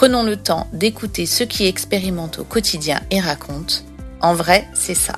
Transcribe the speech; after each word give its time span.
Prenons 0.00 0.22
le 0.22 0.38
temps 0.38 0.66
d'écouter 0.72 1.26
ceux 1.26 1.44
qui 1.44 1.66
expérimentent 1.66 2.38
au 2.38 2.44
quotidien 2.44 3.02
et 3.10 3.20
racontent. 3.20 3.74
En 4.22 4.32
vrai, 4.32 4.66
c'est 4.72 4.94
ça. 4.94 5.12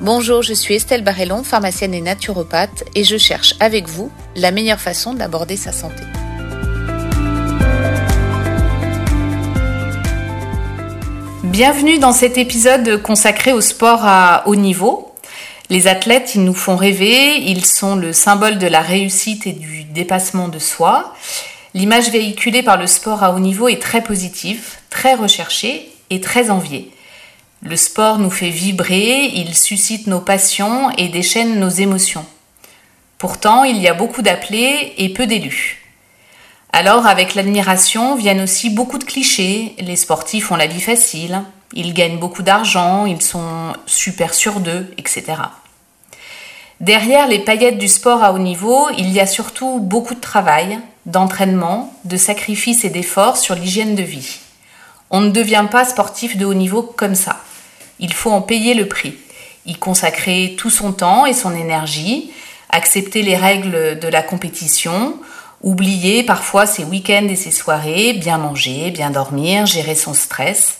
Bonjour, 0.00 0.42
je 0.42 0.54
suis 0.54 0.74
Estelle 0.74 1.04
Barrellon, 1.04 1.44
pharmacienne 1.44 1.94
et 1.94 2.00
naturopathe, 2.00 2.82
et 2.96 3.04
je 3.04 3.16
cherche 3.16 3.54
avec 3.60 3.86
vous 3.86 4.10
la 4.34 4.50
meilleure 4.50 4.80
façon 4.80 5.14
d'aborder 5.14 5.56
sa 5.56 5.70
santé. 5.70 6.02
Bienvenue 11.44 12.00
dans 12.00 12.12
cet 12.12 12.38
épisode 12.38 13.00
consacré 13.02 13.52
au 13.52 13.60
sport 13.60 14.00
à 14.02 14.48
haut 14.48 14.56
niveau. 14.56 15.14
Les 15.70 15.86
athlètes, 15.86 16.34
ils 16.34 16.42
nous 16.42 16.54
font 16.54 16.74
rêver, 16.74 17.36
ils 17.36 17.64
sont 17.64 17.94
le 17.94 18.12
symbole 18.12 18.58
de 18.58 18.66
la 18.66 18.80
réussite 18.80 19.46
et 19.46 19.52
du 19.52 19.84
dépassement 19.84 20.48
de 20.48 20.58
soi. 20.58 21.14
L'image 21.76 22.08
véhiculée 22.08 22.62
par 22.62 22.78
le 22.78 22.86
sport 22.86 23.22
à 23.22 23.32
haut 23.32 23.38
niveau 23.38 23.68
est 23.68 23.82
très 23.82 24.02
positive, 24.02 24.76
très 24.88 25.14
recherchée 25.14 25.92
et 26.08 26.22
très 26.22 26.48
enviée. 26.48 26.90
Le 27.60 27.76
sport 27.76 28.18
nous 28.18 28.30
fait 28.30 28.48
vibrer, 28.48 29.26
il 29.34 29.54
suscite 29.54 30.06
nos 30.06 30.20
passions 30.20 30.90
et 30.96 31.08
déchaîne 31.08 31.60
nos 31.60 31.68
émotions. 31.68 32.24
Pourtant, 33.18 33.62
il 33.62 33.76
y 33.76 33.88
a 33.88 33.92
beaucoup 33.92 34.22
d'appelés 34.22 34.94
et 34.96 35.10
peu 35.10 35.26
d'élus. 35.26 35.84
Alors, 36.72 37.06
avec 37.06 37.34
l'admiration 37.34 38.16
viennent 38.16 38.40
aussi 38.40 38.70
beaucoup 38.70 38.96
de 38.96 39.04
clichés. 39.04 39.74
Les 39.78 39.96
sportifs 39.96 40.50
ont 40.50 40.56
la 40.56 40.68
vie 40.68 40.80
facile, 40.80 41.42
ils 41.74 41.92
gagnent 41.92 42.18
beaucoup 42.18 42.42
d'argent, 42.42 43.04
ils 43.04 43.20
sont 43.20 43.74
super 43.84 44.32
sûrs 44.32 44.60
d'eux, 44.60 44.94
etc. 44.96 45.24
Derrière 46.80 47.28
les 47.28 47.40
paillettes 47.40 47.76
du 47.76 47.88
sport 47.88 48.24
à 48.24 48.32
haut 48.32 48.38
niveau, 48.38 48.88
il 48.96 49.10
y 49.12 49.20
a 49.20 49.26
surtout 49.26 49.78
beaucoup 49.78 50.14
de 50.14 50.20
travail, 50.20 50.78
d'entraînement, 51.06 51.94
de 52.04 52.16
sacrifices 52.16 52.84
et 52.84 52.90
d'efforts 52.90 53.36
sur 53.36 53.54
l'hygiène 53.54 53.94
de 53.94 54.02
vie. 54.02 54.38
On 55.10 55.20
ne 55.20 55.30
devient 55.30 55.66
pas 55.70 55.84
sportif 55.84 56.36
de 56.36 56.44
haut 56.44 56.54
niveau 56.54 56.82
comme 56.82 57.14
ça. 57.14 57.40
Il 58.00 58.12
faut 58.12 58.30
en 58.30 58.42
payer 58.42 58.74
le 58.74 58.88
prix, 58.88 59.16
y 59.64 59.76
consacrer 59.76 60.54
tout 60.58 60.70
son 60.70 60.92
temps 60.92 61.24
et 61.24 61.32
son 61.32 61.54
énergie, 61.54 62.32
accepter 62.70 63.22
les 63.22 63.36
règles 63.36 63.98
de 63.98 64.08
la 64.08 64.22
compétition, 64.22 65.14
oublier 65.62 66.24
parfois 66.24 66.66
ses 66.66 66.84
week-ends 66.84 67.28
et 67.28 67.36
ses 67.36 67.52
soirées, 67.52 68.12
bien 68.12 68.38
manger, 68.38 68.90
bien 68.90 69.10
dormir, 69.10 69.64
gérer 69.66 69.94
son 69.94 70.12
stress. 70.12 70.78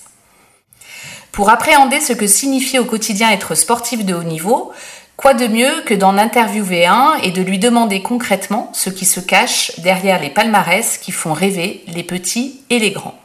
Pour 1.30 1.50
appréhender 1.50 2.00
ce 2.00 2.12
que 2.12 2.27
signifie 2.27 2.78
au 2.78 2.84
quotidien 2.84 3.30
être 3.30 3.54
sportif 3.54 4.04
de 4.04 4.14
haut 4.14 4.24
niveau, 4.24 4.72
quoi 5.17 5.34
de 5.34 5.47
mieux 5.47 5.83
que 5.84 5.95
d'en 5.95 6.19
interviewer 6.19 6.86
un 6.86 7.14
et 7.22 7.31
de 7.31 7.42
lui 7.42 7.59
demander 7.59 8.03
concrètement 8.03 8.70
ce 8.72 8.91
qui 8.91 9.05
se 9.05 9.20
cache 9.20 9.72
derrière 9.78 10.20
les 10.20 10.31
palmarès 10.31 10.98
qui 10.98 11.12
font 11.12 11.33
rêver 11.33 11.84
les 11.89 12.03
petits 12.03 12.61
et 12.70 12.78
les 12.78 12.91
grands. 12.91 13.19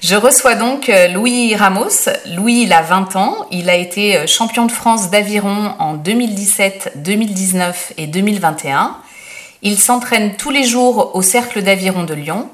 Je 0.00 0.16
reçois 0.16 0.54
donc 0.54 0.88
euh, 0.88 1.08
Louis 1.08 1.54
Ramos. 1.54 2.08
Louis, 2.34 2.62
il 2.62 2.72
a 2.72 2.80
20 2.80 3.16
ans. 3.16 3.46
Il 3.50 3.68
a 3.68 3.76
été 3.76 4.16
euh, 4.16 4.26
champion 4.26 4.64
de 4.64 4.72
France 4.72 5.10
d'aviron 5.10 5.74
en 5.78 5.94
2017, 5.94 6.94
2019 6.96 7.92
et 7.98 8.06
2021. 8.06 8.96
Il 9.62 9.78
s'entraîne 9.78 10.36
tous 10.36 10.50
les 10.50 10.64
jours 10.64 11.14
au 11.14 11.20
Cercle 11.20 11.62
d'aviron 11.62 12.04
de 12.04 12.14
Lyon 12.14 12.48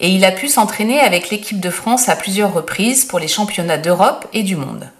et 0.00 0.08
il 0.08 0.24
a 0.26 0.32
pu 0.32 0.48
s'entraîner 0.48 1.00
avec 1.00 1.30
l'équipe 1.30 1.60
de 1.60 1.70
France 1.70 2.10
à 2.10 2.16
plusieurs 2.16 2.52
reprises 2.52 3.06
pour 3.06 3.18
les 3.18 3.28
championnats 3.28 3.78
d'Europe 3.78 4.26
et 4.34 4.42
du 4.42 4.56
monde. 4.56 4.90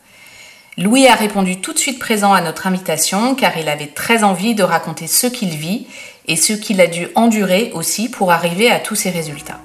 Louis 0.79 1.07
a 1.07 1.15
répondu 1.15 1.61
tout 1.61 1.73
de 1.75 1.79
suite 1.79 1.99
présent 1.99 2.33
à 2.33 2.41
notre 2.41 2.67
invitation 2.67 3.35
car 3.35 3.57
il 3.59 3.69
avait 3.69 3.89
très 3.89 4.25
envie 4.25 4.55
de 4.55 4.63
raconter 4.63 5.07
ce 5.07 5.27
qu'il 5.27 5.51
vit 5.51 5.87
et 6.27 6.37
ce 6.37 6.53
qu'il 6.55 6.81
a 6.81 6.87
dû 6.87 7.09
endurer 7.15 7.71
aussi 7.75 8.09
pour 8.09 8.33
arriver 8.33 8.71
à 8.71 8.79
tous 8.81 8.95
ces 8.95 9.11
résultats. 9.11 9.61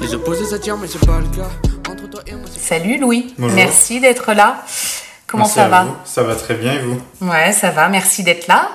Les 0.00 0.14
opposés 0.14 0.44
s'attirent, 0.46 0.78
mais 0.78 0.86
c'est 0.88 1.04
pas 1.04 1.20
le 1.20 1.28
cas. 1.36 1.50
Entre 1.90 2.08
toi 2.08 2.20
et 2.26 2.32
moi, 2.32 2.44
c'est 2.52 2.60
Salut 2.60 2.98
Louis, 2.98 3.34
Bonjour. 3.38 3.54
merci 3.56 4.00
d'être 4.00 4.32
là. 4.32 4.64
Comment 5.26 5.44
Merci 5.44 5.54
ça 5.54 5.68
va 5.68 5.84
vous. 5.84 5.94
Ça 6.04 6.22
va 6.22 6.34
très 6.34 6.54
bien 6.54 6.74
et 6.74 6.78
vous? 6.80 7.00
Ouais, 7.20 7.52
ça 7.52 7.70
va, 7.70 7.88
merci 7.88 8.22
d'être 8.22 8.46
là. 8.48 8.68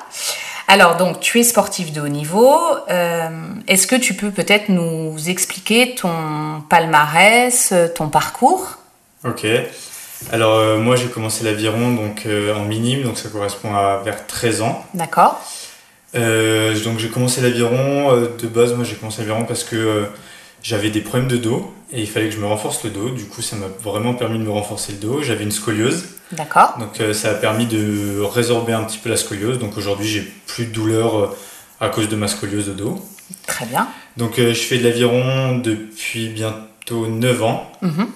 Alors, 0.69 0.97
donc, 0.97 1.21
tu 1.21 1.39
es 1.39 1.43
sportif 1.43 1.93
de 1.93 2.01
haut 2.01 2.09
niveau. 2.09 2.59
Euh, 2.89 3.29
Est-ce 3.69 3.87
que 3.87 3.95
tu 3.95 4.13
peux 4.13 4.31
peut-être 4.31 4.67
nous 4.67 5.29
expliquer 5.29 5.95
ton 5.95 6.61
palmarès, 6.69 7.71
euh, 7.71 7.87
ton 7.87 8.09
parcours? 8.09 8.77
Ok. 9.25 9.45
Alors 10.31 10.55
euh, 10.55 10.79
moi 10.79 10.95
j'ai 10.95 11.09
commencé 11.09 11.43
l'aviron 11.43 11.91
donc 11.91 12.25
euh, 12.25 12.55
en 12.55 12.65
minime, 12.65 13.03
donc 13.03 13.19
ça 13.19 13.29
correspond 13.29 13.75
à 13.75 14.01
vers 14.03 14.25
13 14.25 14.63
ans. 14.63 14.83
D'accord 14.95 15.39
donc 16.15 16.97
j'ai 16.97 17.09
commencé 17.09 17.39
l'aviron 17.41 18.11
de 18.13 18.47
base. 18.47 18.73
Moi 18.73 18.83
j'ai 18.83 18.95
commencé 18.95 19.21
l'aviron 19.21 19.45
parce 19.45 19.63
que 19.63 20.07
j'avais 20.63 20.89
des 20.89 21.01
problèmes 21.01 21.29
de 21.29 21.37
dos 21.37 21.73
et 21.91 22.01
il 22.01 22.07
fallait 22.07 22.27
que 22.27 22.35
je 22.35 22.39
me 22.39 22.45
renforce 22.45 22.83
le 22.83 22.89
dos. 22.89 23.09
Du 23.09 23.25
coup 23.25 23.41
ça 23.41 23.55
m'a 23.55 23.67
vraiment 23.83 24.13
permis 24.13 24.39
de 24.39 24.43
me 24.43 24.51
renforcer 24.51 24.93
le 24.93 24.99
dos. 24.99 25.21
J'avais 25.21 25.43
une 25.43 25.51
scoliose, 25.51 26.05
D'accord 26.33 26.75
donc 26.77 26.99
euh, 26.99 27.13
ça 27.13 27.31
a 27.31 27.33
permis 27.35 27.65
de 27.65 28.19
résorber 28.21 28.73
un 28.73 28.83
petit 28.83 28.97
peu 28.97 29.09
la 29.09 29.17
scoliose. 29.17 29.59
Donc 29.59 29.77
aujourd'hui 29.77 30.07
j'ai 30.07 30.21
plus 30.21 30.65
de 30.65 30.71
douleur 30.71 31.17
euh, 31.17 31.37
à 31.79 31.89
cause 31.89 32.09
de 32.09 32.15
ma 32.15 32.27
scoliose 32.27 32.67
de 32.67 32.73
dos. 32.73 32.99
Très 33.45 33.65
bien. 33.65 33.87
Donc 34.17 34.39
euh, 34.39 34.53
je 34.53 34.61
fais 34.61 34.77
de 34.77 34.83
l'aviron 34.83 35.57
depuis 35.57 36.29
bientôt 36.29 37.07
9 37.07 37.43
ans. 37.43 37.71
Mhm. 37.81 38.07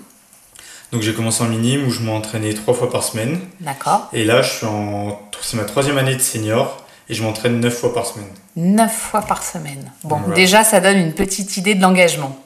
Donc 0.92 1.02
j'ai 1.02 1.14
commencé 1.14 1.42
en 1.42 1.48
minime 1.48 1.88
où 1.88 1.92
je 1.92 2.02
m'entraînais 2.02 2.54
trois 2.54 2.74
fois 2.74 2.90
par 2.90 3.04
semaine. 3.04 3.40
D'accord. 3.62 4.10
Et 4.12 4.26
là, 4.26 4.42
je 4.42 4.50
suis 4.50 4.66
en... 4.66 5.22
c'est 5.40 5.56
ma 5.56 5.64
troisième 5.64 5.98
année 5.98 6.16
de 6.16 6.22
senior 6.22 6.81
et 7.12 7.14
je 7.14 7.22
m'entraîne 7.24 7.60
neuf 7.60 7.78
fois 7.78 7.94
par 7.94 8.06
semaine. 8.08 8.28
Neuf 8.56 8.94
fois 8.96 9.22
par 9.22 9.44
semaine. 9.44 9.92
Bon, 10.06 10.16
Voilà. 10.18 10.34
déjà, 10.34 10.64
ça 10.64 10.80
donne 10.80 10.98
une 10.98 11.14
petite 11.14 11.58
idée 11.58 11.76
de 11.76 11.82
l'engagement. 11.82 12.40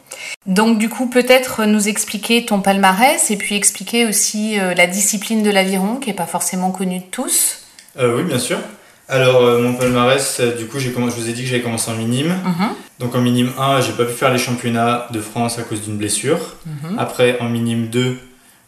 Donc, 0.48 0.80
du 0.80 0.90
coup, 0.90 1.08
peut-être 1.08 1.66
nous 1.66 1.88
expliquer 1.88 2.46
ton 2.46 2.60
palmarès 2.62 3.30
et 3.32 3.38
puis 3.38 3.56
expliquer 3.56 4.06
aussi 4.08 4.60
euh, 4.60 4.74
la 4.74 4.88
discipline 4.88 5.44
de 5.44 5.52
l'aviron 5.52 5.98
qui 5.98 6.10
n'est 6.10 6.16
pas 6.16 6.26
forcément 6.26 6.72
connue 6.72 7.00
de 7.00 7.06
tous. 7.12 7.60
Euh, 8.00 8.18
oui, 8.18 8.24
bien 8.24 8.40
sûr. 8.40 8.58
Alors, 9.08 9.42
euh, 9.44 9.62
mon 9.62 9.76
palmarès, 9.76 10.42
du 10.58 10.66
coup, 10.66 10.78
comm- 10.80 11.10
je 11.12 11.16
vous 11.16 11.30
ai 11.30 11.34
dit 11.34 11.44
que 11.44 11.48
j'avais 11.48 11.62
commencé 11.62 11.92
en 11.92 11.96
minime. 11.96 12.36
Mhm. 12.44 12.70
Donc, 13.00 13.14
en 13.14 13.22
minime 13.22 13.52
1, 13.60 13.82
j'ai 13.82 13.92
pas 13.94 14.06
pu 14.06 14.14
faire 14.14 14.32
les 14.34 14.40
championnats 14.40 15.08
de 15.12 15.22
France 15.22 15.60
à 15.60 15.62
cause 15.62 15.82
d'une 15.84 15.98
blessure. 15.98 16.56
Mhm. 16.66 16.98
Après, 16.98 17.38
en 17.40 17.50
minime 17.50 17.88
2, 17.88 18.18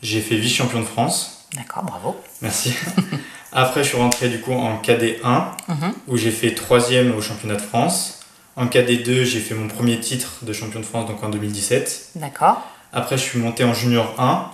j'ai 0.03 0.21
fait 0.21 0.35
vice-champion 0.35 0.81
de 0.81 0.85
France. 0.85 1.47
D'accord, 1.55 1.83
bravo. 1.83 2.15
Merci. 2.43 2.71
Après, 3.53 3.83
je 3.83 3.89
suis 3.89 3.97
rentré 3.97 4.29
du 4.29 4.39
coup 4.39 4.51
en 4.53 4.77
KD1 4.81 5.45
Mhm. 5.67 5.93
où 6.07 6.17
j'ai 6.17 6.31
fait 6.31 6.51
troisième 6.53 7.15
au 7.15 7.21
championnat 7.21 7.55
de 7.55 7.61
France. 7.61 8.19
En 8.55 8.65
KD2, 8.67 9.23
j'ai 9.23 9.39
fait 9.39 9.53
mon 9.55 9.67
premier 9.67 9.99
titre 9.99 10.39
de 10.41 10.51
champion 10.53 10.79
de 10.79 10.85
France 10.85 11.07
donc 11.07 11.23
en 11.23 11.29
2017. 11.29 12.09
D'accord. 12.15 12.61
Après, 12.91 13.17
je 13.17 13.21
suis 13.23 13.39
monté 13.39 13.63
en 13.63 13.73
junior 13.73 14.15
1. 14.19 14.49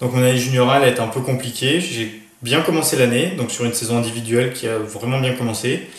Donc, 0.00 0.12
mon 0.14 0.22
année 0.22 0.38
junior 0.38 0.70
1, 0.70 0.76
elle 0.78 0.84
a 0.84 0.88
été 0.88 1.00
un 1.00 1.08
peu 1.08 1.20
compliquée. 1.20 1.80
J'ai 1.80 2.22
bien 2.42 2.62
commencé 2.62 2.96
l'année, 2.96 3.32
donc 3.36 3.50
sur 3.50 3.64
une 3.64 3.74
saison 3.74 3.98
individuelle 3.98 4.52
qui 4.52 4.66
a 4.68 4.78
vraiment 4.78 5.18
bien 5.20 5.34
commencé. 5.34 5.90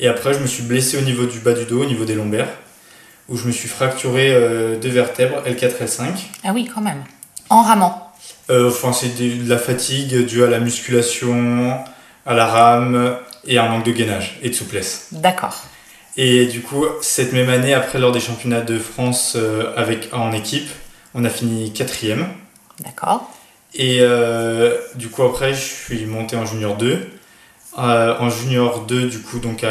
Et 0.00 0.08
après, 0.08 0.34
je 0.34 0.40
me 0.40 0.46
suis 0.46 0.62
blessé 0.64 0.98
au 0.98 1.02
niveau 1.02 1.24
du 1.26 1.38
bas 1.40 1.52
du 1.54 1.64
dos, 1.64 1.82
au 1.82 1.86
niveau 1.86 2.04
des 2.04 2.14
lombaires, 2.14 2.48
où 3.28 3.36
je 3.36 3.46
me 3.46 3.52
suis 3.52 3.68
fracturé 3.68 4.30
euh, 4.32 4.76
deux 4.78 4.90
vertèbres, 4.90 5.42
L4, 5.46 5.78
L5. 5.82 6.04
Ah 6.44 6.50
oui, 6.54 6.68
quand 6.72 6.80
même. 6.80 7.02
En 7.48 7.62
ramant. 7.62 8.07
Euh, 8.50 8.68
Enfin, 8.68 8.92
c'est 8.92 9.14
de 9.18 9.48
la 9.48 9.58
fatigue 9.58 10.24
due 10.26 10.42
à 10.44 10.46
la 10.46 10.58
musculation, 10.60 11.78
à 12.26 12.34
la 12.34 12.46
rame 12.46 13.16
et 13.46 13.58
à 13.58 13.64
un 13.64 13.68
manque 13.68 13.84
de 13.84 13.92
gainage 13.92 14.38
et 14.42 14.48
de 14.50 14.54
souplesse. 14.54 15.08
D'accord. 15.12 15.56
Et 16.16 16.46
du 16.46 16.62
coup, 16.62 16.84
cette 17.00 17.32
même 17.32 17.48
année, 17.50 17.74
après, 17.74 17.98
lors 17.98 18.10
des 18.12 18.20
championnats 18.20 18.60
de 18.62 18.78
France 18.78 19.34
euh, 19.36 19.72
avec, 19.76 20.08
en 20.12 20.32
équipe, 20.32 20.68
on 21.14 21.24
a 21.24 21.30
fini 21.30 21.72
quatrième. 21.72 22.26
D'accord. 22.84 23.30
Et 23.74 23.98
euh, 24.00 24.74
du 24.96 25.08
coup, 25.08 25.22
après, 25.22 25.54
je 25.54 25.60
suis 25.60 26.06
monté 26.06 26.34
en 26.36 26.44
junior 26.46 26.76
2. 26.76 26.98
Euh, 27.78 28.14
en 28.18 28.30
junior 28.30 28.80
2, 28.86 29.08
du 29.08 29.20
coup, 29.20 29.38
donc, 29.38 29.64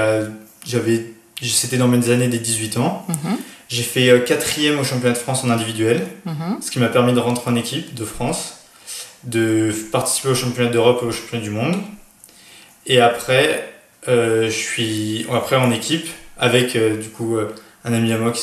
j'avais, 0.65 1.05
c'était 1.41 1.77
dans 1.77 1.87
mes 1.87 2.09
années 2.09 2.27
des 2.27 2.39
18 2.39 2.77
ans. 2.77 3.05
Mhm. 3.09 3.37
J'ai 3.69 3.83
fait 3.83 4.23
quatrième 4.25 4.79
au 4.79 4.83
championnat 4.85 5.13
de 5.13 5.17
France 5.17 5.43
en 5.43 5.49
individuel, 5.49 6.07
Mhm. 6.25 6.59
ce 6.61 6.71
qui 6.71 6.79
m'a 6.79 6.87
permis 6.87 7.11
de 7.11 7.19
rentrer 7.19 7.51
en 7.51 7.55
équipe 7.55 7.93
de 7.93 8.05
France, 8.05 8.56
de 9.27 9.71
participer 9.91 10.29
au 10.29 10.35
championnat 10.35 10.71
d'Europe 10.71 10.99
et 11.03 11.05
au 11.05 11.11
championnat 11.11 11.43
du 11.43 11.51
monde. 11.51 11.75
Et 12.87 12.99
après, 12.99 13.67
Euh, 14.07 14.45
je 14.45 14.55
suis 14.55 15.25
après 15.33 15.57
en 15.57 15.71
équipe 15.71 16.07
avec 16.39 16.75
euh, 16.75 16.95
du 16.95 17.09
coup 17.09 17.35
euh, 17.35 17.53
un 17.83 17.93
ami 17.93 18.13
à 18.13 18.17
moi 18.17 18.31
qui, 18.31 18.41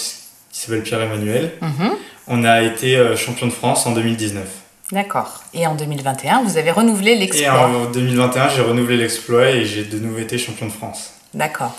s'appelle 0.53 0.83
Pierre-Emmanuel. 0.83 1.53
Mhm. 1.61 1.91
On 2.27 2.45
a 2.45 2.63
été 2.63 2.97
champion 3.17 3.47
de 3.47 3.53
France 3.53 3.87
en 3.87 3.93
2019. 3.93 4.45
D'accord. 4.93 5.43
Et 5.53 5.67
en 5.67 5.75
2021, 5.75 6.43
vous 6.43 6.57
avez 6.57 6.71
renouvelé 6.71 7.13
Et 7.13 7.17
l'exploit. 7.17 7.67
en 7.67 7.91
2021, 7.91 8.49
j'ai 8.51 8.63
renouvelé 8.63 8.97
l'exploit 8.97 9.51
et 9.51 9.65
j'ai 9.65 9.85
de 9.85 9.99
nouveau 9.99 10.19
été 10.19 10.39
champion 10.39 10.67
de 10.67 10.73
France. 10.73 11.15
D'accord. 11.35 11.77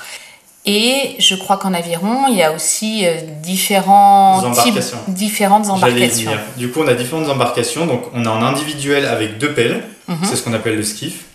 Et 0.68 1.16
je 1.20 1.36
crois 1.36 1.58
qu'en 1.58 1.74
aviron, 1.74 2.26
il 2.30 2.38
y 2.38 2.44
a 2.44 2.52
aussi 2.52 3.06
euh, 3.06 3.18
différents 3.44 4.42
Des 4.42 4.48
types, 4.52 4.62
embarcations. 4.62 4.98
différentes 5.10 5.70
embarcations. 5.70 6.32
Du 6.58 6.70
coup, 6.72 6.82
on 6.84 6.88
a 6.88 6.94
différentes 6.96 7.30
embarcations. 7.30 7.86
Donc, 7.86 8.04
on 8.14 8.26
a 8.26 8.30
en 8.30 8.42
individuel 8.44 9.06
avec 9.06 9.38
deux 9.38 9.54
pelles, 9.54 9.84
Mhm. 10.08 10.18
c'est 10.24 10.36
ce 10.36 10.44
qu'on 10.44 10.54
appelle 10.54 10.76
le 10.76 10.84
skiff. 10.84 11.26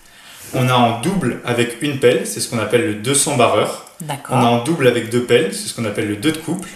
On 0.55 0.69
a 0.69 0.75
en 0.75 1.01
double 1.01 1.41
avec 1.45 1.81
une 1.81 1.99
pelle, 2.01 2.27
c'est 2.27 2.41
ce 2.41 2.49
qu'on 2.49 2.59
appelle 2.59 2.83
le 2.87 2.95
200 2.95 3.37
barreur. 3.37 3.87
On 4.31 4.37
a 4.39 4.47
en 4.47 4.65
double 4.65 4.89
avec 4.89 5.11
deux 5.11 5.23
pelles, 5.23 5.55
c'est 5.55 5.69
ce 5.69 5.75
qu'on 5.75 5.85
appelle 5.85 6.09
le 6.09 6.17
2 6.17 6.33
de 6.33 6.39
couple. 6.39 6.69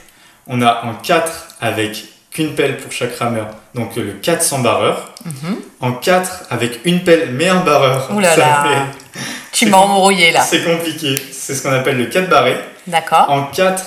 On 0.46 0.62
a 0.62 0.84
en 0.84 0.94
4 0.94 1.56
avec 1.60 2.04
qu'une 2.34 2.54
pelle 2.54 2.76
pour 2.76 2.92
chaque 2.92 3.16
rameur, 3.16 3.46
donc 3.74 3.96
euh, 3.96 4.02
le 4.04 4.12
400 4.14 4.58
barreur. 4.60 5.14
Mhm. 5.24 5.56
En 5.80 5.92
4 5.92 6.44
avec 6.50 6.80
une 6.84 7.02
pelle 7.04 7.30
mais 7.32 7.48
un 7.48 7.60
barreur. 7.60 8.10
Ouh 8.14 8.20
là 8.20 8.34
ça 8.34 8.40
là. 8.40 8.64
fait- 8.64 9.20
Tu 9.52 9.66
m'as 9.66 9.78
embrouillé 9.78 10.32
là. 10.32 10.40
C'est 10.42 10.64
compliqué. 10.64 11.16
C'est 11.32 11.54
ce 11.54 11.62
qu'on 11.62 11.72
appelle 11.72 11.96
le 11.96 12.06
4 12.06 12.28
barré. 12.28 12.56
D'accord. 12.86 13.26
En 13.30 13.44
4 13.44 13.82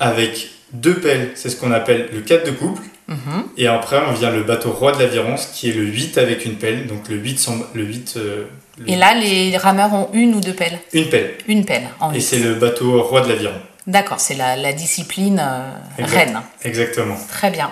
avec 0.00 0.48
deux 0.72 0.94
pelles, 0.94 1.30
c'est 1.34 1.50
ce 1.50 1.56
qu'on 1.56 1.70
appelle 1.72 2.08
le 2.12 2.20
4 2.20 2.46
de 2.46 2.50
couple. 2.52 2.82
Mhm. 3.06 3.44
Et 3.58 3.66
après, 3.68 4.00
on 4.08 4.12
vient 4.12 4.30
le 4.30 4.42
bateau 4.42 4.70
roi 4.70 4.92
de 4.92 4.98
l'aviron, 5.02 5.36
ce 5.36 5.46
qui 5.54 5.68
est 5.68 5.74
le 5.74 5.82
8 5.84 6.16
avec 6.16 6.46
une 6.46 6.54
pelle, 6.54 6.86
donc 6.86 7.08
le 7.10 7.16
8, 7.16 7.38
sans- 7.38 7.58
le 7.74 7.84
8 7.84 8.14
euh, 8.16 8.44
le- 8.78 8.88
Et 8.90 8.96
là, 8.96 9.14
les 9.14 9.56
rameurs 9.58 9.92
ont 9.92 10.08
une 10.14 10.34
ou 10.34 10.40
deux 10.40 10.54
pelles 10.54 10.78
une 10.94 11.10
pelle. 11.10 11.34
Une 11.46 11.64
pelle 11.66 11.84
en 12.00 12.12
Et 12.14 12.20
c'est 12.20 12.38
le 12.38 12.54
bateau 12.54 13.02
roi 13.02 13.20
de 13.20 13.28
l'aviron. 13.28 13.52
D'accord, 13.86 14.18
c'est 14.20 14.34
la, 14.34 14.56
la 14.56 14.72
discipline 14.72 15.38
euh, 15.38 15.70
reine. 16.04 16.40
Exactement. 16.62 17.16
Très 17.28 17.50
bien. 17.50 17.70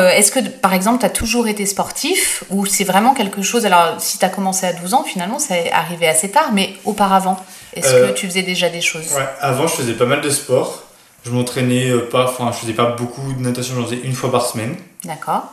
Euh, 0.00 0.08
Est-ce 0.10 0.32
que, 0.32 0.40
par 0.40 0.74
exemple, 0.74 1.00
tu 1.00 1.06
as 1.06 1.10
toujours 1.10 1.46
été 1.46 1.64
sportif 1.66 2.42
ou 2.50 2.66
c'est 2.66 2.82
vraiment 2.84 3.14
quelque 3.14 3.42
chose 3.42 3.64
Alors, 3.66 4.00
si 4.00 4.18
tu 4.18 4.24
as 4.24 4.28
commencé 4.28 4.66
à 4.66 4.72
12 4.72 4.94
ans, 4.94 5.04
finalement, 5.04 5.38
c'est 5.38 5.70
arrivé 5.70 6.08
assez 6.08 6.30
tard, 6.30 6.50
mais 6.52 6.74
auparavant, 6.84 7.36
est-ce 7.74 7.86
Euh, 7.94 8.08
que 8.08 8.14
tu 8.18 8.26
faisais 8.26 8.42
déjà 8.42 8.68
des 8.68 8.80
choses? 8.80 9.12
Ouais, 9.12 9.28
avant, 9.40 9.68
je 9.68 9.74
faisais 9.76 9.92
pas 9.94 10.06
mal 10.06 10.20
de 10.20 10.30
sport. 10.30 10.82
Je 11.24 11.30
m'entraînais 11.30 11.88
euh, 11.90 12.08
pas, 12.10 12.24
enfin, 12.28 12.50
je 12.50 12.58
faisais 12.58 12.72
pas 12.72 12.86
beaucoup 12.86 13.32
de 13.32 13.40
natation, 13.40 13.76
j'en 13.76 13.84
faisais 13.84 14.00
une 14.02 14.14
fois 14.14 14.32
par 14.32 14.44
semaine. 14.44 14.74
D'accord. 15.04 15.44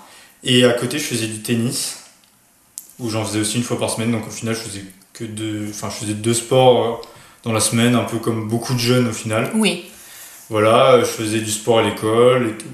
Et 0.43 0.65
à 0.65 0.73
côté, 0.73 0.97
je 0.97 1.03
faisais 1.03 1.27
du 1.27 1.41
tennis, 1.43 1.99
où 2.97 3.09
j'en 3.11 3.23
faisais 3.23 3.39
aussi 3.41 3.57
une 3.57 3.63
fois 3.63 3.77
par 3.79 3.91
semaine. 3.91 4.11
Donc 4.11 4.25
au 4.27 4.31
final, 4.31 4.55
je 4.55 4.61
faisais 4.61 4.83
que 5.13 5.25
deux, 5.25 5.67
enfin, 5.69 5.89
je 5.91 5.95
faisais 6.05 6.13
deux 6.15 6.33
sports 6.33 6.83
euh, 6.83 6.93
dans 7.44 7.53
la 7.53 7.59
semaine, 7.59 7.95
un 7.95 8.03
peu 8.03 8.18
comme 8.18 8.47
beaucoup 8.47 8.74
de 8.74 8.80
jeunes 8.80 9.07
au 9.07 9.13
final. 9.13 9.50
Oui. 9.56 9.89
Voilà, 10.50 10.94
euh, 10.94 11.00
je 11.01 11.06
faisais 11.06 11.39
du 11.39 11.51
sport 11.51 11.80
à 11.80 11.83
l'école 11.83 12.47
et 12.47 12.51
tout. 12.57 12.65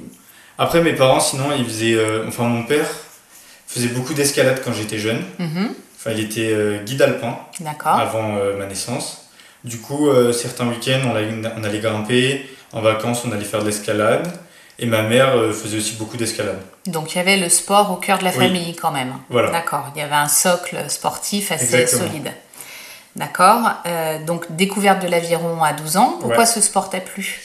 Après, 0.58 0.82
mes 0.82 0.94
parents, 0.94 1.20
sinon, 1.20 1.46
ils 1.58 1.66
faisaient, 1.66 1.96
euh, 1.96 2.26
enfin, 2.28 2.44
mon 2.44 2.64
père 2.64 2.88
faisait 3.68 3.90
beaucoup 3.90 4.14
d'escalade 4.14 4.62
quand 4.64 4.72
j'étais 4.74 4.98
jeune. 4.98 5.22
Mhm. 5.40 5.74
Enfin, 5.98 6.12
il 6.12 6.20
était 6.22 6.52
euh, 6.54 6.82
guide 6.84 7.02
alpin 7.02 7.38
D'accord. 7.60 7.94
avant 7.96 8.38
euh, 8.38 8.58
ma 8.58 8.66
naissance. 8.66 9.22
Du 9.64 9.80
coup, 9.80 10.08
certains 10.32 10.68
week-ends, 10.68 11.02
on 11.12 11.16
allait, 11.16 11.34
on 11.58 11.64
allait 11.64 11.80
grimper. 11.80 12.48
En 12.72 12.82
vacances, 12.82 13.24
on 13.26 13.32
allait 13.32 13.44
faire 13.44 13.62
de 13.62 13.66
l'escalade. 13.66 14.28
Et 14.78 14.86
ma 14.86 15.02
mère 15.02 15.34
faisait 15.54 15.78
aussi 15.78 15.96
beaucoup 15.96 16.18
d'escalade. 16.18 16.60
Donc, 16.86 17.14
il 17.14 17.18
y 17.18 17.22
avait 17.22 17.38
le 17.38 17.50
sport 17.50 17.90
au 17.92 17.96
cœur 17.96 18.20
de 18.20 18.26
la 18.26 18.30
Oui. 18.30 18.38
famille 18.38 18.76
quand 18.76 18.92
même. 18.92 19.14
Voilà. 19.28 19.50
D'accord. 19.50 19.92
Il 19.96 20.00
y 20.00 20.04
avait 20.04 20.14
un 20.14 20.28
socle 20.28 20.78
sportif 20.88 21.52
assez 21.52 21.64
Exactement. 21.78 22.12
solide. 22.12 22.32
D'accord. 23.16 23.62
Euh, 23.86 24.24
donc, 24.26 24.46
découverte 24.56 25.02
de 25.02 25.08
l'aviron 25.08 25.64
à 25.64 25.74
12 25.74 25.98
ans. 25.98 26.18
Pourquoi 26.20 26.40
Ouais. 26.40 26.46
ce 26.46 26.60
sport 26.62 26.90
t'a 26.90 27.00
plu? 27.00 27.42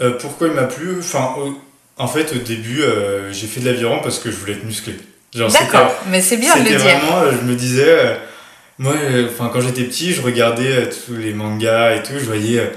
Euh, 0.00 0.18
pourquoi 0.20 0.48
il 0.48 0.54
m'a 0.54 0.64
plu? 0.64 0.96
Enfin, 0.98 1.34
en 1.96 2.08
fait, 2.08 2.32
au 2.34 2.38
début, 2.38 2.82
euh, 2.82 3.32
j'ai 3.32 3.46
fait 3.46 3.60
de 3.60 3.66
l'aviron 3.66 4.00
parce 4.02 4.18
que 4.18 4.30
je 4.30 4.36
voulais 4.36 4.54
être 4.54 4.64
musclé. 4.64 4.94
D'accord. 5.34 5.92
Mais 6.10 6.20
c'est 6.20 6.36
bien 6.36 6.54
de 6.56 6.60
le 6.62 6.76
dire. 6.76 6.78
vraiment, 6.80 7.30
je 7.30 7.44
me 7.46 7.54
disais, 7.54 8.18
moi, 8.78 8.94
enfin, 9.30 9.50
quand 9.52 9.60
j'étais 9.60 9.84
petit, 9.84 10.12
je 10.12 10.22
regardais 10.22 10.88
tous 10.88 11.14
les 11.14 11.32
mangas 11.34 11.94
et 11.96 12.02
tout, 12.02 12.14
je 12.18 12.24
voyais 12.24 12.72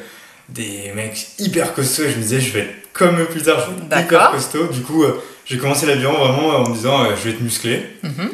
des 0.50 0.92
mecs 0.96 1.28
hyper 1.40 1.74
costauds 1.74 2.04
et 2.04 2.10
je 2.12 2.18
me 2.18 2.22
disais, 2.22 2.42
je 2.42 2.52
vais 2.52 2.60
être 2.62 2.76
comme 2.94 3.20
eux 3.22 3.26
plus 3.26 3.42
tard, 3.42 3.60
je 3.62 3.72
vais 3.72 4.02
être 4.02 4.06
hyper 4.08 4.32
costaud. 4.32 4.68
Du 4.68 4.82
coup, 4.82 5.04
euh, 5.04 5.24
j'ai 5.46 5.58
commencé 5.58 5.86
l'aviron 5.86 6.14
vraiment 6.18 6.50
en 6.58 6.68
me 6.70 6.74
disant, 6.74 7.04
euh, 7.06 7.16
je 7.16 7.24
vais 7.24 7.30
être 7.32 7.42
musclé. 7.42 7.86
Mhm. 8.04 8.32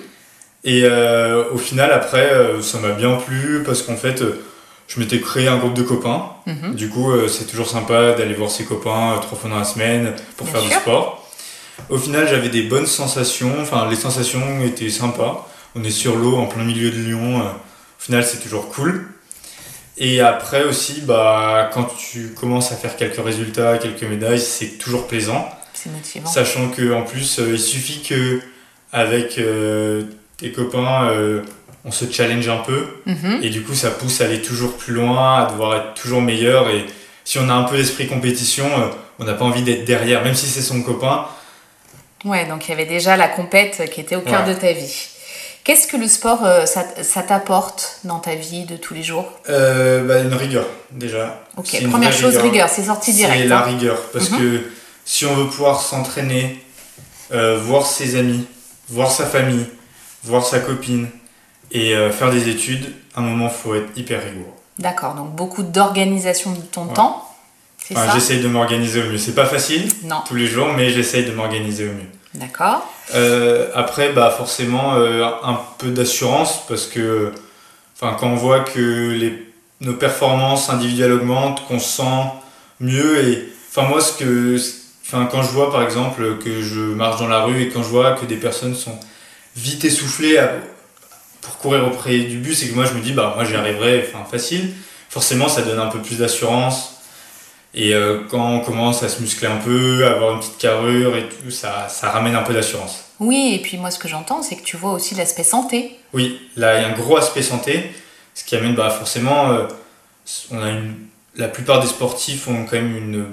Et 0.67 0.81
euh, 0.83 1.45
au 1.53 1.57
final, 1.57 1.91
après, 1.93 2.29
euh, 2.29 2.61
ça 2.61 2.79
m'a 2.79 2.91
bien 2.91 3.15
plu 3.15 3.63
parce 3.65 3.81
qu'en 3.81 3.95
fait, 3.95 4.21
euh, 4.21 4.43
je 4.89 4.99
m'étais 4.99 5.21
créé 5.21 5.47
un 5.47 5.55
groupe 5.55 5.73
de 5.73 5.81
copains. 5.81 6.25
Mhm. 6.45 6.75
Du 6.75 6.89
coup, 6.89 7.09
c'est 7.29 7.45
toujours 7.45 7.69
sympa 7.69 8.11
d'aller 8.11 8.33
voir 8.33 8.51
ses 8.51 8.65
copains 8.65 9.17
trois 9.21 9.37
fois 9.37 9.49
dans 9.49 9.59
la 9.59 9.63
semaine 9.63 10.13
pour 10.35 10.45
Bien 10.45 10.59
faire 10.59 10.69
du 10.69 10.75
sport. 10.75 11.25
Au 11.89 11.97
final, 11.97 12.27
j'avais 12.27 12.49
des 12.49 12.63
bonnes 12.63 12.85
sensations. 12.85 13.53
Enfin, 13.61 13.87
les 13.89 13.95
sensations 13.95 14.61
étaient 14.65 14.89
sympas. 14.89 15.47
On 15.75 15.83
est 15.85 15.91
sur 15.91 16.17
l'eau, 16.17 16.35
en 16.35 16.47
plein 16.47 16.63
milieu 16.63 16.89
de 16.89 16.97
Lyon. 16.97 17.39
Au 17.39 18.01
final, 18.01 18.25
c'est 18.25 18.39
toujours 18.39 18.69
cool. 18.69 19.07
Et 19.97 20.19
après 20.19 20.63
aussi, 20.65 21.01
bah, 21.01 21.69
quand 21.73 21.87
tu 21.97 22.33
commences 22.33 22.73
à 22.73 22.75
faire 22.75 22.97
quelques 22.97 23.23
résultats, 23.23 23.77
quelques 23.77 24.03
médailles, 24.03 24.39
c'est 24.39 24.77
toujours 24.77 25.07
plaisant. 25.07 25.49
C'est 25.73 25.91
motivant. 25.91 26.29
Sachant 26.29 26.69
que 26.69 26.93
en 26.93 27.03
plus, 27.03 27.39
il 27.39 27.59
suffit 27.59 28.01
que 28.03 28.41
avec 28.91 29.37
tes 30.37 30.51
copains, 30.51 31.09
euh, 31.09 31.41
on 31.83 31.91
se 31.91 32.05
challenge 32.11 32.47
un 32.47 32.57
peu. 32.57 32.85
Mhm. 33.05 33.39
Et 33.41 33.49
du 33.49 33.63
coup, 33.63 33.73
ça 33.73 33.89
pousse 33.91 34.21
à 34.21 34.25
aller 34.25 34.41
toujours 34.41 34.77
plus 34.77 34.93
loin, 34.93 35.43
à 35.43 35.51
devoir 35.51 35.75
être 35.75 35.93
toujours 35.95 36.21
meilleur. 36.21 36.69
Et 36.69 36.85
si 37.25 37.39
on 37.39 37.49
a 37.49 37.53
un 37.53 37.63
peu 37.63 37.75
l'esprit 37.75 38.07
compétition, 38.07 38.65
euh, 38.65 38.87
on 39.19 39.23
n'a 39.25 39.33
pas 39.33 39.45
envie 39.45 39.63
d'être 39.63 39.85
derrière, 39.85 40.23
même 40.23 40.35
si 40.35 40.45
c'est 40.47 40.61
son 40.61 40.81
copain. 40.83 41.25
Ouais, 42.23 42.45
donc 42.45 42.67
il 42.67 42.69
y 42.71 42.73
avait 42.73 42.85
déjà 42.85 43.17
la 43.17 43.27
compète 43.27 43.89
qui 43.91 44.01
était 44.01 44.15
au 44.15 44.21
cœur 44.21 44.45
Ouais. 44.45 44.53
de 44.53 44.59
ta 44.59 44.71
vie. 44.71 45.07
Qu'est-ce 45.63 45.87
que 45.87 45.97
le 45.97 46.07
sport, 46.07 46.45
euh, 46.45 46.65
ça, 46.65 46.85
ça 47.01 47.23
t'apporte 47.23 47.99
dans 48.05 48.19
ta 48.19 48.35
vie 48.35 48.63
de 48.65 48.77
tous 48.77 48.93
les 48.93 49.03
jours? 49.03 49.25
Bah, 49.47 50.19
une 50.19 50.33
rigueur, 50.33 50.65
déjà. 50.91 51.43
Ok, 51.57 51.75
première 51.89 52.13
chose, 52.13 52.37
rigueur, 52.37 52.69
c'est 52.69 52.85
sorti 52.85 53.11
direct. 53.13 53.37
C'est 53.41 53.47
la 53.47 53.59
hein. 53.59 53.63
rigueur. 53.63 54.01
Parce 54.13 54.29
Mhm. 54.29 54.37
que 54.37 54.61
si 55.03 55.25
on 55.25 55.33
veut 55.35 55.47
pouvoir 55.47 55.81
s'entraîner, 55.81 56.63
voir 57.31 57.85
ses 57.85 58.15
amis, 58.17 58.45
voir 58.89 59.11
sa 59.11 59.25
famille, 59.25 59.65
voir 60.27 60.45
sa 60.45 60.59
copine 60.59 61.07
et 61.71 61.93
euh, 61.95 62.11
faire 62.11 62.31
des 62.31 62.49
études, 62.49 62.93
à 63.15 63.19
un 63.19 63.23
moment, 63.23 63.49
faut 63.49 63.75
être 63.75 63.89
hyper 63.95 64.23
rigoureux. 64.23 64.53
D'accord, 64.79 65.15
donc 65.15 65.31
beaucoup 65.35 65.63
d'organisation 65.63 66.51
de 66.51 66.61
ton 66.61 66.85
Ouais. 66.87 66.93
temps, 66.93 67.23
Enfin, 67.91 68.11
j'essaye 68.13 68.41
de 68.41 68.47
m'organiser 68.49 69.01
au 69.01 69.05
mieux. 69.05 69.17
C'est 69.17 69.33
pas 69.35 69.45
facile 69.45 69.89
Non, 70.03 70.17
tous 70.27 70.35
les 70.35 70.45
jours, 70.47 70.67
mais 70.75 70.89
j'essaye 70.89 71.23
de 71.25 71.31
m'organiser 71.31 71.85
au 71.85 71.93
mieux. 71.93 72.09
d'accord. 72.33 72.85
Euh, 73.15 73.69
après, 73.73 74.11
bah 74.11 74.29
forcément, 74.35 74.95
euh, 74.95 75.23
un 75.43 75.57
peu 75.77 75.89
d'assurance 75.91 76.65
parce 76.67 76.85
que, 76.85 77.31
quand 77.99 78.17
on 78.23 78.35
voit 78.35 78.59
que 78.59 79.11
les, 79.11 79.41
nos 79.79 79.93
performances 79.93 80.69
individuelles 80.69 81.13
augmentent, 81.13 81.65
qu'on 81.67 81.79
se 81.79 81.97
sent 81.97 82.23
mieux 82.81 83.25
et, 83.29 83.49
enfin, 83.69 83.87
moi, 83.87 84.01
ce 84.01 84.11
que, 84.13 84.57
quand 85.09 85.41
je 85.41 85.49
vois 85.51 85.71
par 85.71 85.81
exemple 85.83 86.37
que 86.43 86.61
je 86.61 86.81
marche 86.81 87.19
dans 87.21 87.27
la 87.29 87.43
rue 87.43 87.61
et 87.61 87.69
quand 87.69 87.83
je 87.83 87.87
vois 87.89 88.11
que 88.11 88.25
des 88.25 88.35
personnes 88.35 88.75
sont 88.75 88.99
vite 89.57 89.83
essoufflées 89.83 90.37
à- 90.37 90.51
pour 91.41 91.57
courir 91.57 91.85
auprès 91.87 92.19
du 92.19 92.37
bus 92.37 92.63
et 92.63 92.69
que 92.69 92.75
moi 92.75 92.85
je 92.85 92.93
me 92.93 93.01
dis, 93.01 93.11
bah, 93.13 93.33
moi 93.35 93.43
j'y 93.45 93.55
arriverai, 93.55 94.05
enfin, 94.07 94.23
facile. 94.29 94.73
Forcément, 95.09 95.47
ça 95.49 95.61
donne 95.63 95.79
un 95.79 95.87
peu 95.87 95.99
plus 96.01 96.17
d'assurance. 96.19 96.93
Et 97.73 97.93
euh, 97.93 98.21
quand 98.29 98.49
on 98.49 98.59
commence 98.61 99.03
à 99.03 99.09
se 99.09 99.21
muscler 99.21 99.47
un 99.47 99.57
peu, 99.57 100.05
à 100.05 100.11
avoir 100.11 100.33
une 100.33 100.39
petite 100.39 100.57
carrure 100.57 101.15
et 101.15 101.27
tout, 101.29 101.51
ça, 101.51 101.87
ça 101.89 102.09
ramène 102.09 102.35
un 102.35 102.41
peu 102.43 102.53
d'assurance. 102.53 103.03
Oui, 103.19 103.53
et 103.55 103.59
puis 103.61 103.77
moi 103.77 103.91
ce 103.91 103.99
que 103.99 104.07
j'entends, 104.07 104.41
c'est 104.43 104.55
que 104.55 104.63
tu 104.63 104.77
vois 104.77 104.91
aussi 104.93 105.15
l'aspect 105.15 105.43
santé. 105.43 105.97
Oui, 106.13 106.39
là 106.55 106.77
il 106.77 106.81
y 106.81 106.85
a 106.85 106.87
un 106.89 106.93
gros 106.97 107.17
aspect 107.17 107.41
santé, 107.43 107.91
ce 108.33 108.43
qui 108.43 108.55
amène 108.55 108.75
bah, 108.75 108.89
forcément, 108.89 109.51
euh, 109.51 109.63
on 110.51 110.61
a 110.61 110.69
une, 110.69 110.95
la 111.35 111.47
plupart 111.47 111.79
des 111.81 111.87
sportifs 111.87 112.47
ont 112.47 112.65
quand 112.65 112.75
même 112.77 112.95
une 112.95 113.25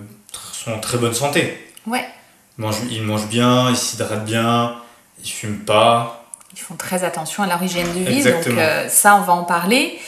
sont 0.52 0.73
en 0.73 0.78
très 0.78 0.97
bonne 0.99 1.14
santé. 1.14 1.59
Ouais, 1.87 2.04
Ils 2.59 2.62
mangent, 2.62 2.76
ils 2.90 3.02
mangent 3.02 3.28
bien, 3.28 3.69
ils 3.71 3.76
s'hydratent 3.76 4.25
bien, 4.25 4.76
ils 5.25 5.31
fument 5.31 5.64
pas. 5.64 6.25
ils 6.52 6.59
font 6.61 6.76
très 6.76 7.02
attention 7.04 7.43
à 7.43 7.47
leur 7.47 7.62
hygiène 7.62 7.93
de 7.95 8.04
vie, 8.09 8.16
Exactement. 8.19 8.54
donc 8.57 8.64
euh, 8.64 8.88
ça 8.88 9.16
on 9.16 9.23
va 9.23 9.33
en 9.33 9.45
parler. 9.45 9.99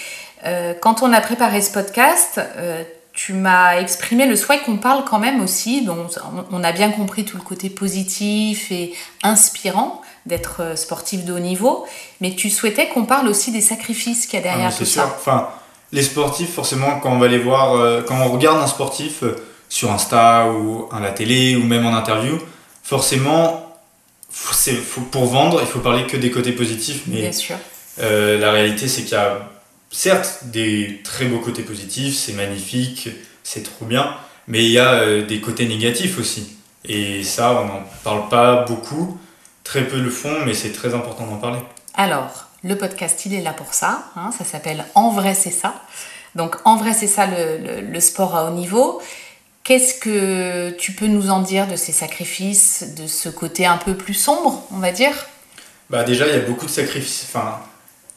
Euh, 0.44 0.74
quand 0.80 1.02
on 1.02 1.12
a 1.12 1.20
préparé 1.20 1.60
ce 1.62 1.72
podcast, 1.72 2.38
euh, 2.56 2.84
tu 3.12 3.32
m'as 3.32 3.78
exprimé 3.80 4.26
le 4.26 4.36
souhait 4.36 4.58
qu'on 4.60 4.76
parle 4.76 5.04
quand 5.04 5.18
même 5.18 5.42
aussi, 5.42 5.82
donc 5.82 6.10
on- 6.52 6.62
a 6.62 6.72
bien 6.72 6.90
compris 6.90 7.24
tout 7.24 7.36
le 7.38 7.42
côté 7.42 7.70
positif 7.70 8.70
et 8.70 8.92
inspirant 9.22 10.02
d'être 10.26 10.76
sportif 10.76 11.24
de 11.24 11.32
haut 11.32 11.38
niveau, 11.38 11.86
mais 12.20 12.34
tu 12.34 12.50
souhaitais 12.50 12.88
qu'on 12.88 13.04
parle 13.06 13.26
aussi 13.28 13.50
des 13.52 13.60
sacrifices 13.62 14.26
qu'il 14.26 14.38
y 14.40 14.42
a 14.42 14.46
Ah, 14.46 14.54
derrière 14.54 14.76
tout 14.76 14.84
sûr. 14.84 15.02
ça. 15.02 15.14
Enfin, 15.16 15.48
les 15.92 16.02
sportifs, 16.02 16.52
forcément, 16.52 16.98
quand 17.00 17.10
on 17.10 17.18
va 17.18 17.28
les 17.28 17.38
voir, 17.38 18.04
quand 18.06 18.16
on 18.20 18.28
regarde 18.30 18.58
un 18.62 18.66
sportif 18.66 19.22
sur 19.68 19.90
Insta 19.90 20.48
ou 20.50 20.88
à 20.92 21.00
la 21.00 21.10
télé 21.10 21.56
ou 21.56 21.62
même 21.64 21.86
en 21.86 21.94
interview, 21.96 22.38
forcément, 22.82 23.65
faut- 24.40 25.00
pour 25.02 25.26
vendre, 25.26 25.60
il 25.60 25.66
faut 25.66 25.80
parler 25.80 26.06
que 26.06 26.16
des 26.16 26.30
côtés 26.30 26.52
positifs, 26.52 27.02
mais 27.06 27.20
Bien 27.22 27.32
sûr. 27.32 27.56
Euh, 28.00 28.38
la 28.38 28.50
réalité, 28.52 28.88
c'est 28.88 29.02
qu'il 29.02 29.12
y 29.12 29.16
a 29.16 29.48
certes 29.90 30.40
des 30.44 31.00
très 31.04 31.24
beaux 31.26 31.38
côtés 31.38 31.62
positifs, 31.62 32.16
c'est 32.16 32.32
magnifique, 32.34 33.08
c'est 33.42 33.62
trop 33.62 33.86
bien, 33.86 34.14
mais 34.48 34.64
il 34.64 34.70
y 34.70 34.78
a 34.78 34.92
euh, 34.94 35.24
des 35.24 35.40
côtés 35.40 35.66
négatifs 35.66 36.18
aussi. 36.18 36.56
Et 36.84 37.24
ça, 37.24 37.52
on 37.62 37.64
n'en 37.64 37.82
parle 38.04 38.28
pas 38.28 38.64
beaucoup, 38.64 39.18
très 39.64 39.82
peu 39.86 39.98
le 39.98 40.10
font, 40.10 40.36
mais 40.44 40.54
c'est 40.54 40.70
très 40.72 40.94
important 40.94 41.26
d'en 41.26 41.36
parler. 41.38 41.58
Alors, 41.94 42.46
le 42.62 42.76
podcast, 42.76 43.24
il 43.26 43.34
est 43.34 43.42
là 43.42 43.52
pour 43.52 43.72
ça. 43.74 44.04
hein, 44.16 44.30
ça 44.36 44.44
s'appelle 44.44 44.84
En 44.94 45.10
vrai, 45.10 45.34
c'est 45.34 45.50
ça. 45.50 45.74
Donc, 46.34 46.56
en 46.64 46.76
vrai, 46.76 46.92
c'est 46.92 47.06
ça 47.06 47.26
le, 47.26 47.58
le- 47.58 47.80
le 47.80 48.00
sport 48.00 48.36
à 48.36 48.44
haut 48.44 48.54
niveau. 48.54 49.00
Qu'est-ce 49.66 49.98
que 49.98 50.70
tu 50.78 50.92
peux 50.92 51.08
nous 51.08 51.28
en 51.28 51.40
dire 51.40 51.66
de 51.66 51.74
ces 51.74 51.90
sacrifices, 51.90 52.94
de 52.96 53.08
ce 53.08 53.28
côté 53.28 53.66
un 53.66 53.78
peu 53.78 53.96
plus 53.96 54.14
sombre, 54.14 54.62
on 54.72 54.78
va 54.78 54.92
dire? 54.92 55.12
Bah 55.90 56.04
déjà, 56.04 56.24
il 56.28 56.34
y 56.34 56.36
a 56.36 56.42
beaucoup 56.42 56.66
de 56.66 56.70
sacrifices. 56.70 57.24
Enfin, 57.28 57.58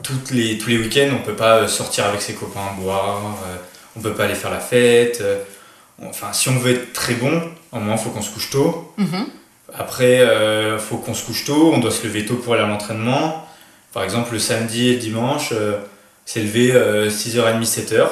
toutes 0.03 0.29
les, 0.29 0.60
tous 0.60 0.70
les 0.70 0.77
week-ends, 0.77 1.10
on 1.12 1.25
peut 1.25 1.36
pas 1.36 1.58
euh, 1.58 1.68
sortir 1.68 2.06
avec 2.06 2.22
ses 2.22 2.36
copains 2.36 2.68
boire, 2.77 3.36
euh, 3.48 3.56
on 3.98 4.00
peut 4.00 4.13
pas 4.13 4.25
aller 4.25 4.36
faire 4.36 4.51
la 4.51 4.60
fête. 4.60 5.22
euh, 5.22 5.41
enfin, 6.06 6.34
si 6.34 6.50
on 6.50 6.60
veut 6.60 6.72
être 6.74 6.94
très 6.94 7.15
bon, 7.15 7.41
au 7.72 7.79
moins, 7.79 7.96
il 7.96 8.00
faut 8.00 8.12
qu'on 8.12 8.22
se 8.22 8.29
couche 8.29 8.51
tôt. 8.51 8.94
Mhm. 8.98 9.25
Après, 9.74 10.20
il 10.20 10.79
faut 10.79 10.98
qu'on 10.98 11.15
se 11.15 11.25
couche 11.25 11.46
tôt, 11.46 11.74
on 11.74 11.79
doit 11.79 11.89
se 11.89 12.06
lever 12.06 12.27
tôt 12.27 12.36
pour 12.36 12.53
aller 12.53 12.63
à 12.63 12.68
l'entraînement. 12.68 13.44
Par 13.91 14.03
exemple, 14.03 14.34
le 14.34 14.39
samedi 14.39 14.89
et 14.89 14.94
le 14.94 15.00
dimanche, 15.00 15.50
euh, 15.51 15.79
c'est 16.25 16.41
lever 16.41 16.74
6h30, 17.10 17.65
7h 17.65 18.08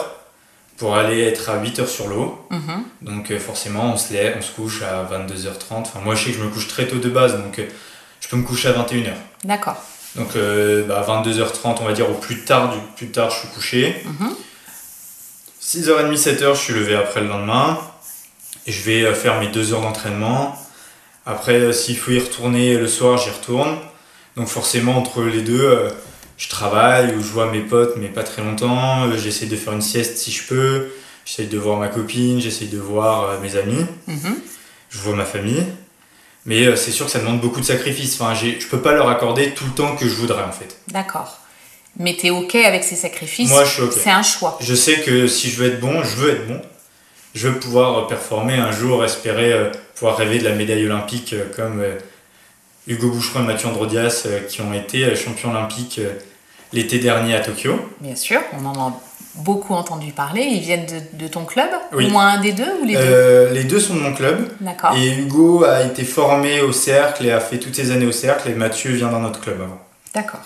pour 0.77 0.96
aller 0.96 1.24
être 1.24 1.50
à 1.50 1.62
8h 1.62 1.88
sur 1.88 2.07
l'eau. 2.07 2.39
Mhm. 2.51 2.84
Donc 3.01 3.31
euh, 3.31 3.39
forcément, 3.39 3.93
on 3.93 3.98
se 3.98 4.13
lève, 4.13 4.36
on 4.38 4.41
se 4.41 4.51
couche 4.51 4.84
à 4.84 5.03
22h30. 5.03 5.79
Enfin, 5.79 6.00
moi, 6.03 6.15
je 6.15 6.25
sais 6.25 6.31
que 6.31 6.38
je 6.38 6.43
me 6.43 6.50
couche 6.50 6.67
très 6.67 6.88
tôt 6.88 6.98
de 6.98 7.10
base, 7.10 7.34
donc 7.34 7.60
euh, 7.60 7.65
je 8.22 8.27
peux 8.27 8.38
me 8.38 8.43
coucher 8.43 8.69
à 8.69 8.74
21h. 8.74 9.13
D'accord. 9.43 9.77
Donc 10.15 10.36
euh, 10.36 10.86
bah, 10.86 11.05
22h30, 11.07 11.77
on 11.81 11.86
va 11.86 11.93
dire 11.93 12.10
au 12.10 12.13
plus 12.13 12.43
tard, 12.43 12.72
du 12.72 12.77
plus 12.96 13.12
tard, 13.12 13.31
je 13.31 13.39
suis 13.39 13.48
couché. 13.50 14.03
Mhm. 14.05 14.36
6h30, 15.62 16.15
7h, 16.15 16.55
je 16.55 16.60
suis 16.60 16.74
levé 16.74 16.96
après 16.96 17.22
le 17.22 17.27
lendemain. 17.27 17.79
Et 18.67 18.72
je 18.72 18.84
vais 18.84 19.03
euh, 19.03 19.13
faire 19.13 19.39
mes 19.39 19.48
2 19.48 19.74
heures 19.74 19.81
d'entraînement. 19.81 20.55
Après, 21.25 21.74
s'il 21.74 21.98
faut 21.98 22.12
y 22.12 22.19
retourner 22.19 22.77
le 22.77 22.88
soir, 22.88 23.17
j'y 23.17 23.31
retourne. 23.31 23.77
Donc 24.36 24.48
forcément, 24.48 24.98
entre 24.98 25.24
les 25.24 25.41
deux, 25.41 25.89
je 26.38 26.50
travaille 26.50 27.15
ou 27.15 27.22
je 27.22 27.27
vois 27.27 27.51
mes 27.51 27.62
potes, 27.62 27.96
mais 27.98 28.08
pas 28.08 28.24
très 28.24 28.41
longtemps. 28.44 29.06
Euh, 29.08 29.17
J'essaie 29.17 29.48
de 29.48 29.56
faire 29.56 29.74
une 29.74 29.82
sieste 29.82 30.17
si 30.17 30.32
je 30.32 30.44
peux. 30.48 30.88
J'essaie 31.25 31.46
de 31.48 31.58
voir 31.58 31.77
ma 31.79 31.88
copine, 31.89 32.39
j'essaie 32.39 32.65
de 32.65 32.77
voir 32.77 33.24
euh, 33.32 33.39
mes 33.41 33.56
amis. 33.56 33.86
Mhm. 34.08 34.38
Je 34.89 34.98
vois 35.00 35.15
ma 35.15 35.25
famille. 35.25 35.63
Mais 36.46 36.65
euh, 36.65 36.75
c'est 36.77 36.91
sûr 36.91 37.06
que 37.08 37.12
ça 37.12 37.20
demande 37.20 37.41
beaucoup 37.41 37.60
de 37.60 37.65
sacrifices. 37.65 38.20
Enfin, 38.22 38.34
j'ai- 38.34 38.60
je 38.60 38.67
peux 38.67 38.79
pas 38.82 38.94
leur 38.94 39.10
accorder 39.10 39.51
tout 39.51 39.65
le 39.65 39.72
temps 39.72 39.96
que 39.98 40.08
je 40.08 40.13
voudrais 40.15 40.44
en 40.44 40.51
fait. 40.53 40.77
D'accord. 40.89 41.39
Mais 42.00 42.15
t'es 42.15 42.29
OK 42.29 42.56
avec 42.56 42.84
ces 42.84 42.96
sacrifices? 42.96 43.50
Moi, 43.50 43.65
je 43.65 43.70
suis 43.72 43.82
OK. 43.82 43.94
C'est 44.01 44.12
un 44.12 44.22
choix. 44.24 44.58
Je 44.62 44.75
sais 44.75 45.01
que 45.01 45.27
si 45.27 45.50
je 45.50 45.58
veux 45.58 45.67
être 45.74 45.79
bon, 45.79 46.03
je 46.03 46.15
veux 46.15 46.29
être 46.32 46.48
bon. 46.48 46.62
Je 47.34 47.48
veux 47.50 47.60
pouvoir 47.60 48.08
performer 48.08 48.53
un 48.56 48.72
jour, 48.72 49.03
espérer 49.03 49.72
pouvoir 49.96 50.15
rêver 50.17 50.38
de 50.39 50.44
la 50.46 50.53
médaille 50.53 50.86
olympique 50.86 51.36
comme 51.56 51.84
Hugo 52.88 53.10
Boucheron 53.10 53.44
et 53.44 53.48
Mathieu 53.48 53.67
Androdias 53.67 54.24
euh, 54.25 54.41
qui 54.41 54.62
ont 54.62 54.74
été 54.74 55.03
euh, 55.03 55.15
champions 55.15 55.51
olympiques 55.51 56.00
euh, 56.00 56.13
l'été 56.74 57.00
dernier 57.00 57.36
à 57.36 57.41
Tokyo. 57.41 57.75
Bien 58.00 58.15
sûr, 58.15 58.39
on 58.60 58.65
en 58.65 58.89
a 58.89 59.01
beaucoup 59.36 59.74
entendu 59.74 60.12
parler. 60.12 60.41
Ils 60.41 60.62
viennent 60.62 60.86
de, 60.86 61.25
de 61.25 61.27
ton 61.27 61.46
club? 61.46 61.70
Oui. 61.94 62.08
Au 62.08 62.10
moins 62.10 62.27
un 62.27 62.41
des 62.41 62.53
deux 62.53 62.72
ou 62.82 62.86
les 62.86 62.94
deux? 62.94 63.00
Euh, 63.00 63.51
les 63.51 63.63
deux 63.63 63.79
sont 63.79 63.96
de 63.96 64.00
mon 64.00 64.13
club. 64.13 64.50
D'accord. 64.62 64.96
Et 64.96 65.10
Hugo 65.10 65.63
a 65.63 65.84
été 65.84 66.03
formé 66.03 66.62
au 66.62 66.72
cercle 66.72 67.25
et 67.25 67.32
a 67.32 67.39
fait 67.39 67.58
toutes 67.60 67.75
ses 67.75 67.91
années 67.91 68.06
au 68.06 68.12
cercle 68.12 68.50
et 68.50 68.53
Mathieu 68.53 68.91
vient 68.91 69.10
d'un 69.10 69.24
autre 69.24 69.41
club 69.41 69.62
avant. 69.62 69.79
D'accord. 70.13 70.41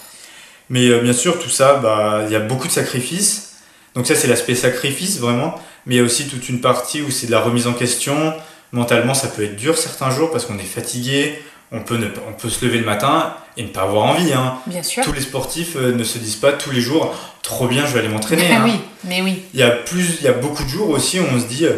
Mais 0.70 0.88
euh, 0.88 1.02
bien 1.02 1.14
sûr, 1.14 1.40
tout 1.40 1.50
ça, 1.50 1.76
bah, 1.76 2.24
il 2.26 2.34
y 2.34 2.36
a 2.36 2.40
beaucoup 2.40 2.68
de 2.68 2.74
sacrifices. 2.74 3.54
Donc 3.96 4.08
ça, 4.08 4.16
c'est 4.16 4.28
l'aspect 4.28 4.56
sacrifice, 4.56 5.20
vraiment. 5.20 5.56
Mais 5.86 5.96
il 5.96 5.98
y 5.98 6.02
a 6.02 6.04
aussi 6.04 6.28
toute 6.28 6.50
une 6.50 6.62
partie 6.62 7.02
où 7.02 7.12
c'est 7.12 7.28
de 7.28 7.32
la 7.32 7.42
remise 7.42 7.68
en 7.68 7.74
question. 7.74 8.34
Mentalement, 8.72 9.14
ça 9.14 9.28
peut 9.28 9.44
être 9.44 9.56
dur 9.56 9.78
certains 9.78 10.12
jours 10.12 10.32
parce 10.32 10.46
qu'on 10.46 10.58
est 10.58 10.64
fatigué. 10.64 11.42
On 11.74 11.80
peut, 11.82 11.96
ne 11.98 12.08
pas- 12.08 12.22
on 12.28 12.34
peut 12.34 12.50
se 12.50 12.66
lever 12.66 12.80
le 12.80 12.86
matin 12.86 13.34
et 13.56 13.64
ne 13.64 13.70
pas 13.70 13.84
avoir 13.84 14.06
envie. 14.06 14.34
Hein. 14.34 14.58
Bien 14.68 14.84
sûr. 14.84 15.04
Tous 15.04 15.14
les 15.14 15.22
sportifs 15.22 15.76
euh, 15.78 15.94
ne 15.94 16.04
se 16.04 16.18
disent 16.18 16.36
pas 16.36 16.52
tous 16.52 16.72
les 16.72 16.82
jours 16.82 17.16
«trop 17.42 17.68
bien, 17.68 17.86
je 17.86 17.94
vais 17.94 18.00
aller 18.00 18.10
m'entraîner 18.10 18.48
Ah 18.52 18.56
hein. 18.58 18.62
oui, 18.66 18.74
mais 19.06 19.22
oui. 19.22 19.44
Il 19.54 19.60
y 19.60 19.64
a 19.64 19.70
plus, 19.72 20.18
il 20.20 20.26
y 20.26 20.28
a 20.28 20.34
beaucoup 20.34 20.64
de 20.64 20.70
jours 20.70 20.90
aussi 20.90 21.20
où 21.20 21.24
on 21.34 21.40
se 21.40 21.46
dit 21.46 21.66
euh, 21.66 21.78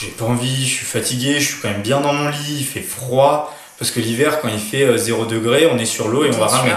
j'ai 0.00 0.08
pas 0.08 0.24
envie, 0.26 0.64
je 0.66 0.74
suis 0.76 0.86
fatigué, 0.86 1.40
je 1.40 1.46
suis 1.52 1.60
quand 1.60 1.68
même 1.68 1.82
bien 1.82 2.00
dans 2.00 2.12
mon 2.12 2.28
lit, 2.28 2.56
il 2.60 2.64
fait 2.64 2.80
froid 2.80 3.52
parce 3.78 3.90
que 3.90 3.98
l'hiver 4.00 4.40
quand 4.40 4.48
il 4.48 4.60
fait 4.60 4.84
euh, 4.84 4.96
0 4.96 5.26
degré, 5.26 5.66
on 5.66 5.78
est 5.78 5.84
sur 5.84 6.06
l'eau 6.08 6.24
et 6.24 6.28
on 6.28 6.38
va 6.38 6.48
sûr. 6.48 6.58
ramer. 6.58 6.74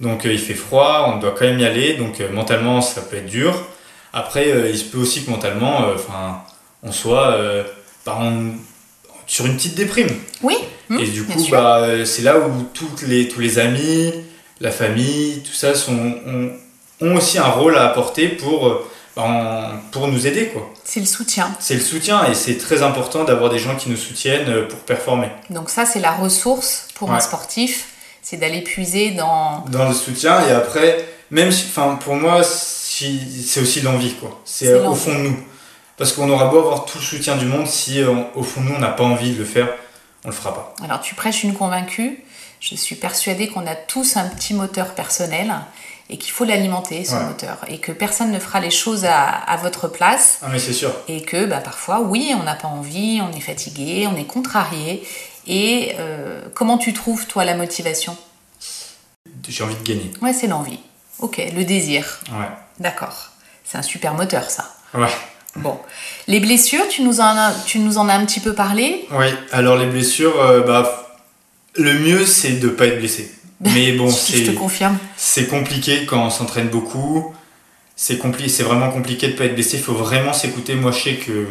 Donc 0.00 0.26
euh, 0.26 0.32
il 0.32 0.38
fait 0.38 0.54
froid, 0.54 1.10
on 1.14 1.18
doit 1.20 1.30
quand 1.32 1.46
même 1.46 1.58
y 1.58 1.64
aller, 1.64 1.94
donc 1.94 2.20
euh, 2.20 2.30
mentalement 2.30 2.82
ça 2.82 3.00
peut 3.00 3.16
être 3.16 3.26
dur. 3.26 3.54
Après 4.12 4.48
euh, 4.52 4.68
il 4.68 4.76
se 4.78 4.84
peut 4.84 4.98
aussi 4.98 5.24
que 5.24 5.30
mentalement, 5.30 5.84
euh, 5.84 5.94
enfin, 5.94 6.42
on 6.82 6.92
soit 6.92 7.28
euh, 7.32 7.64
bah, 8.04 8.18
on- 8.20 8.52
sur 9.34 9.46
une 9.46 9.56
petite 9.56 9.74
déprime. 9.74 10.10
Oui. 10.42 10.56
Et 10.90 11.08
du 11.08 11.22
bien 11.24 11.34
coup, 11.34 11.46
bah, 11.50 11.78
euh, 11.80 12.04
c'est 12.04 12.22
là 12.22 12.38
où 12.38 12.62
toutes 12.72 13.02
les, 13.02 13.26
tous 13.26 13.40
les 13.40 13.58
amis, 13.58 14.12
la 14.60 14.70
famille, 14.70 15.42
tout 15.44 15.52
ça 15.52 15.74
sont, 15.74 16.14
ont, 16.24 16.52
ont 17.00 17.16
aussi 17.16 17.38
un 17.38 17.48
rôle 17.48 17.76
à 17.76 17.84
apporter 17.86 18.28
pour, 18.28 18.68
euh, 18.68 18.86
bah, 19.16 19.72
pour 19.90 20.06
nous 20.06 20.28
aider. 20.28 20.50
quoi. 20.50 20.72
C'est 20.84 21.00
le 21.00 21.06
soutien. 21.06 21.52
C'est 21.58 21.74
le 21.74 21.80
soutien 21.80 22.24
et 22.30 22.34
c'est 22.34 22.58
très 22.58 22.82
important 22.82 23.24
d'avoir 23.24 23.50
des 23.50 23.58
gens 23.58 23.74
qui 23.74 23.90
nous 23.90 23.96
soutiennent 23.96 24.48
euh, 24.48 24.68
pour 24.68 24.78
performer. 24.78 25.30
Donc 25.50 25.68
ça, 25.68 25.84
c'est 25.84 26.00
la 26.00 26.12
ressource 26.12 26.86
pour 26.94 27.10
un 27.10 27.18
sportif. 27.18 27.88
C'est 28.22 28.36
d'aller 28.36 28.60
puiser 28.62 29.10
dans... 29.10 29.64
Dans 29.68 29.88
le 29.88 29.94
soutien 29.94 30.46
et 30.46 30.52
après, 30.52 31.04
même 31.32 31.50
si, 31.50 31.66
pour 32.04 32.14
moi, 32.14 32.44
si, 32.44 33.20
c'est 33.44 33.60
aussi 33.60 33.80
l'envie. 33.80 34.14
quoi. 34.14 34.40
C'est 34.44 34.72
au 34.74 34.94
fond 34.94 35.12
de 35.12 35.18
nous. 35.18 35.36
Parce 35.96 36.12
qu'on 36.12 36.28
aura 36.28 36.46
beau 36.46 36.58
avoir 36.58 36.84
tout 36.86 36.98
le 36.98 37.04
soutien 37.04 37.36
du 37.36 37.46
monde, 37.46 37.66
si 37.66 38.00
euh, 38.02 38.12
au 38.34 38.42
fond 38.42 38.60
nous 38.60 38.74
on 38.74 38.78
n'a 38.78 38.88
pas 38.88 39.04
envie 39.04 39.32
de 39.32 39.38
le 39.38 39.44
faire, 39.44 39.68
on 40.24 40.28
le 40.28 40.34
fera 40.34 40.54
pas. 40.54 40.74
Alors 40.84 41.00
tu 41.00 41.14
prêches 41.14 41.44
une 41.44 41.54
convaincue. 41.54 42.24
Je 42.60 42.74
suis 42.76 42.94
persuadée 42.96 43.48
qu'on 43.48 43.66
a 43.66 43.74
tous 43.74 44.16
un 44.16 44.26
petit 44.28 44.54
moteur 44.54 44.94
personnel 44.94 45.54
et 46.08 46.16
qu'il 46.18 46.32
faut 46.32 46.44
l'alimenter, 46.44 47.04
ce 47.04 47.14
Ouais. 47.14 47.24
moteur. 47.24 47.58
Et 47.68 47.78
que 47.78 47.92
personne 47.92 48.30
ne 48.32 48.38
fera 48.38 48.58
les 48.60 48.70
choses 48.70 49.04
à, 49.04 49.24
à 49.28 49.56
votre 49.58 49.86
place. 49.88 50.38
Ah 50.42 50.46
mais 50.50 50.58
c'est 50.58 50.72
sûr. 50.72 50.90
Et 51.08 51.22
que 51.22 51.44
bah, 51.44 51.58
parfois, 51.60 52.00
oui, 52.00 52.34
on 52.38 52.42
n'a 52.42 52.54
pas 52.54 52.68
envie, 52.68 53.20
on 53.22 53.36
est 53.36 53.40
fatigué, 53.40 54.06
on 54.10 54.16
est 54.16 54.24
contrarié. 54.26 55.06
Et 55.46 55.94
euh, 55.98 56.40
comment 56.54 56.78
tu 56.78 56.94
trouves, 56.94 57.26
toi, 57.26 57.44
la 57.44 57.54
motivation? 57.54 58.16
J'ai 59.46 59.62
envie 59.62 59.76
de 59.76 59.82
gagner. 59.82 60.10
Ouais, 60.22 60.32
c'est 60.32 60.46
l'envie. 60.46 60.78
Ok, 61.18 61.40
le 61.54 61.64
désir. 61.64 62.20
Ouais. 62.32 62.48
D'accord. 62.80 63.30
C'est 63.64 63.76
un 63.76 63.82
super 63.82 64.14
moteur, 64.14 64.50
ça. 64.50 64.64
Ouais. 64.94 65.08
Bon. 65.56 65.78
Les 66.26 66.40
blessures, 66.40 66.86
tu 66.88 67.02
nous 67.02 67.20
en 67.20 67.24
as, 67.36 67.52
tu 67.66 67.78
nous 67.78 67.98
en 67.98 68.08
as 68.08 68.14
un 68.14 68.24
petit 68.24 68.40
peu 68.40 68.54
parlé. 68.54 69.06
Oui, 69.12 69.26
alors 69.52 69.76
les 69.76 69.86
blessures, 69.86 70.40
euh, 70.40 70.60
bah, 70.62 71.18
le 71.76 71.92
mieux 71.98 72.26
c'est 72.26 72.58
de 72.60 72.68
pas 72.68 72.86
être 72.86 72.98
blessé. 72.98 73.32
Mais 73.60 73.92
bon, 73.92 74.08
je 74.08 74.14
te 74.14 74.44
c'est 74.46 74.54
confirme. 74.54 74.98
c'est 75.16 75.46
compliqué 75.46 76.06
quand 76.06 76.26
on 76.26 76.30
s'entraîne 76.30 76.68
beaucoup. 76.68 77.32
C'est 77.96 78.18
compli 78.18 78.50
c'est 78.50 78.64
vraiment 78.64 78.90
compliqué 78.90 79.28
de 79.28 79.32
pas 79.34 79.44
être 79.44 79.54
blessé. 79.54 79.76
Il 79.76 79.82
faut 79.82 79.94
vraiment 79.94 80.32
s'écouter. 80.32 80.74
Moi, 80.74 80.90
je 80.90 81.00
sais 81.00 81.14
que, 81.14 81.46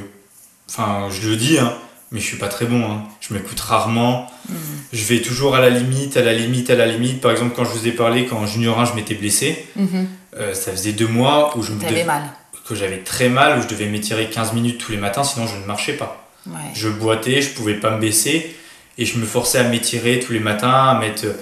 enfin, 0.69 1.07
je 1.10 1.29
le 1.29 1.38
dis, 1.38 1.57
hein, 1.57 1.74
mais 2.12 2.19
je 2.19 2.25
suis 2.25 2.38
pas 2.38 2.50
très 2.50 2.65
bon. 2.65 2.83
hein. 2.83 3.03
Je 3.22 3.33
m'écoute 3.33 3.60
rarement. 3.62 4.27
Hmm. 4.50 4.53
Je 4.91 5.05
vais 5.05 5.22
toujours 5.22 5.55
à 5.55 5.62
la 5.62 5.69
limite, 5.69 6.17
à 6.17 6.22
la 6.22 6.33
limite, 6.33 6.69
à 6.69 6.75
la 6.75 6.86
limite. 6.88 7.22
Par 7.22 7.31
exemple, 7.31 7.53
quand 7.55 7.63
je 7.63 7.69
vous 7.69 7.88
ai 7.88 7.93
parlé, 7.93 8.25
quand 8.25 8.38
en 8.38 8.45
junior 8.45 8.77
1, 8.77 8.86
je 8.86 8.93
m'étais 8.93 9.15
blessé, 9.15 9.65
Mhm. 9.77 10.07
euh, 10.38 10.53
ça 10.53 10.72
faisait 10.74 10.91
deux 10.91 11.07
mois 11.07 11.57
où 11.57 11.63
je 11.63 11.72
me 11.72 11.79
T'avais 11.79 12.03
mal. 12.03 12.24
Que 12.67 12.75
j'avais 12.75 13.00
très 13.00 13.29
mal, 13.29 13.60
où 13.60 13.62
je 13.62 13.67
devais 13.67 13.86
m'étirer 13.88 14.29
15 14.29 14.53
minutes 14.53 14.79
tous 14.79 14.91
les 14.91 14.98
matins, 14.98 15.24
sinon 15.24 15.48
je 15.48 15.58
ne 15.58 15.65
marchais 15.65 15.93
pas. 15.93 16.27
Ouais. 16.48 16.55
Je 16.74 16.89
boitais, 16.89 17.41
je 17.41 17.50
pouvais 17.51 17.75
pas 17.75 17.91
me 17.91 18.00
baisser 18.00 18.55
et 18.98 19.05
je 19.05 19.17
me 19.17 19.25
forçais 19.25 19.60
à 19.60 19.63
m'étirer 19.63 20.20
tous 20.20 20.34
les 20.34 20.39
matins, 20.39 20.89
à 20.89 21.00
mettre 21.00 21.25
euh, 21.25 21.34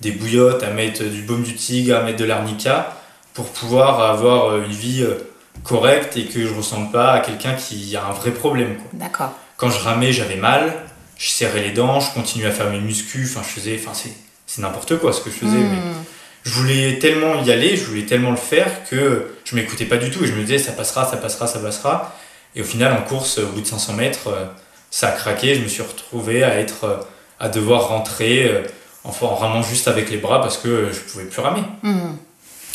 des 0.00 0.12
bouillottes, 0.12 0.62
à 0.62 0.70
mettre 0.70 1.02
euh, 1.02 1.08
du 1.08 1.22
baume 1.22 1.42
du 1.42 1.54
tigre, 1.54 1.96
à 1.96 2.02
mettre 2.02 2.18
de 2.18 2.24
l'arnica 2.24 2.96
pour 3.34 3.46
pouvoir 3.46 4.00
avoir 4.00 4.50
euh, 4.50 4.64
une 4.64 4.72
vie 4.72 5.06
correcte 5.64 6.16
et 6.16 6.26
que 6.26 6.46
je 6.46 6.54
ressemble 6.54 6.90
pas 6.90 7.12
à 7.12 7.20
quelqu'un 7.20 7.54
qui 7.54 7.94
a 7.96 8.06
un 8.06 8.12
vrai 8.12 8.30
problème. 8.30 8.76
quoi. 8.76 8.86
D'accord. 8.92 9.32
Quand 9.56 9.70
je 9.70 9.78
ramais, 9.80 10.12
j'avais 10.12 10.36
mal, 10.36 10.72
je 11.18 11.28
serrais 11.28 11.62
les 11.62 11.72
dents, 11.72 12.00
je 12.00 12.12
continuais 12.14 12.48
à 12.48 12.52
faire 12.52 12.70
mes 12.70 12.80
muscles, 12.80 13.18
enfin 13.24 13.42
je 13.42 13.60
faisais, 13.60 13.78
enfin 13.78 13.92
c'est, 13.92 14.12
c'est 14.46 14.62
n'importe 14.62 14.98
quoi 14.98 15.12
ce 15.12 15.20
que 15.20 15.30
je 15.30 15.36
faisais. 15.36 15.58
Hmm. 15.58 15.70
mais 15.70 15.92
je 16.44 16.50
voulais 16.52 16.98
tellement 16.98 17.42
y 17.42 17.50
aller, 17.52 17.76
je 17.76 17.84
voulais 17.84 18.06
tellement 18.06 18.30
le 18.30 18.36
faire 18.36 18.84
que 18.88 19.34
je 19.44 19.54
m'écoutais 19.56 19.84
pas 19.84 19.96
du 19.96 20.10
tout 20.10 20.24
et 20.24 20.26
je 20.26 20.32
me 20.32 20.40
disais 20.42 20.58
ça 20.58 20.72
passera, 20.72 21.04
ça 21.08 21.16
passera, 21.16 21.46
ça 21.46 21.58
passera. 21.58 22.14
Et 22.56 22.62
au 22.62 22.64
final, 22.64 22.92
en 22.92 23.02
course, 23.02 23.38
au 23.38 23.46
bout 23.46 23.60
de 23.60 23.66
500 23.66 23.92
mètres, 23.92 24.28
euh, 24.28 24.44
ça 24.90 25.08
a 25.08 25.12
craqué. 25.12 25.54
Je 25.54 25.60
me 25.60 25.68
suis 25.68 25.82
retrouvé 25.82 26.42
à 26.42 26.56
être, 26.58 26.84
euh, 26.84 26.96
à 27.38 27.48
devoir 27.48 27.88
rentrer 27.88 28.44
euh, 28.48 28.62
en, 29.04 29.10
en 29.24 29.34
ramant 29.36 29.62
juste 29.62 29.86
avec 29.86 30.10
les 30.10 30.16
bras 30.16 30.40
parce 30.40 30.56
que 30.58 30.90
je 30.92 30.98
pouvais 31.00 31.24
plus 31.24 31.40
ramer. 31.40 31.62
Hmm. 31.82 32.16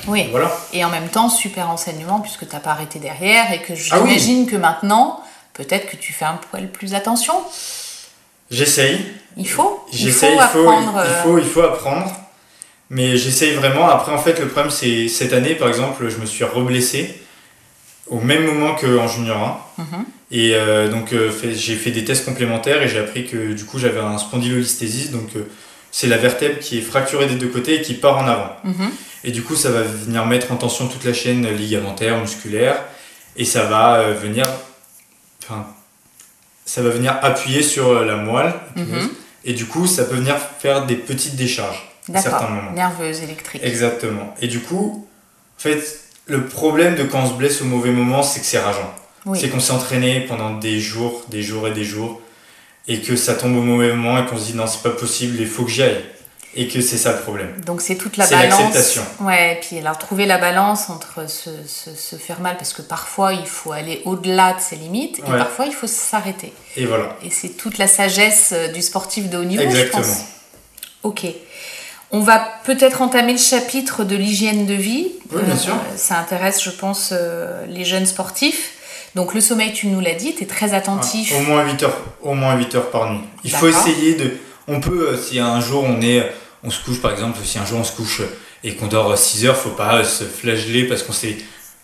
Oui. 0.07 0.27
Voilà. 0.31 0.51
Et 0.73 0.85
en 0.85 0.89
même 0.89 1.09
temps, 1.09 1.29
super 1.29 1.69
enseignement 1.69 2.19
puisque 2.19 2.47
t'as 2.47 2.59
pas 2.59 2.71
arrêté 2.71 2.99
derrière 2.99 3.51
et 3.51 3.61
que 3.61 3.73
Ah 3.91 3.99
oui. 4.01 4.09
j'imagine 4.11 4.45
que 4.47 4.55
maintenant, 4.55 5.21
peut-être 5.53 5.87
que 5.89 5.95
tu 5.97 6.13
fais 6.13 6.25
un 6.25 6.39
poil 6.51 6.69
plus 6.69 6.93
attention. 6.93 7.33
J'essaye. 8.51 9.05
Il 9.37 9.49
faut. 9.49 9.83
Il 9.91 10.11
faut 10.11 10.27
Il 10.27 10.33
faut, 10.33 10.39
apprendre. 10.39 11.03
il 11.05 11.23
faut, 11.23 11.37
il 11.39 11.45
faut 11.45 11.61
apprendre. 11.63 12.11
Mais 12.89 13.17
j'essaye 13.17 13.53
vraiment. 13.55 13.89
Après, 13.89 14.11
en 14.11 14.17
fait, 14.17 14.39
le 14.39 14.47
problème, 14.47 14.71
c'est 14.71 15.07
cette 15.07 15.33
année, 15.33 15.55
par 15.55 15.67
exemple, 15.67 16.07
je 16.09 16.17
me 16.17 16.25
suis 16.25 16.43
reblessé 16.43 17.15
au 18.07 18.19
même 18.19 18.45
moment 18.45 18.75
qu'en 18.75 19.07
junior 19.07 19.65
1. 19.77 19.81
Mhm. 19.81 20.05
Et 20.31 20.51
euh, 20.53 20.89
donc, 20.89 21.13
euh, 21.13 21.31
j'ai 21.53 21.75
fait 21.75 21.91
des 21.91 22.03
tests 22.03 22.25
complémentaires 22.25 22.81
et 22.81 22.87
j'ai 22.87 22.99
appris 22.99 23.25
que 23.25 23.53
du 23.53 23.65
coup, 23.65 23.79
j'avais 23.79 23.99
un 23.99 24.17
spondylolisthésis. 24.17 25.11
Donc, 25.11 25.29
euh, 25.35 25.47
c'est 25.91 26.07
la 26.07 26.17
vertèbre 26.17 26.59
qui 26.59 26.77
est 26.77 26.81
fracturée 26.81 27.25
des 27.27 27.35
deux 27.35 27.47
côtés 27.47 27.75
et 27.75 27.81
qui 27.81 27.95
part 27.95 28.17
en 28.17 28.27
avant. 28.27 28.55
Mhm. 28.63 28.91
Et 29.23 29.31
du 29.31 29.41
coup, 29.41 29.55
ça 29.55 29.71
va 29.71 29.81
venir 29.81 30.25
mettre 30.25 30.51
en 30.51 30.55
tension 30.55 30.87
toute 30.87 31.03
la 31.03 31.13
chaîne 31.13 31.47
ligamentaire, 31.49 32.19
musculaire, 32.19 32.75
et 33.35 33.45
ça 33.45 33.63
va 33.63 34.11
venir, 34.11 34.45
enfin, 35.43 35.65
ça 36.63 36.83
va 36.83 36.89
venir 36.89 37.17
appuyer 37.23 37.63
sur 37.63 38.03
la 38.03 38.17
moelle. 38.17 38.53
Mhm. 38.75 39.09
et 39.45 39.53
du 39.53 39.65
coup, 39.65 39.87
ça 39.87 40.05
peut 40.05 40.15
venir 40.15 40.35
faire 40.59 40.85
des 40.85 40.95
petites 40.95 41.35
décharges 41.35 41.94
à 42.13 42.21
certains 42.21 42.47
moments. 42.49 42.71
Nerveuse, 42.71 43.21
électrique. 43.21 43.61
Exactement. 43.63 44.33
Et 44.41 44.47
du 44.47 44.59
coup, 44.61 45.07
en 45.57 45.61
fait, 45.61 45.99
le 46.27 46.45
problème 46.47 46.95
de 46.95 47.03
quand 47.03 47.23
on 47.23 47.29
se 47.29 47.33
blesse 47.33 47.61
au 47.61 47.65
mauvais 47.65 47.91
moment, 47.91 48.23
c'est 48.23 48.39
que 48.39 48.45
c'est 48.45 48.59
rageant. 48.59 48.93
Oui. 49.25 49.39
C'est 49.39 49.49
qu'on 49.49 49.59
s'est 49.59 49.73
entraîné 49.73 50.21
pendant 50.21 50.51
des 50.57 50.79
jours, 50.79 51.23
des 51.29 51.41
jours 51.41 51.67
et 51.67 51.71
des 51.71 51.83
jours, 51.83 52.21
et 52.87 53.01
que 53.01 53.15
ça 53.15 53.33
tombe 53.33 53.55
au 53.57 53.61
mauvais 53.61 53.91
moment 53.93 54.19
et 54.23 54.25
qu'on 54.27 54.37
se 54.37 54.45
dit 54.45 54.53
non, 54.55 54.67
c'est 54.67 54.83
pas 54.83 54.91
possible, 54.91 55.37
il 55.39 55.47
faut 55.47 55.63
que 55.63 55.71
j'y 55.71 55.83
aille. 55.83 56.03
Et 56.57 56.69
que 56.69 56.79
c'est 56.79 56.95
ça 56.97 57.11
le 57.11 57.19
problème. 57.19 57.53
Donc 57.65 57.81
c'est 57.81 57.95
toute 57.95 58.15
la 58.15 58.25
C'est 58.25 58.35
balance. 58.35 58.59
l'acceptation. 58.61 59.01
Ouais, 59.19 59.53
et 59.53 59.59
puis 59.59 59.77
alors 59.77 59.97
trouver 59.97 60.25
la 60.25 60.37
balance 60.37 60.89
entre 60.89 61.29
se, 61.29 61.49
se- 61.67 61.93
se 61.93 62.15
faire 62.15 62.39
mal, 62.39 62.55
parce 62.55 62.71
que 62.71 62.81
parfois 62.81 63.33
il 63.33 63.45
faut 63.45 63.73
aller 63.73 64.01
au-delà 64.05 64.53
de 64.53 64.61
ses 64.61 64.77
limites, 64.77 65.19
et 65.19 65.21
parfois 65.23 65.65
il 65.65 65.73
faut 65.73 65.87
s'arrêter. 65.87 66.53
Et 66.77 66.85
voilà. 66.85 67.17
Et 67.23 67.29
c'est 67.29 67.49
toute 67.57 67.77
la 67.77 67.87
sagesse 67.87 68.51
euh, 68.53 68.69
du 68.69 68.81
sportif 68.81 69.29
de 69.29 69.37
haut 69.37 69.43
niveau, 69.43 69.63
Exactement. 69.63 70.01
je 70.03 70.07
pense. 70.07 70.17
Ok. 71.03 71.25
On 72.15 72.21
va 72.21 72.39
peut-être 72.63 73.01
entamer 73.01 73.33
le 73.33 73.37
chapitre 73.37 74.05
de 74.05 74.15
l'hygiène 74.15 74.65
de 74.65 74.73
vie. 74.73 75.11
Oui, 75.33 75.41
bien 75.43 75.57
sûr. 75.57 75.75
ça 75.97 76.17
intéresse, 76.17 76.63
je 76.63 76.69
pense, 76.69 77.09
euh, 77.11 77.65
les 77.67 77.83
jeunes 77.83 78.05
sportifs. 78.05 78.71
Donc 79.15 79.33
le 79.33 79.41
sommeil, 79.41 79.73
tu 79.73 79.87
nous 79.87 79.99
l'as 79.99 80.13
dit, 80.13 80.33
tu 80.33 80.43
es 80.43 80.45
très 80.45 80.73
attentif. 80.73 81.33
Au 81.35 81.41
moins 81.41 81.65
8 81.65 81.83
heures, 81.83 81.97
au 82.21 82.33
moins 82.33 82.55
8 82.55 82.75
heures 82.75 82.89
par 82.89 83.11
nuit. 83.11 83.19
Il 83.43 83.51
faut 83.51 83.67
essayer 83.67 84.15
de. 84.15 84.31
On 84.69 84.79
peut, 84.79 85.09
euh, 85.09 85.17
si 85.17 85.39
un 85.39 85.59
jour 85.59 85.83
on 85.83 86.01
est, 86.01 86.31
on 86.63 86.69
se 86.69 86.81
couche 86.85 87.01
par 87.01 87.11
exemple, 87.11 87.37
si 87.43 87.59
un 87.59 87.65
jour 87.65 87.79
on 87.79 87.83
se 87.83 87.91
couche 87.91 88.21
et 88.63 88.75
qu'on 88.75 88.87
dort 88.87 89.17
6 89.17 89.45
heures, 89.45 89.57
faut 89.57 89.69
pas 89.71 89.95
euh, 89.95 90.03
se 90.05 90.23
flageller 90.23 90.85
parce 90.85 91.03
qu'on 91.03 91.13
s'est 91.13 91.35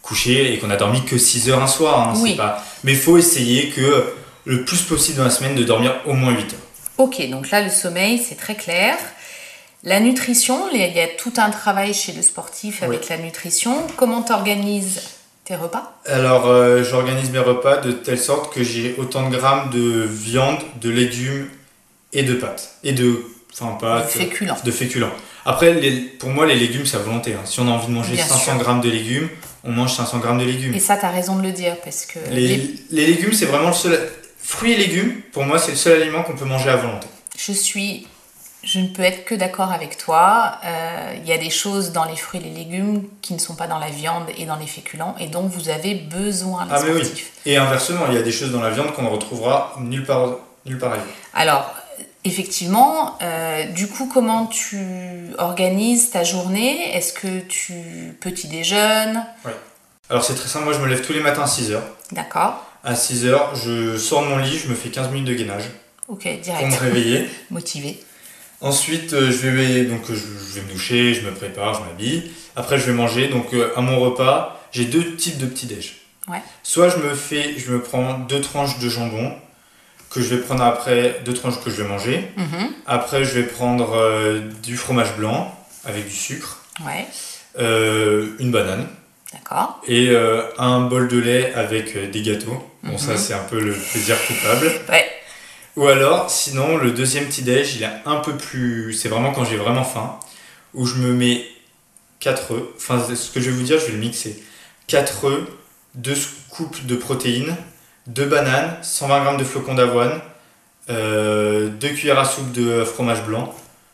couché 0.01 0.53
et 0.53 0.59
qu'on 0.59 0.69
a 0.69 0.77
dormi 0.77 1.03
que 1.03 1.17
6 1.17 1.49
heures 1.49 1.61
un 1.61 1.67
soir. 1.67 2.09
hein, 2.09 2.13
Oui. 2.21 2.35
Pas... 2.35 2.63
Mais 2.85 2.93
il 2.93 2.97
faut 2.97 3.17
essayer 3.17 3.69
que 3.69 4.13
le 4.45 4.63
plus 4.63 4.81
possible 4.83 5.17
dans 5.17 5.25
la 5.25 5.29
semaine 5.29 5.55
de 5.55 5.63
dormir 5.63 5.93
au 6.05 6.13
moins 6.13 6.31
8 6.31 6.39
heures. 6.39 6.59
Ok, 6.97 7.29
donc 7.29 7.49
là, 7.49 7.61
le 7.61 7.69
sommeil, 7.69 8.17
c'est 8.17 8.35
très 8.35 8.55
clair. 8.55 8.95
La 9.83 9.99
nutrition, 9.99 10.67
il 10.73 10.79
y 10.79 10.99
a- 10.99 11.07
tout 11.07 11.33
un 11.37 11.49
travail 11.49 11.93
chez 11.93 12.11
le 12.11 12.21
sportif 12.21 12.83
avec 12.83 13.09
la 13.09 13.17
nutrition. 13.17 13.75
Comment 13.97 14.21
tu 14.21 14.31
organises 14.31 15.01
tes 15.43 15.55
repas? 15.55 15.99
Alors, 16.05 16.45
euh, 16.47 16.83
j'organise 16.83 17.31
mes 17.31 17.39
repas 17.39 17.77
de 17.77 17.91
telle 17.91 18.19
sorte 18.19 18.53
que 18.53 18.63
j'ai 18.63 18.95
autant 18.99 19.27
de 19.29 19.35
grammes 19.35 19.71
de 19.71 20.03
viande, 20.07 20.59
de 20.79 20.89
légumes 20.91 21.47
et 22.13 22.21
de 22.23 22.35
pâtes. 22.35 22.75
Et 22.83 22.91
de. 22.93 23.25
Enfin, 23.53 23.73
De 23.75 23.79
pâtes. 23.81 24.09
féculents. 24.09 24.57
de 24.63 24.71
féculents. 24.71 25.11
Après, 25.45 25.73
les- 25.73 25.91
pour 25.99 26.29
moi, 26.29 26.45
les 26.45 26.55
légumes, 26.55 26.85
c'est 26.85 26.97
à 26.97 26.99
volonté. 26.99 27.33
hein. 27.33 27.41
Si 27.45 27.59
on 27.59 27.67
a 27.67 27.71
envie 27.71 27.87
de 27.87 27.91
manger 27.91 28.13
Bien 28.13 28.25
500 28.25 28.51
sûr. 28.53 28.57
grammes 28.59 28.81
de 28.81 28.89
légumes, 28.89 29.29
on 29.63 29.71
mange 29.71 29.93
500 29.95 30.19
grammes 30.19 30.37
de 30.37 30.45
légumes. 30.45 30.73
Et 30.75 30.79
ça, 30.79 30.95
tu 30.95 31.05
as 31.05 31.09
raison 31.09 31.35
de 31.37 31.41
le 31.43 31.51
dire, 31.51 31.75
parce 31.83 32.05
que 32.05 32.19
Les, 32.29 32.47
les- 32.47 32.75
les 32.91 33.05
légumes, 33.07 33.33
c'est 33.33 33.45
vraiment 33.47 33.69
le 33.69 33.73
seul. 33.73 33.99
Fruits 34.43 34.73
et 34.73 34.77
légumes, 34.77 35.21
pour 35.33 35.43
moi, 35.43 35.57
c'est 35.59 35.71
le 35.71 35.77
seul 35.77 36.01
aliment 36.01 36.21
qu'on 36.23 36.35
peut 36.35 36.45
manger 36.45 36.69
à 36.69 36.75
volonté. 36.75 37.07
je 37.37 37.51
suis... 37.53 38.05
Je 38.63 38.79
ne 38.79 38.87
peux 38.87 39.01
être 39.01 39.25
que 39.25 39.33
d'accord 39.33 39.71
avec 39.71 39.97
toi. 39.97 40.57
Euh, 40.65 41.13
Il 41.17 41.27
y 41.27 41.33
a 41.33 41.37
des 41.37 41.49
choses 41.49 41.91
dans 41.91 42.05
les 42.05 42.15
fruits 42.15 42.39
et 42.39 42.43
les 42.43 42.51
légumes 42.53 43.07
qui 43.21 43.33
ne 43.33 43.39
sont 43.39 43.55
pas 43.55 43.67
dans 43.67 43.79
la 43.79 43.89
viande 43.89 44.25
et 44.37 44.45
dans 44.45 44.55
les 44.57 44.67
féculents, 44.67 45.15
et 45.19 45.27
donc 45.27 45.49
vous 45.51 45.69
avez 45.69 45.95
besoin, 45.95 46.65
les 46.65 46.71
Ah, 46.73 46.81
mais 46.85 46.91
oui. 46.93 47.23
Et 47.45 47.57
inversement, 47.57 48.05
il 48.09 48.13
y 48.15 48.17
a 48.17 48.21
des 48.21 48.31
choses 48.31 48.51
dans 48.51 48.61
la 48.61 48.69
viande 48.69 48.93
qu'on 48.93 49.01
ne 49.03 49.09
retrouvera 49.09 49.75
nulle 49.79 50.05
part, 50.05 50.35
nulle 50.65 50.77
part 50.77 50.93
ailleurs. 50.93 51.05
Alors, 51.33 51.73
effectivement, 52.23 53.17
euh, 53.23 53.65
du 53.65 53.87
coup, 53.87 54.09
comment 54.13 54.45
tu 54.45 54.77
organises 55.39 56.11
ta 56.11 56.23
journée? 56.23 56.95
Est-ce 56.95 57.13
que 57.13 57.39
tu 57.39 58.15
petit 58.21 58.47
déjeunes? 58.47 59.25
Alors, 60.09 60.23
c'est 60.23 60.35
très 60.35 60.47
simple. 60.47 60.65
Moi, 60.65 60.73
je 60.73 60.79
me 60.79 60.87
lève 60.87 61.01
tous 61.05 61.13
les 61.13 61.19
matins 61.21 61.43
à 61.43 61.47
6 61.47 61.71
heures. 61.71 61.83
D'accord. 62.11 62.63
À 62.83 62.95
6 62.95 63.25
heures, 63.25 63.55
je 63.55 63.97
sors 63.97 64.21
de 64.23 64.27
mon 64.27 64.37
lit, 64.37 64.57
je 64.57 64.67
me 64.67 64.75
fais 64.75 64.89
15 64.89 65.09
minutes 65.09 65.27
de 65.27 65.33
gainage 65.33 65.63
Ok, 66.07 66.23
pour 66.23 66.31
me 66.31 66.37
direct. 66.41 66.73
réveiller. 66.79 67.29
Motivé. 67.49 68.03
Ensuite, 68.61 69.13
euh, 69.13 69.31
je 69.31 69.47
vais 69.47 69.85
donc 69.85 70.01
je, 70.09 70.13
je 70.15 70.59
vais 70.59 70.61
me 70.61 70.71
doucher, 70.71 71.13
je 71.13 71.21
me 71.21 71.31
prépare, 71.31 71.73
je 71.73 71.79
m'habille. 71.81 72.31
Après, 72.55 72.77
je 72.77 72.85
vais 72.85 72.93
manger. 72.93 73.27
Donc, 73.27 73.53
euh, 73.53 73.71
à 73.75 73.81
mon 73.81 73.99
repas, 73.99 74.61
j'ai 74.71 74.85
deux 74.85 75.15
types 75.15 75.37
de 75.39 75.45
petits 75.47 75.65
déj. 75.65 75.97
Ouais. 76.27 76.41
Soit 76.63 76.89
je 76.89 76.97
me 76.97 77.13
fais, 77.15 77.55
je 77.57 77.71
me 77.71 77.81
prends 77.81 78.19
deux 78.19 78.39
tranches 78.41 78.77
de 78.79 78.87
jambon 78.89 79.33
que 80.11 80.21
je 80.21 80.35
vais 80.35 80.41
prendre 80.41 80.63
après, 80.63 81.21
deux 81.25 81.33
tranches 81.33 81.59
que 81.63 81.69
je 81.71 81.81
vais 81.81 81.87
manger. 81.87 82.27
Mhm. 82.37 82.69
Après, 82.85 83.23
je 83.23 83.31
vais 83.39 83.43
prendre 83.43 83.93
euh, 83.95 84.39
du 84.61 84.77
fromage 84.77 85.15
blanc 85.17 85.55
avec 85.85 86.05
du 86.07 86.15
sucre, 86.15 86.59
Ouais, 86.85 87.07
euh, 87.59 88.27
une 88.39 88.51
banane 88.51 88.87
d'accord. 89.33 89.81
et 89.87 90.09
euh, 90.09 90.43
un 90.59 90.81
bol 90.81 91.07
de 91.07 91.17
lait 91.17 91.53
avec 91.55 91.95
euh, 91.95 92.09
des 92.11 92.21
gâteaux. 92.21 92.61
Bon, 92.83 92.97
ça, 92.97 93.13
Mhm. 93.13 93.17
c'est 93.17 93.33
un 93.33 93.43
peu 93.49 93.59
le 93.59 93.73
plaisir 93.73 94.15
coupable. 94.27 94.71
Ouais, 94.89 95.05
Ou 95.77 95.87
alors, 95.87 96.29
sinon, 96.29 96.77
le 96.77 96.91
deuxième 96.91 97.25
petit 97.27 97.43
déj, 97.43 97.75
il 97.75 97.83
est 97.83 97.89
un 98.05 98.17
peu 98.17 98.35
plus. 98.35 98.93
C'est 98.93 99.09
vraiment 99.09 99.31
quand 99.31 99.45
j'ai 99.45 99.55
vraiment 99.57 99.83
faim, 99.83 100.19
où 100.73 100.85
je 100.85 100.95
me 100.95 101.13
mets 101.13 101.45
4 102.19 102.53
œufs. 102.53 102.63
Enfin, 102.77 103.01
ce 103.15 103.29
que 103.31 103.39
je 103.39 103.49
vais 103.49 103.55
vous 103.55 103.63
dire, 103.63 103.79
je 103.79 103.85
vais 103.85 103.93
le 103.93 103.97
mixer. 103.99 104.43
4 104.87 105.25
œufs, 105.27 105.47
2 105.95 106.15
scoops 106.15 106.83
de 106.85 106.95
protéines, 106.95 107.55
2 108.07 108.25
bananes, 108.25 108.77
120 108.81 109.31
g 109.31 109.37
de 109.37 109.43
flocons 109.45 109.73
d'avoine, 109.75 110.19
2 110.89 111.69
cuillères 111.95 112.19
à 112.19 112.25
soupe 112.25 112.51
de 112.51 112.83
fromage 112.83 113.23
blanc. 113.23 113.53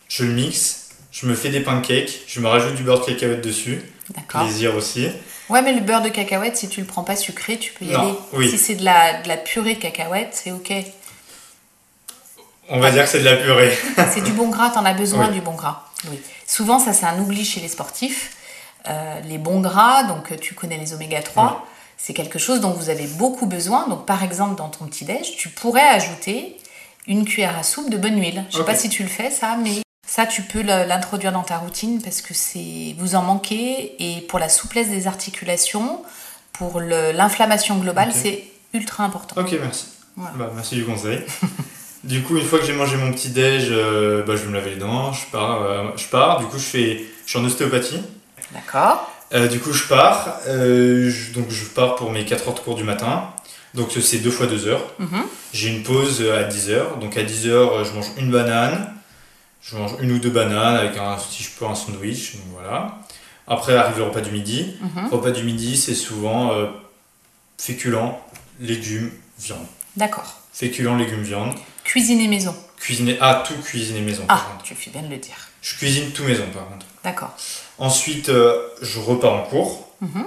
Je 0.10 0.24
le 0.24 0.32
mixe, 0.34 0.90
je 1.12 1.28
me 1.28 1.36
fais 1.36 1.50
des 1.50 1.60
pancakes, 1.60 2.22
je 2.28 2.40
me 2.40 2.48
rajoute 2.48 2.76
du 2.76 2.84
beurre 2.84 3.02
de 3.02 3.06
cacahuète 3.06 3.42
dessus, 3.42 3.82
d'accord. 4.16 4.42
plaisir 4.42 4.76
aussi. 4.76 5.10
Ouais, 5.50 5.62
mais 5.62 5.74
le 5.74 5.82
beurre 5.82 6.02
de 6.02 6.10
cacahuète, 6.10 6.58
si 6.58 6.68
tu 6.70 6.80
le 6.82 6.88
prends 6.88 7.04
pas 7.04 7.16
sucré, 7.16 7.58
tu 7.58 7.74
peux 7.74 7.86
y 7.86 7.90
Non, 7.90 8.00
aller. 8.02 8.13
oui. 8.34 8.50
Si 8.50 8.58
c'est 8.58 8.76
de 8.76 8.84
la, 8.86 9.22
de 9.22 9.28
la 9.28 9.38
purée 9.38 9.76
de 9.76 9.80
cacahuète, 9.80 10.30
c'est 10.32 10.52
ok. 10.52 10.72
On 12.69 12.80
va 12.80 12.91
dire 12.91 13.03
que 13.03 13.10
c'est 13.10 13.19
de 13.19 13.25
la 13.25 13.38
purée. 13.38 13.77
C'est 14.13 14.21
du 14.23 14.34
bon 14.34 14.49
gras, 14.49 14.69
t'en 14.71 14.84
as 14.86 14.93
besoin 14.93 15.27
Oui. 15.27 15.34
du 15.36 15.41
bon 15.41 15.53
gras. 15.53 15.84
Oui. 16.10 16.19
Souvent, 16.45 16.80
ça 16.80 16.93
c'est 16.93 17.06
un 17.06 17.17
oubli 17.19 17.45
chez 17.45 17.60
les 17.62 17.67
sportifs. 17.69 18.36
Euh, 18.88 19.19
les 19.21 19.38
bons 19.38 19.60
gras, 19.62 20.03
donc 20.03 20.38
tu 20.39 20.53
connais 20.53 20.77
les 20.77 20.93
oméga 20.93 21.21
3, 21.21 21.43
Oui. 21.45 21.69
c'est 21.97 22.13
quelque 22.13 22.39
chose 22.39 22.60
dont 22.62 22.71
vous 22.71 22.89
avez 22.89 23.08
beaucoup 23.08 23.45
besoin. 23.45 23.88
Donc 23.88 24.06
par 24.06 24.23
exemple, 24.23 24.56
dans 24.56 24.69
ton 24.69 24.86
petit-déj, 24.86 25.36
tu 25.38 25.49
pourrais 25.49 25.88
ajouter 25.88 26.58
une 27.08 27.23
cuillère 27.25 27.58
à 27.58 27.63
soupe 27.63 27.89
de 27.89 27.97
bonne 27.97 28.19
huile. 28.19 28.43
Je 28.49 28.56
sais 28.56 28.60
Ok. 28.62 28.65
pas 28.65 28.75
si 28.75 28.89
tu 28.89 29.03
le 29.03 29.10
fais 29.10 29.30
ça, 29.32 29.58
mais 29.62 29.82
ça 30.06 30.25
tu 30.25 30.41
peux 30.41 30.62
l'introduire 30.62 31.32
dans 31.32 31.43
ta 31.43 31.58
routine 31.58 32.01
parce 32.01 32.21
que 32.21 32.34
c'est 32.34 32.95
vous 32.97 33.15
en 33.15 33.21
manquez 33.23 33.95
et 33.99 34.21
pour 34.21 34.39
la 34.39 34.49
souplesse 34.49 34.89
des 34.89 35.08
articulations, 35.08 36.01
pour 36.53 36.80
l'inflammation 36.82 37.77
globale, 37.77 38.12
c'est 38.13 38.43
ultra 38.73 39.03
important. 39.06 39.39
Ok, 39.39 39.53
merci. 39.62 39.88
Voilà. 40.17 40.34
Bah, 40.38 40.51
merci 40.53 40.75
du 40.75 40.86
conseil. 40.86 41.21
du 42.04 42.22
coup, 42.24 42.38
une 42.38 42.46
fois 42.46 42.60
que 42.60 42.66
j'ai 42.66 42.74
mangé 42.74 42.96
mon 42.98 43.12
petit 43.12 43.30
déj, 43.30 43.68
euh, 43.72 44.24
bah, 44.24 44.36
je 44.36 44.42
vais 44.44 44.50
me 44.50 44.54
laver 44.54 44.72
les 44.72 44.76
dents, 44.78 45.12
je 45.14 45.26
pars, 45.32 45.62
euh, 45.64 45.84
je 45.98 46.06
pars. 46.08 46.40
Du 46.40 46.46
coup, 46.46 46.58
je 46.58 46.64
fais, 46.66 47.06
je 47.26 47.30
suis 47.30 47.40
en 47.40 47.46
ostéopathie. 47.46 48.02
D'accord 48.54 49.12
Euh, 49.34 49.48
du 49.48 49.60
coup, 49.60 49.74
je 49.74 49.84
pars. 49.88 50.40
je- 50.48 51.34
donc, 51.34 51.50
je 51.50 51.66
pars 51.66 51.96
pour 51.96 52.12
mes 52.12 52.24
4 52.26 52.48
heures 52.48 52.54
de 52.54 52.60
cours 52.62 52.76
du 52.76 52.84
matin. 52.86 53.30
Donc, 53.74 53.90
c'est 54.02 54.20
deux 54.20 54.32
fois 54.32 54.48
2 54.48 54.68
heures. 54.68 54.86
Mhm. 55.00 55.24
J'ai 55.54 55.70
une 55.70 55.84
pause 55.84 56.24
à 56.30 56.44
10 56.46 56.70
heures. 56.70 56.96
Donc, 56.98 57.18
à 57.18 57.24
10 57.24 57.48
heures, 57.48 57.84
je 57.84 57.92
mange 57.92 58.06
une 58.18 58.32
banane. 58.32 58.94
Je 59.62 59.76
mange 59.76 59.92
une 60.00 60.14
ou 60.14 60.20
deux 60.20 60.30
bananes 60.30 60.78
avec, 60.78 60.98
un, 60.98 61.18
si 61.18 61.44
je 61.44 61.50
peux, 61.52 61.66
un 61.66 61.76
sandwich. 61.76 62.36
Donc, 62.36 62.44
voilà. 62.54 63.00
Après, 63.48 63.76
arrive 63.76 63.98
le 63.98 64.04
repas 64.04 64.22
du 64.22 64.32
midi. 64.32 64.76
Mhm. 64.82 65.10
Repas 65.12 65.32
du 65.32 65.44
midi, 65.44 65.76
c'est 65.76 65.94
souvent 65.96 66.52
féculents, 67.58 68.22
légumes, 68.60 69.12
viande. 69.40 69.66
D'accord. 69.96 70.40
Féculents, 70.54 70.96
légumes, 70.96 71.24
viande. 71.24 71.54
Cuisiner 71.88 72.28
maison. 72.28 72.54
Cuisiner, 72.78 73.17
ah, 73.21 73.43
tout 73.47 73.54
cuisiner 73.63 74.02
maison 74.02 74.26
par 74.26 74.45
Ah, 74.50 74.52
contre. 74.52 74.63
tu 74.65 74.76
fais 74.76 74.91
bien 74.91 75.02
de 75.02 75.08
le 75.08 75.17
dire. 75.17 75.36
Je 75.62 75.76
cuisine 75.78 76.12
tout 76.12 76.23
maison 76.23 76.43
par 76.54 76.67
contre. 76.67 76.86
D'accord. 77.04 77.34
Ensuite, 77.78 78.28
euh, 78.30 78.62
je 78.82 79.00
repars 79.00 79.34
en 79.34 79.43
cours. 79.43 79.88
Mhm. 80.02 80.26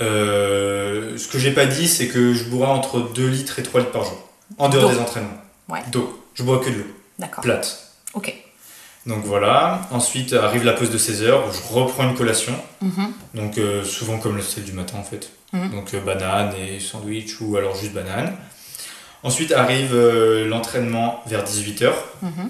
Euh, 0.00 1.16
ce 1.16 1.28
que 1.28 1.38
j'ai 1.38 1.52
pas 1.52 1.66
dit, 1.66 1.86
c'est 1.88 2.08
que 2.08 2.34
je 2.34 2.44
boirai 2.44 2.72
entre 2.72 3.00
2 3.00 3.28
litres 3.28 3.58
et 3.60 3.62
3 3.62 3.80
litres 3.80 3.92
par 3.92 4.04
jour. 4.04 4.28
En 4.58 4.68
dehors 4.68 4.90
des 4.90 4.98
entraînements. 4.98 5.38
Ouais. 5.68 5.80
D'eau. 5.92 6.22
Je 6.34 6.42
bois 6.42 6.58
que 6.58 6.68
de 6.70 6.74
l'eau. 6.78 6.86
D'accord. 7.18 7.42
Plate. 7.42 7.92
Ok. 8.14 8.34
Donc 9.06 9.24
voilà. 9.24 9.82
Ensuite 9.92 10.32
arrive 10.32 10.64
la 10.64 10.72
pause 10.72 10.90
de 10.90 10.98
16 10.98 11.22
heures. 11.22 11.44
Je 11.52 11.72
reprends 11.72 12.02
une 12.08 12.16
collation. 12.16 12.54
Mhm. 12.82 13.12
Donc 13.34 13.58
euh, 13.58 13.84
souvent 13.84 14.18
comme 14.18 14.36
le 14.36 14.42
celle 14.42 14.64
du 14.64 14.72
matin 14.72 14.98
en 14.98 15.04
fait. 15.04 15.30
Mhm. 15.52 15.70
Donc 15.70 15.94
euh, 15.94 16.00
banane 16.00 16.52
et 16.56 16.80
sandwich 16.80 17.40
ou 17.40 17.56
alors 17.56 17.76
juste 17.76 17.92
banane. 17.92 18.36
Ensuite 19.24 19.52
arrive 19.52 19.94
euh, 19.94 20.46
l'entraînement 20.46 21.22
vers 21.26 21.42
18h. 21.44 21.90
Mhm. 22.22 22.48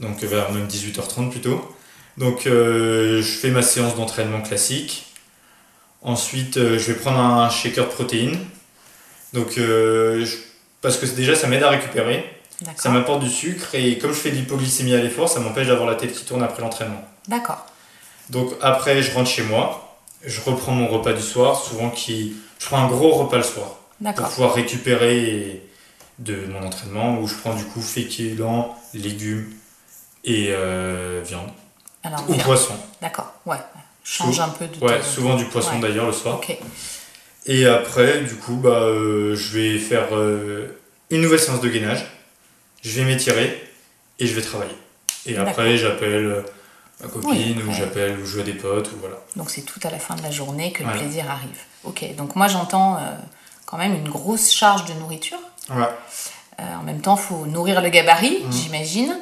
donc 0.00 0.22
vers 0.22 0.52
même 0.52 0.66
18h30 0.68 1.30
plutôt. 1.30 1.74
Donc 2.18 2.46
euh, 2.46 3.22
je 3.22 3.38
fais 3.38 3.50
ma 3.50 3.62
séance 3.62 3.94
d'entraînement 3.96 4.42
classique. 4.42 5.06
Ensuite, 6.02 6.56
euh, 6.58 6.78
je 6.78 6.92
vais 6.92 6.98
prendre 6.98 7.18
un 7.18 7.48
shaker 7.50 7.86
de 7.86 7.90
protéines. 7.90 8.38
Donc, 9.32 9.58
euh, 9.58 10.24
je- 10.24 10.36
parce 10.80 10.96
que 10.96 11.06
déjà, 11.06 11.34
ça 11.34 11.48
m'aide 11.48 11.62
à 11.64 11.70
récupérer. 11.70 12.24
Ça 12.76 12.88
m'apporte 12.90 13.20
du 13.22 13.30
sucre 13.30 13.74
et 13.74 13.98
comme 13.98 14.12
je 14.12 14.18
fais 14.18 14.30
de 14.30 14.36
l'hypoglycémie 14.36 14.94
à 14.94 14.98
l'effort, 15.02 15.28
ça 15.28 15.40
m'empêche 15.40 15.66
d'avoir 15.68 15.88
la 15.88 15.96
tête 15.96 16.12
qui 16.12 16.24
tourne 16.24 16.42
après 16.42 16.62
l'entraînement. 16.62 17.04
D'accord. 17.28 17.66
Donc 18.30 18.52
après, 18.62 19.02
je 19.02 19.12
rentre 19.14 19.28
chez 19.30 19.42
moi, 19.42 19.96
je 20.24 20.40
reprends 20.40 20.72
mon 20.72 20.86
repas 20.88 21.12
du 21.12 21.22
soir, 21.22 21.56
souvent 21.60 21.90
qui... 21.90 22.34
Je 22.60 22.66
prends 22.66 22.78
un 22.78 22.88
gros 22.88 23.12
repas 23.12 23.36
le 23.38 23.42
soir 23.44 23.76
pour 24.22 24.28
pouvoir 24.30 24.54
récupérer 24.54 25.62
de 26.18 26.46
mon 26.46 26.66
entraînement 26.66 27.18
où 27.20 27.26
je 27.28 27.34
prends 27.34 27.54
du 27.54 27.64
coup 27.64 27.80
féculents, 27.80 28.76
légumes 28.94 29.50
et 30.24 30.48
euh, 30.50 31.22
viande. 31.24 31.48
Alors, 32.02 32.28
Ou 32.28 32.34
poisson. 32.34 32.74
D'accord. 33.00 33.32
Ouais. 33.46 33.56
Change 34.04 34.36
Sou- 34.36 34.42
un 34.42 34.48
peu 34.48 34.66
de. 34.66 34.84
Ouais, 34.84 35.02
souvent 35.02 35.36
du 35.36 35.44
poisson 35.44 35.74
Ouais. 35.74 35.80
d'ailleurs 35.80 36.06
le 36.06 36.12
soir. 36.12 36.40
Et 37.46 37.66
après, 37.66 38.22
du 38.22 38.34
coup, 38.34 38.56
bah, 38.56 38.70
euh, 38.82 39.34
je 39.36 39.58
vais 39.58 39.78
faire 39.78 40.08
euh, 40.12 40.78
une 41.10 41.20
nouvelle 41.22 41.40
séance 41.40 41.60
de 41.60 41.68
gainage. 41.68 42.06
Je 42.82 42.90
vais 43.00 43.04
m'étirer 43.04 43.62
et 44.18 44.26
je 44.26 44.34
vais 44.34 44.42
travailler. 44.42 44.76
Et 45.26 45.36
après, 45.36 45.76
j'appelle 45.76 46.44
ma 47.02 47.08
copine 47.08 47.30
Oui, 47.30 47.56
ou 47.64 47.68
ouais. 47.68 47.74
j'appelle 47.74 48.18
ou 48.18 48.24
je 48.26 48.40
à 48.40 48.42
des 48.42 48.52
potes 48.54 48.90
ou 48.92 48.96
voilà. 49.00 49.16
Donc 49.36 49.50
c'est 49.50 49.62
tout 49.62 49.80
à 49.82 49.90
la 49.90 49.98
fin 49.98 50.14
de 50.14 50.22
la 50.22 50.30
journée 50.30 50.72
que 50.72 50.82
le 50.84 50.90
plaisir 50.90 51.30
arrive. 51.30 51.58
Ok. 51.84 52.04
Donc 52.16 52.34
moi 52.36 52.48
j'entends 52.48 52.96
euh, 52.96 53.00
quand 53.66 53.76
même 53.78 53.94
une 53.94 54.08
grosse 54.08 54.50
charge 54.52 54.84
de 54.86 54.92
nourriture. 54.94 55.38
Ouais. 55.70 55.84
Euh, 56.60 56.62
en 56.80 56.84
même 56.84 57.00
temps, 57.00 57.16
il 57.16 57.22
faut 57.26 57.46
nourrir 57.46 57.80
le 57.80 57.88
gabarit, 57.88 58.42
Mhm. 58.44 58.52
j'imagine. 58.52 59.16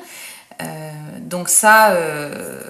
Euh, 0.62 0.90
donc 1.20 1.48
ça, 1.48 1.90
euh, 1.90 2.60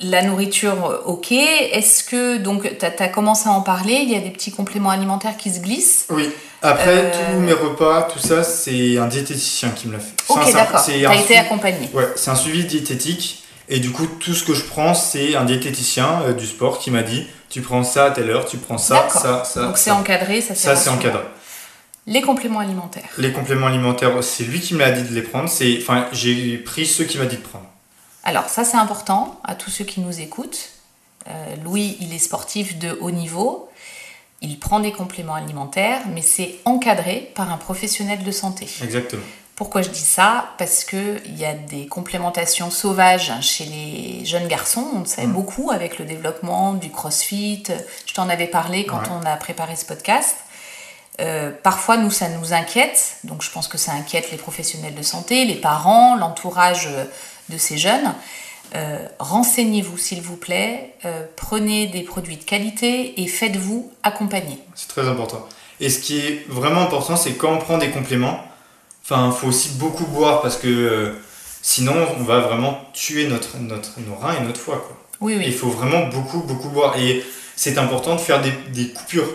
la 0.00 0.22
nourriture, 0.22 1.02
ok. 1.04 1.30
Est-ce 1.32 2.02
que, 2.04 2.38
donc, 2.38 2.62
tu 2.78 2.84
as, 2.86 3.08
commencé 3.08 3.48
à 3.48 3.52
en 3.52 3.60
parler, 3.60 4.00
il 4.02 4.10
y 4.10 4.16
a 4.16 4.20
des 4.20 4.30
petits 4.30 4.50
compléments 4.50 4.88
alimentaires 4.90 5.36
qui 5.36 5.50
se 5.52 5.60
glissent? 5.60 6.06
Oui. 6.08 6.30
Après, 6.62 7.10
tous 7.10 7.38
mes 7.40 7.52
repas, 7.52 8.02
tout 8.02 8.18
ça, 8.18 8.42
c'est 8.42 8.96
un 8.98 9.06
diététicien 9.06 9.70
qui 9.70 9.88
me 9.88 9.92
l'a 9.94 9.98
fait. 9.98 10.12
Ok, 10.28 10.38
Enfin, 10.38 10.46
c'est 10.46 10.54
un- 10.54 10.64
d'accord. 10.64 10.84
Tu 10.84 11.06
as 11.06 11.14
été 11.16 11.36
accompagné. 11.36 11.90
Ouais, 11.92 12.08
c'est 12.16 12.30
un 12.30 12.34
suivi 12.34 12.64
diététique. 12.64 13.44
Et 13.68 13.78
du 13.78 13.90
coup, 13.92 14.06
tout 14.06 14.34
ce 14.34 14.42
que 14.44 14.52
je 14.54 14.64
prends, 14.64 14.94
c'est 14.94 15.36
un 15.36 15.44
diététicien 15.44 16.22
euh, 16.26 16.32
du 16.32 16.46
sport 16.46 16.78
qui 16.80 16.90
m'a 16.90 17.02
dit 17.02 17.26
tu 17.48 17.60
prends 17.60 17.84
ça 17.84 18.06
à 18.06 18.10
telle 18.10 18.28
heure, 18.30 18.44
tu 18.46 18.56
prends 18.56 18.78
ça, 18.78 19.08
ça, 19.10 19.44
ça. 19.44 19.62
Donc 19.62 19.78
c'est 19.78 19.90
encadré, 19.92 20.40
ça, 20.40 20.54
Ça, 20.54 20.74
c'est 20.76 20.90
encadré. 20.90 21.22
Les 22.10 22.20
compléments 22.22 22.58
alimentaires. 22.58 23.08
Les 23.18 23.32
compléments 23.32 23.68
alimentaires, 23.68 24.22
c'est 24.22 24.44
lui 24.44 24.60
qui 24.60 24.74
m'a 24.74 24.90
dit 24.90 25.02
de 25.08 25.14
les 25.14 25.22
prendre. 25.22 25.48
C'est, 25.48 25.78
enfin, 25.80 26.06
j'ai 26.12 26.58
pris 26.58 26.84
ceux 26.84 27.04
qu'il 27.04 27.20
m'a 27.20 27.26
dit 27.26 27.36
de 27.36 27.40
prendre. 27.42 27.64
Alors 28.24 28.48
ça 28.50 28.64
c'est 28.64 28.76
important 28.76 29.40
à 29.44 29.54
tous 29.54 29.70
ceux 29.70 29.84
qui 29.84 30.00
nous 30.00 30.20
écoutent. 30.20 30.68
Euh, 31.28 31.54
Louis, 31.64 31.96
il 32.00 32.12
est 32.12 32.18
sportif 32.18 32.78
de 32.78 32.98
haut 33.00 33.10
niveau. 33.10 33.70
Il 34.42 34.58
prend 34.58 34.80
des 34.80 34.92
compléments 34.92 35.34
alimentaires, 35.34 36.00
mais 36.14 36.20
c'est 36.22 36.56
encadré 36.64 37.30
par 37.34 37.50
un 37.52 37.56
professionnel 37.58 38.22
de 38.24 38.30
santé. 38.30 38.66
Exactement. 38.82 39.22
Pourquoi 39.54 39.82
je 39.82 39.90
dis 39.90 39.98
ça? 40.00 40.50
Parce 40.58 40.84
qu'il 40.84 41.36
y 41.38 41.44
a 41.44 41.52
des 41.54 41.86
complémentations 41.86 42.70
sauvages 42.70 43.30
chez 43.42 43.64
les 43.66 44.24
jeunes 44.24 44.48
garçons, 44.48 44.86
on 44.96 45.00
le 45.00 45.04
sait 45.06 45.26
Mm. 45.26 45.32
beaucoup 45.32 45.70
avec 45.70 45.98
le 45.98 46.06
développement 46.06 46.72
du 46.74 46.90
crossfit. 46.90 47.62
Je 48.06 48.14
t'en 48.14 48.28
avais 48.30 48.46
parlé 48.46 48.84
quand 48.86 48.98
Ouais. 49.02 49.08
on 49.22 49.26
a 49.26 49.36
préparé 49.36 49.76
ce 49.76 49.84
podcast. 49.84 50.36
Euh, 51.20 51.50
parfois, 51.62 51.96
nous, 51.96 52.10
ça 52.10 52.28
nous 52.28 52.52
inquiète. 52.52 53.16
Donc, 53.24 53.42
je 53.42 53.50
pense 53.50 53.68
que 53.68 53.78
ça 53.78 53.92
inquiète 53.92 54.30
les 54.30 54.38
professionnels 54.38 54.94
de 54.94 55.02
santé, 55.02 55.44
les 55.44 55.56
parents, 55.56 56.16
l'entourage 56.16 56.88
euh, 56.90 57.04
de 57.48 57.58
ces 57.58 57.76
jeunes. 57.78 58.14
Euh, 58.74 59.06
Renseignez-vous, 59.18 59.98
s'il 59.98 60.22
vous 60.22 60.36
plaît. 60.36 60.94
Euh, 61.04 61.24
prenez 61.36 61.88
des 61.88 62.02
produits 62.02 62.36
de 62.36 62.44
qualité 62.44 63.20
et 63.20 63.26
faites-vous 63.26 63.92
accompagner. 64.02 64.58
C'est 64.74 64.88
très 64.88 65.08
important. 65.08 65.46
Et 65.80 65.90
ce 65.90 65.98
qui 65.98 66.18
est 66.20 66.44
vraiment 66.48 66.82
important, 66.82 67.16
c'est 67.16 67.32
quand 67.32 67.52
on 67.52 67.58
prend 67.58 67.78
des 67.78 67.90
compléments, 67.90 68.40
enfin, 69.02 69.32
faut 69.32 69.48
aussi 69.48 69.70
beaucoup 69.70 70.06
boire 70.06 70.40
parce 70.42 70.56
que 70.56 71.18
sinon, 71.62 71.94
on 72.18 72.22
va 72.22 72.40
vraiment 72.40 72.78
tuer 72.92 73.26
notre, 73.26 73.58
notre, 73.58 73.98
nos 74.00 74.14
reins 74.14 74.36
et 74.36 74.40
notre 74.42 74.60
foie. 74.60 74.76
Quoi. 74.86 74.96
Oui, 75.20 75.38
Il 75.44 75.54
faut 75.54 75.70
vraiment 75.70 76.06
beaucoup, 76.06 76.40
beaucoup 76.40 76.68
boire. 76.68 76.96
Et 76.98 77.24
c'est 77.56 77.76
important 77.78 78.14
de 78.14 78.20
faire 78.20 78.40
des, 78.40 78.52
des 78.72 78.92
coupures. 78.92 79.28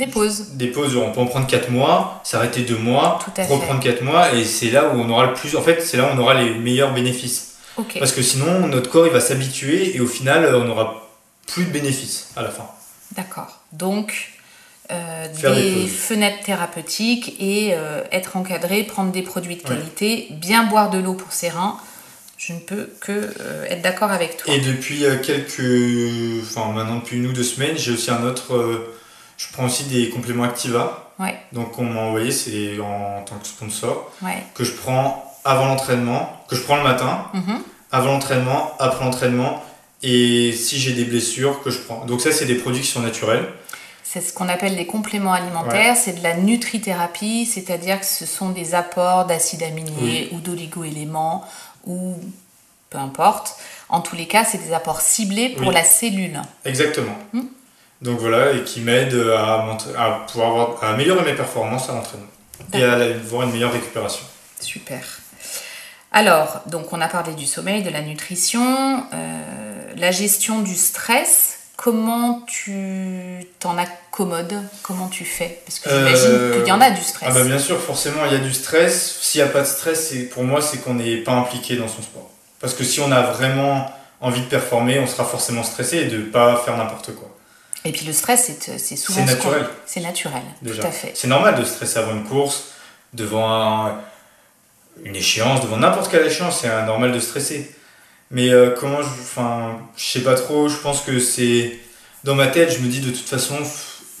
Des 0.00 0.06
pauses. 0.06 0.46
Des 0.54 0.66
pauses, 0.68 0.96
on 0.96 1.12
peut 1.12 1.20
en 1.20 1.26
prendre 1.26 1.46
4 1.46 1.70
mois, 1.70 2.20
s'arrêter 2.24 2.62
2 2.62 2.76
mois, 2.76 3.18
Tout 3.24 3.30
à 3.40 3.44
fait. 3.44 3.52
reprendre 3.52 3.80
4 3.80 4.02
mois, 4.02 4.32
et 4.34 4.44
c'est 4.44 4.70
là 4.70 4.88
où 4.88 4.98
on 4.98 5.08
aura 5.10 5.26
le 5.26 5.34
plus. 5.34 5.54
En 5.56 5.62
fait, 5.62 5.80
c'est 5.82 5.96
là 5.96 6.04
où 6.04 6.16
on 6.16 6.18
aura 6.18 6.34
les 6.34 6.50
meilleurs 6.54 6.92
bénéfices. 6.92 7.54
Parce 7.98 8.12
que 8.12 8.20
sinon, 8.22 8.66
notre 8.66 8.90
corps 8.90 9.06
il 9.06 9.12
va 9.12 9.20
s'habituer 9.20 9.96
et 9.96 10.00
au 10.00 10.06
final, 10.06 10.54
on 10.54 10.64
n'aura 10.64 11.08
plus 11.46 11.64
de 11.64 11.70
bénéfices 11.70 12.28
à 12.36 12.42
la 12.42 12.50
fin. 12.50 12.66
D'accord. 13.16 13.60
Donc, 13.72 14.32
euh, 14.90 15.26
des 15.42 15.86
fenêtres 15.86 16.42
thérapeutiques 16.44 17.36
et 17.40 17.70
euh, 17.72 18.02
être 18.12 18.36
encadré, 18.36 18.82
prendre 18.84 19.12
des 19.12 19.22
produits 19.22 19.56
de 19.56 19.62
Ouais. 19.62 19.76
qualité, 19.76 20.28
bien 20.30 20.64
boire 20.64 20.90
de 20.90 20.98
l'eau 20.98 21.14
pour 21.14 21.32
ses 21.32 21.48
reins. 21.48 21.76
Je 22.36 22.52
ne 22.54 22.58
peux 22.58 22.90
que 23.00 23.12
euh, 23.40 23.64
être 23.68 23.82
d'accord 23.82 24.10
avec 24.10 24.36
toi. 24.38 24.52
Et 24.52 24.60
depuis 24.60 25.04
quelques. 25.22 25.60
Enfin, 26.42 26.72
maintenant, 26.72 26.96
depuis 26.96 27.16
une 27.18 27.26
ou 27.26 27.32
deux 27.32 27.44
semaines, 27.44 27.76
j'ai 27.78 27.92
aussi 27.92 28.10
un 28.10 28.22
autre. 28.24 28.54
Je 29.40 29.52
prends 29.54 29.64
aussi 29.64 29.84
des 29.84 30.10
compléments 30.10 30.44
Activa. 30.44 31.12
Ouais, 31.18 31.36
Donc, 31.52 31.78
on 31.78 31.84
m'a 31.84 32.00
envoyé, 32.00 32.30
c'est 32.30 32.78
en, 32.80 33.18
en 33.18 33.22
tant 33.22 33.36
que 33.36 33.46
sponsor, 33.46 34.10
ouais. 34.22 34.42
que 34.54 34.64
je 34.64 34.72
prends 34.72 35.24
avant 35.44 35.66
l'entraînement, 35.66 36.44
que 36.48 36.56
je 36.56 36.62
prends 36.62 36.76
le 36.76 36.82
matin, 36.82 37.24
Mhm. 37.34 37.58
avant 37.92 38.12
l'entraînement, 38.12 38.72
après 38.78 39.04
l'entraînement, 39.04 39.62
et 40.02 40.52
si 40.52 40.78
j'ai 40.78 40.92
des 40.92 41.04
blessures, 41.04 41.62
que 41.62 41.70
je 41.70 41.78
prends. 41.78 42.04
Donc, 42.06 42.20
ça, 42.20 42.32
c'est 42.32 42.46
des 42.46 42.54
produits 42.54 42.82
qui 42.82 42.88
sont 42.88 43.00
naturels. 43.00 43.46
C'est 44.02 44.20
ce 44.20 44.32
qu'on 44.32 44.48
appelle 44.48 44.74
les 44.76 44.86
compléments 44.86 45.32
alimentaires, 45.32 45.96
c'est 45.96 46.14
de 46.18 46.22
la 46.22 46.36
nutrithérapie, 46.36 47.46
c'est-à-dire 47.46 48.00
que 48.00 48.06
ce 48.06 48.26
sont 48.26 48.50
des 48.50 48.74
apports 48.74 49.24
d'acides 49.26 49.62
aminés 49.62 50.28
ou 50.32 50.40
d'oligo-éléments 50.40 51.44
ou 51.86 52.16
peu 52.90 52.98
importe. 52.98 53.56
En 53.88 54.00
tous 54.00 54.16
les 54.16 54.26
cas, 54.26 54.44
c'est 54.44 54.58
des 54.58 54.72
apports 54.72 55.00
ciblés 55.00 55.50
pour 55.50 55.68
Oui. 55.68 55.74
la 55.74 55.84
cellule. 55.84 56.40
Exactement. 56.64 57.16
Hmm. 57.32 57.42
Donc 58.02 58.18
voilà, 58.18 58.52
et 58.52 58.64
qui 58.64 58.80
m'aident 58.80 59.26
à, 59.36 59.66
à 59.98 60.10
pouvoir 60.26 60.48
avoir- 60.50 60.84
à 60.84 60.90
améliorer 60.94 61.24
mes 61.24 61.34
performances 61.34 61.88
à 61.90 61.92
l'entraînement 61.92 62.26
et 62.72 62.82
à 62.82 62.94
avoir 62.94 63.42
une 63.42 63.52
meilleure 63.52 63.72
récupération. 63.72 64.24
Super. 64.60 65.00
Alors, 66.12 66.62
donc 66.66 66.92
on 66.92 67.00
a 67.00 67.08
parlé 67.08 67.34
du 67.34 67.46
sommeil, 67.46 67.82
de 67.82 67.90
la 67.90 68.00
nutrition, 68.00 69.04
euh, 69.14 69.92
la 69.96 70.10
gestion 70.10 70.60
du 70.60 70.74
stress. 70.74 71.56
Comment 71.76 72.42
tu 72.46 73.46
t'en 73.58 73.78
accommodes? 73.78 74.60
Comment 74.82 75.08
tu 75.08 75.24
fais? 75.24 75.62
Parce 75.64 75.78
que 75.78 75.88
j'imagine 75.88 76.26
Euh, 76.30 76.58
qu'il 76.58 76.68
y 76.68 76.72
en 76.72 76.80
a 76.80 76.90
du 76.90 77.00
stress. 77.02 77.28
Ah 77.30 77.32
bah 77.32 77.44
bien 77.44 77.58
sûr, 77.58 77.80
forcément, 77.80 78.26
il 78.26 78.32
y 78.32 78.36
a 78.36 78.38
du 78.38 78.52
stress. 78.52 79.18
S'il 79.22 79.40
n'y 79.42 79.48
a 79.48 79.50
pas 79.50 79.62
de 79.62 79.66
stress, 79.66 80.08
c'est, 80.10 80.24
pour 80.24 80.44
moi, 80.44 80.60
c'est 80.60 80.78
qu'on 80.78 80.94
n'est 80.94 81.16
pas 81.18 81.32
impliqué 81.32 81.76
dans 81.76 81.88
son 81.88 82.02
sport. 82.02 82.28
Parce 82.60 82.74
que 82.74 82.84
si 82.84 83.00
on 83.00 83.10
a 83.12 83.22
vraiment 83.22 83.90
envie 84.20 84.42
de 84.42 84.46
performer, 84.46 84.98
on 85.00 85.06
sera 85.06 85.24
forcément 85.24 85.62
stressé 85.62 85.96
et 85.98 86.04
de 86.04 86.18
ne 86.18 86.24
pas 86.24 86.56
faire 86.66 86.76
n'importe 86.76 87.14
quoi. 87.14 87.29
Et 87.84 87.92
puis 87.92 88.04
le 88.06 88.12
stress, 88.12 88.44
c'est 88.46 88.78
c'est 88.78 88.96
souvent. 88.96 89.20
C'est 89.20 89.24
naturel. 89.34 89.66
C'est 89.86 90.00
naturel, 90.00 90.42
Déjà. 90.62 90.82
tout 90.82 90.88
à 90.88 90.90
fait. 90.90 91.12
C'est 91.14 91.28
normal 91.28 91.54
de 91.58 91.64
stresser 91.64 91.98
avant 91.98 92.12
une 92.12 92.24
course, 92.24 92.64
devant 93.14 93.50
un- 93.50 94.00
une 95.04 95.16
échéance, 95.16 95.62
devant 95.62 95.78
n'importe 95.78 96.10
quelle 96.10 96.26
échéance, 96.26 96.60
c'est 96.60 96.68
euh, 96.68 96.84
normal 96.84 97.12
de 97.12 97.20
stresser. 97.20 97.74
Mais 98.30 98.50
euh, 98.50 98.74
comment 98.78 99.00
je. 99.02 99.08
Enfin, 99.08 99.78
je 99.96 100.04
sais 100.04 100.20
pas 100.22 100.34
trop, 100.34 100.68
je 100.68 100.76
pense 100.76 101.00
que 101.00 101.18
c'est. 101.18 101.78
Dans 102.22 102.34
ma 102.34 102.48
tête, 102.48 102.70
je 102.70 102.80
me 102.80 102.88
dis 102.88 103.00
de 103.00 103.10
toute 103.10 103.26
façon, 103.28 103.56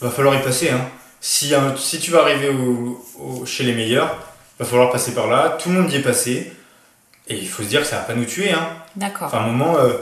va 0.00 0.10
falloir 0.10 0.34
y 0.34 0.42
passer. 0.42 0.70
Hein. 0.70 0.80
Si, 1.20 1.54
hein, 1.54 1.74
si 1.78 1.98
tu 2.00 2.10
vas 2.12 2.22
arriver 2.22 2.48
au- 2.48 3.04
au- 3.18 3.44
chez 3.46 3.62
les 3.64 3.74
meilleurs, 3.74 4.16
va 4.58 4.64
falloir 4.64 4.90
passer 4.90 5.12
par 5.12 5.26
là. 5.26 5.58
Tout 5.62 5.68
le 5.68 5.82
monde 5.82 5.92
y 5.92 5.96
est 5.96 6.00
passé. 6.02 6.50
Et 7.28 7.36
il 7.36 7.46
faut 7.48 7.62
se 7.62 7.68
dire 7.68 7.82
que 7.82 7.86
ça 7.86 7.96
va 7.96 8.02
pas 8.04 8.14
nous 8.14 8.24
tuer. 8.24 8.50
Hein. 8.52 8.68
D'accord. 8.96 9.26
Enfin, 9.28 9.38
à 9.38 9.40
un 9.42 9.46
moment, 9.46 9.76
euh, 9.78 9.92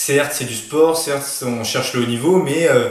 certes, 0.00 0.32
c'est 0.34 0.44
du 0.44 0.54
sport, 0.56 0.96
certes, 0.96 1.44
on 1.46 1.62
cherche 1.62 1.92
le 1.94 2.02
haut 2.02 2.06
niveau, 2.06 2.42
mais 2.42 2.68
euh, 2.68 2.88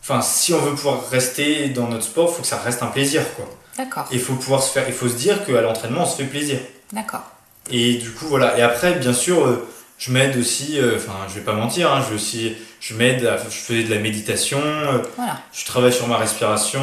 enfin, 0.00 0.22
si 0.22 0.54
on 0.54 0.58
veut 0.58 0.74
pouvoir 0.74 1.08
rester 1.10 1.68
dans 1.68 1.88
notre 1.88 2.04
sport, 2.04 2.30
il 2.30 2.34
faut 2.36 2.42
que 2.42 2.48
ça 2.48 2.56
reste 2.58 2.82
un 2.82 2.86
plaisir. 2.86 3.22
Quoi. 3.34 3.48
D'accord. 3.76 4.06
Il 4.10 4.20
faut 4.20 4.34
pouvoir 4.34 4.62
se 4.62 4.72
faire, 4.72 4.84
il 4.88 4.94
faut 4.94 5.08
se 5.08 5.14
dire 5.14 5.44
qu'à 5.44 5.60
l'entraînement, 5.60 6.02
on 6.04 6.06
se 6.06 6.16
fait 6.16 6.24
plaisir. 6.24 6.58
D'accord. 6.92 7.22
Et 7.70 7.94
du 7.94 8.10
coup, 8.12 8.26
voilà. 8.26 8.58
Et 8.58 8.62
après, 8.62 8.94
bien 8.94 9.12
sûr, 9.12 9.46
euh, 9.46 9.68
je 9.98 10.10
m'aide 10.10 10.38
aussi, 10.38 10.78
euh, 10.78 10.96
enfin, 10.96 11.18
je 11.28 11.34
vais 11.34 11.42
pas 11.42 11.52
mentir, 11.52 11.92
hein, 11.92 12.02
je, 12.08 12.14
aussi, 12.14 12.54
je 12.80 12.94
m'aide, 12.94 13.30
je 13.50 13.56
fais 13.56 13.82
de 13.84 13.90
la 13.94 14.00
méditation, 14.00 14.60
euh, 14.62 15.02
Voilà. 15.16 15.38
je 15.52 15.66
travaille 15.66 15.92
sur 15.92 16.08
ma 16.08 16.16
respiration, 16.16 16.80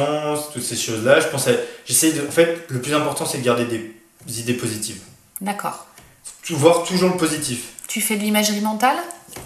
toutes 0.52 0.62
ces 0.62 0.76
choses-là. 0.76 1.18
Je 1.18 1.26
pense 1.26 1.48
à, 1.48 1.52
j'essaie 1.86 2.12
de, 2.12 2.24
en 2.24 2.30
fait, 2.30 2.66
le 2.68 2.80
plus 2.80 2.94
important, 2.94 3.26
c'est 3.26 3.38
de 3.38 3.44
garder 3.44 3.64
des 3.64 4.40
idées 4.40 4.54
positives. 4.54 5.00
D'accord. 5.40 5.86
Voir 6.50 6.84
toujours 6.84 7.10
le 7.10 7.16
positif. 7.16 7.64
Tu 7.88 8.00
fais 8.00 8.16
de 8.16 8.22
l'imagerie 8.22 8.60
mentale? 8.60 8.98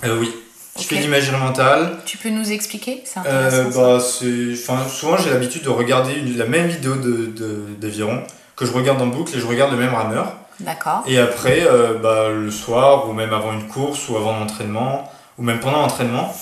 Euh, 0.05 0.17
oui. 0.19 0.31
Je 0.79 0.85
fais 0.85 0.97
de 0.97 1.01
l'imagerie 1.03 1.37
mentale. 1.39 1.99
Tu 2.07 2.17
peux 2.17 2.31
nous 2.31 2.51
expliquer? 2.53 3.03
C'est 3.05 3.21
Euh, 3.27 3.67
intéressant. 3.69 4.75
bah, 4.75 4.89
souvent 4.89 5.17
j'ai 5.19 5.31
l'habitude 5.31 5.63
de 5.63 5.69
regarder 5.69 6.15
une- 6.15 6.39
la 6.39 6.47
même 6.47 6.69
vidéo 6.69 6.95
de, 6.97 7.27
de, 7.27 7.65
d'aviron 7.79 8.23
que 8.57 8.65
je 8.65 8.73
regarde 8.73 9.01
en 9.03 9.07
boucle 9.09 9.37
et 9.37 9.41
je 9.41 9.47
regarde 9.47 9.73
le 9.73 9.77
même 9.79 9.93
rameur. 9.95 10.33
D'accord. 10.61 11.03
Et 11.07 11.19
après, 11.19 11.63
euh, 11.67 11.95
bah, 11.95 12.29
le 12.31 12.51
soir, 12.51 13.09
ou 13.09 13.13
même 13.13 13.33
avant 13.33 13.53
une 13.53 13.67
course, 13.67 14.09
ou 14.09 14.17
avant 14.17 14.39
l'entraînement, 14.39 15.11
ou 15.39 15.43
même 15.43 15.59
pendant 15.59 15.81
l'entraînement, 15.81 16.35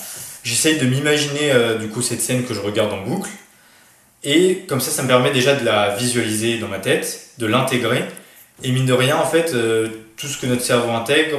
j'essaye 0.43 0.77
de 0.77 0.85
m'imaginer 0.85 1.51
euh, 1.51 1.77
du 1.77 1.87
coup 1.87 2.01
cette 2.01 2.21
scène 2.21 2.43
que 2.45 2.53
je 2.53 2.59
regarde 2.59 2.91
en 2.93 3.01
boucle. 3.01 3.29
Et 4.23 4.65
comme 4.67 4.81
ça, 4.81 4.91
ça 4.91 5.03
me 5.03 5.07
permet 5.07 5.31
déjà 5.31 5.55
de 5.55 5.63
la 5.65 5.95
visualiser 5.95 6.57
dans 6.59 6.67
ma 6.67 6.79
tête, 6.79 7.29
de 7.37 7.45
l'intégrer. 7.45 8.03
Et 8.63 8.71
mine 8.71 8.85
de 8.85 8.91
rien, 8.93 9.15
en 9.17 9.25
fait, 9.25 9.53
tout 10.17 10.27
ce 10.27 10.37
que 10.37 10.45
notre 10.45 10.61
cerveau 10.63 10.91
intègre, 10.91 11.37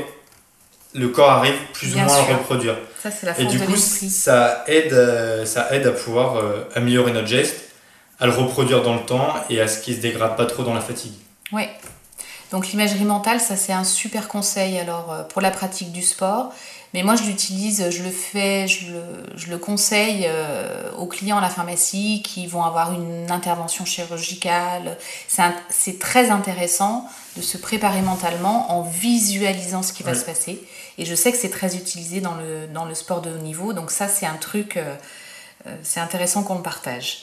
le 0.95 1.09
corps 1.09 1.31
arrive 1.31 1.55
plus 1.73 1.93
Bien 1.93 2.05
ou 2.05 2.07
moins 2.07 2.17
à 2.17 2.29
le 2.29 2.35
reproduire. 2.35 2.77
Ça, 3.03 3.11
c'est 3.11 3.27
la 3.27 3.33
Et 3.33 3.43
force 3.43 3.53
du 3.53 3.59
de 3.59 3.65
coup, 3.65 3.77
ça 3.77 4.65
aide, 4.67 4.93
euh, 4.93 5.45
ça 5.45 5.69
aide 5.75 5.87
à 5.87 5.93
pouvoir 5.93 6.37
euh, 6.37 6.69
améliorer 6.75 7.13
notre 7.13 7.29
geste, 7.29 7.57
à 8.19 8.27
le 8.27 8.33
reproduire 8.33 8.83
dans 8.83 8.95
le 8.95 9.03
temps 9.03 9.35
et 9.49 9.61
à 9.61 9.69
ce 9.69 9.81
qu'il 9.81 9.95
se 9.95 10.01
dégrade 10.01 10.37
pas 10.37 10.47
trop 10.47 10.63
dans 10.63 10.75
la 10.75 10.81
fatigue. 10.81 11.15
Oui. 11.53 11.63
Donc 12.51 12.69
l'imagerie 12.69 13.05
mentale, 13.05 13.41
ça 13.41 13.57
c'est 13.57 13.73
un 13.73 13.85
super 13.85 14.27
conseil 14.27 14.79
alors 14.79 15.13
euh, 15.13 15.23
pour 15.23 15.41
la 15.41 15.51
pratique 15.51 15.93
du 15.93 16.03
sport. 16.03 16.53
Mais 16.93 17.05
moi 17.05 17.15
je 17.15 17.23
l'utilise, 17.23 17.89
je 17.91 18.03
le 18.03 18.11
fais, 18.11 18.67
je 18.67 18.91
le, 18.91 19.03
je 19.37 19.49
le 19.49 19.59
conseille 19.59 20.25
euh, 20.27 20.91
aux 20.99 21.07
clients 21.07 21.39
à 21.39 21.41
la 21.41 21.49
pharmacie 21.49 22.21
qui 22.25 22.49
vont 22.49 22.65
avoir 22.65 22.93
une 22.93 23.31
intervention 23.31 23.85
chirurgicale. 23.85 24.99
C'est 25.69 26.01
très 26.01 26.31
intéressant 26.31 27.09
de 27.37 27.43
se 27.43 27.57
préparer 27.59 28.03
mentalement 28.03 28.73
en 28.73 28.83
visualisant 28.83 29.85
ce 29.85 29.93
qui 29.93 30.03
va 30.03 30.15
se 30.15 30.25
passer. 30.25 30.61
Et 30.99 31.05
je 31.05 31.15
sais 31.15 31.31
que 31.31 31.39
c'est 31.39 31.51
très 31.51 31.77
utilisé 31.77 32.21
dans 32.21 32.35
le, 32.35 32.67
dans 32.67 32.85
le 32.85 32.95
sport 32.97 33.21
de 33.21 33.31
haut 33.31 33.39
niveau. 33.39 33.73
Donc 33.73 33.93
ça 33.93 34.09
c'est 34.09 34.27
un 34.27 34.37
truc, 34.37 34.77
euh, 34.77 34.97
euh, 35.69 35.77
c'est 35.85 36.01
intéressant 36.01 36.43
qu'on 36.43 36.57
le 36.57 36.63
partage. 36.63 37.19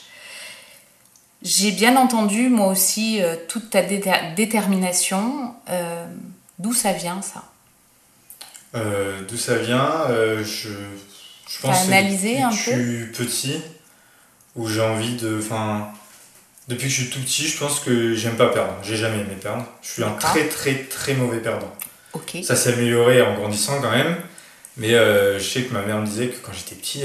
J'ai 1.42 1.72
bien 1.72 1.96
entendu, 1.96 2.48
moi 2.48 2.68
aussi, 2.68 3.22
euh, 3.22 3.36
toute 3.48 3.68
ta 3.68 3.82
déter- 3.82 4.34
détermination. 4.34 5.54
D'où 6.58 6.72
ça 6.72 6.92
vient, 6.92 7.20
ça? 7.20 7.44
Euh, 8.74 9.20
D'où 9.28 9.36
ça 9.36 9.56
vient 9.56 10.02
euh, 10.10 10.44
Je, 10.44 10.68
je 11.48 11.60
pense 11.60 11.86
que 11.86 11.90
depuis 11.90 12.56
je 12.56 12.56
suis 12.56 13.06
petit, 13.12 13.62
où 14.56 14.68
j'ai 14.68 14.82
envie 14.82 15.16
de. 15.16 15.38
Enfin, 15.38 15.88
depuis 16.68 16.88
que 16.88 16.92
je 16.92 17.02
suis 17.02 17.10
tout 17.10 17.20
petit, 17.20 17.46
je 17.48 17.58
pense 17.58 17.80
que 17.80 18.14
j'aime 18.14 18.36
pas 18.36 18.48
perdre. 18.48 18.74
J'ai 18.82 18.96
jamais 18.96 19.20
aimé 19.20 19.36
perdre. 19.40 19.64
Je 19.82 19.88
suis 19.88 20.04
un 20.04 20.12
très 20.12 20.48
très 20.48 20.74
très 20.84 21.14
mauvais 21.14 21.38
perdant. 21.38 21.72
Ok. 22.12 22.36
Ça 22.42 22.56
s'est 22.56 22.72
amélioré 22.74 23.22
en 23.22 23.34
grandissant 23.34 23.80
quand 23.80 23.90
même. 23.90 24.16
Mais 24.76 24.94
euh, 24.94 25.38
je 25.38 25.44
sais 25.44 25.62
que 25.62 25.72
ma 25.72 25.82
mère 25.82 25.98
me 25.98 26.06
disait 26.06 26.28
que 26.28 26.36
quand 26.36 26.52
j'étais 26.52 26.76
petit, 26.76 27.02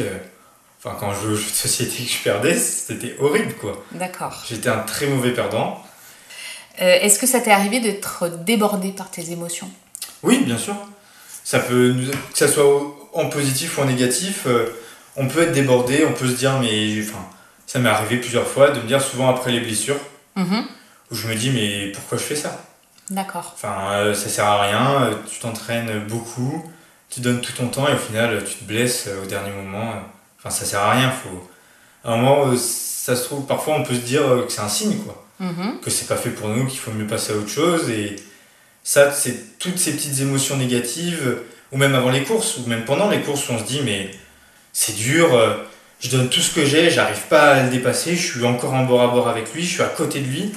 enfin 0.80 0.96
quand 1.00 1.14
je 1.14 1.22
jouais 1.22 1.34
aux 1.34 1.38
jeux 1.38 1.50
de 1.50 1.56
société 1.56 2.04
que 2.04 2.10
je 2.12 2.24
perdais, 2.24 2.56
c'était 2.56 3.16
horrible 3.20 3.54
quoi. 3.54 3.84
D'accord. 3.94 4.44
J'étais 4.48 4.70
un 4.70 4.80
très 4.80 5.08
mauvais 5.08 5.32
perdant. 5.32 5.82
Est-ce 6.78 7.20
que 7.20 7.28
ça 7.28 7.40
t'est 7.40 7.52
arrivé 7.52 7.80
d'être 7.80 8.28
débordé 8.44 8.92
par 8.92 9.10
tes 9.10 9.32
émotions? 9.32 9.70
Oui, 10.24 10.40
bien 10.44 10.58
sûr. 10.58 10.76
Ça 11.44 11.60
peut, 11.60 11.94
que 12.32 12.38
ça 12.38 12.48
soit 12.48 12.82
en 13.14 13.28
positif 13.30 13.78
ou 13.78 13.82
en 13.82 13.86
négatif, 13.86 14.44
euh, 14.48 14.68
on 15.16 15.28
peut 15.28 15.44
être 15.44 15.52
débordé, 15.52 16.06
on 16.08 16.14
peut 16.14 16.28
se 16.28 16.34
dire, 16.36 16.58
mais 16.60 17.00
enfin, 17.02 17.24
ça 17.68 17.80
m'est 17.80 17.90
arrivé 17.90 18.18
plusieurs 18.18 18.48
fois 18.48 18.72
de 18.72 18.80
me 18.80 18.88
dire, 18.88 19.02
souvent 19.02 19.30
après 19.30 19.52
les 19.52 19.60
blessures, 19.60 20.00
Mhm. 20.36 20.64
où 21.12 21.16
je 21.16 21.28
me 21.28 21.36
dis, 21.36 21.52
mais 21.52 21.92
pourquoi 21.92 22.18
je 22.18 22.24
fais 22.24 22.36
ça? 22.36 22.64
D'accord. 23.10 23.52
Enfin, 23.56 23.76
euh, 23.92 24.14
ça 24.14 24.30
sert 24.30 24.46
à 24.46 24.62
rien, 24.64 25.04
euh, 25.04 25.14
tu 25.32 25.40
t'entraînes 25.40 26.06
beaucoup, 26.08 26.64
tu 27.10 27.20
donnes 27.20 27.42
tout 27.42 27.52
ton 27.52 27.68
temps 27.68 27.88
et 27.88 27.94
au 27.94 27.98
final, 27.98 28.34
euh, 28.34 28.42
tu 28.42 28.56
te 28.56 28.64
blesses 28.64 29.10
au 29.22 29.26
dernier 29.28 29.52
moment. 29.52 29.94
Enfin, 30.40 30.50
ça 30.50 30.66
sert 30.66 30.80
à 30.80 30.92
rien. 30.94 31.12
Faut... 31.12 31.50
À 32.06 32.14
un 32.14 32.18
moment, 32.18 32.56
ça 32.58 33.16
se 33.16 33.24
trouve, 33.26 33.46
parfois 33.46 33.76
on 33.76 33.84
peut 33.84 33.94
se 33.94 34.00
dire 34.00 34.22
que 34.48 34.52
c'est 34.52 34.62
un 34.62 34.70
signe, 34.70 34.98
quoi. 35.04 35.20
Mhm. 35.40 35.80
que 35.84 35.90
c'est 35.90 36.08
pas 36.08 36.16
fait 36.16 36.30
pour 36.30 36.48
nous, 36.48 36.66
qu'il 36.68 36.80
faut 36.80 36.92
mieux 36.92 37.06
passer 37.08 37.34
à 37.34 37.36
autre 37.36 37.50
chose. 37.50 37.90
Et 37.90 38.16
ça, 38.84 39.12
c'est 39.12 39.58
toutes 39.60 39.80
ces 39.80 39.94
petites 39.94 40.20
émotions 40.20 40.58
négatives, 40.58 41.40
ou 41.72 41.78
même 41.78 41.96
avant 41.96 42.10
les 42.10 42.24
courses, 42.24 42.58
ou 42.58 42.68
même 42.68 42.86
pendant 42.86 43.10
les 43.10 43.22
courses, 43.22 43.48
où 43.50 43.54
on 43.54 43.60
se 43.60 43.64
dit, 43.64 43.82
mais 43.84 44.12
c'est 44.74 44.96
dur, 44.96 45.34
euh, 45.34 45.56
je 46.02 46.10
donne 46.10 46.30
tout 46.30 46.42
ce 46.42 46.54
que 46.54 46.66
j'ai, 46.66 46.90
j'arrive 46.90 47.22
pas 47.30 47.54
à 47.54 47.64
le 47.64 47.70
dépasser, 47.70 48.16
je 48.16 48.32
suis 48.34 48.46
encore 48.46 48.74
en 48.74 48.84
bord 48.84 49.02
à 49.02 49.08
bord 49.08 49.30
avec 49.30 49.54
lui, 49.54 49.64
je 49.64 49.74
suis 49.74 49.82
à 49.82 49.88
côté 49.88 50.20
de 50.20 50.28
lui. 50.28 50.52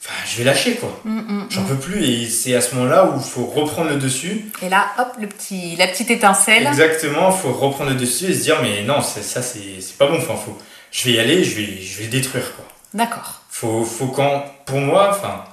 Enfin, 0.00 0.14
je 0.26 0.38
vais 0.38 0.44
lâcher, 0.44 0.74
quoi. 0.74 1.00
Mm, 1.04 1.18
mm, 1.18 1.46
J'en 1.50 1.62
mm. 1.62 1.66
peux 1.68 1.76
plus, 1.76 2.04
et 2.04 2.26
c'est 2.26 2.54
à 2.54 2.60
ce 2.60 2.74
moment-là 2.74 3.06
où 3.06 3.18
il 3.18 3.24
faut 3.24 3.46
reprendre 3.46 3.90
le 3.90 3.96
dessus. 3.96 4.46
Et 4.62 4.68
là, 4.68 4.92
hop, 4.98 5.14
le 5.20 5.28
petit, 5.28 5.76
la 5.76 5.86
petite 5.86 6.10
étincelle. 6.10 6.66
Exactement, 6.66 7.30
il 7.30 7.40
faut 7.40 7.52
reprendre 7.52 7.90
le 7.90 7.96
dessus 7.96 8.26
et 8.26 8.34
se 8.34 8.42
dire, 8.42 8.56
mais 8.62 8.82
non, 8.82 9.00
ça, 9.00 9.22
c'est 9.22 9.80
c'est 9.80 9.96
pas 9.96 10.08
bon, 10.08 10.18
enfin, 10.18 10.34
faut, 10.34 10.58
je 10.90 11.04
vais 11.04 11.12
y 11.12 11.18
aller, 11.20 11.44
je 11.44 11.56
vais, 11.56 11.80
je 11.80 11.98
vais 11.98 12.04
le 12.04 12.10
détruire, 12.10 12.54
quoi. 12.56 12.64
D'accord. 12.94 13.42
faut, 13.50 13.84
faut 13.84 14.06
quand 14.06 14.44
pour 14.64 14.78
moi 14.78 15.10
enfin 15.10 15.44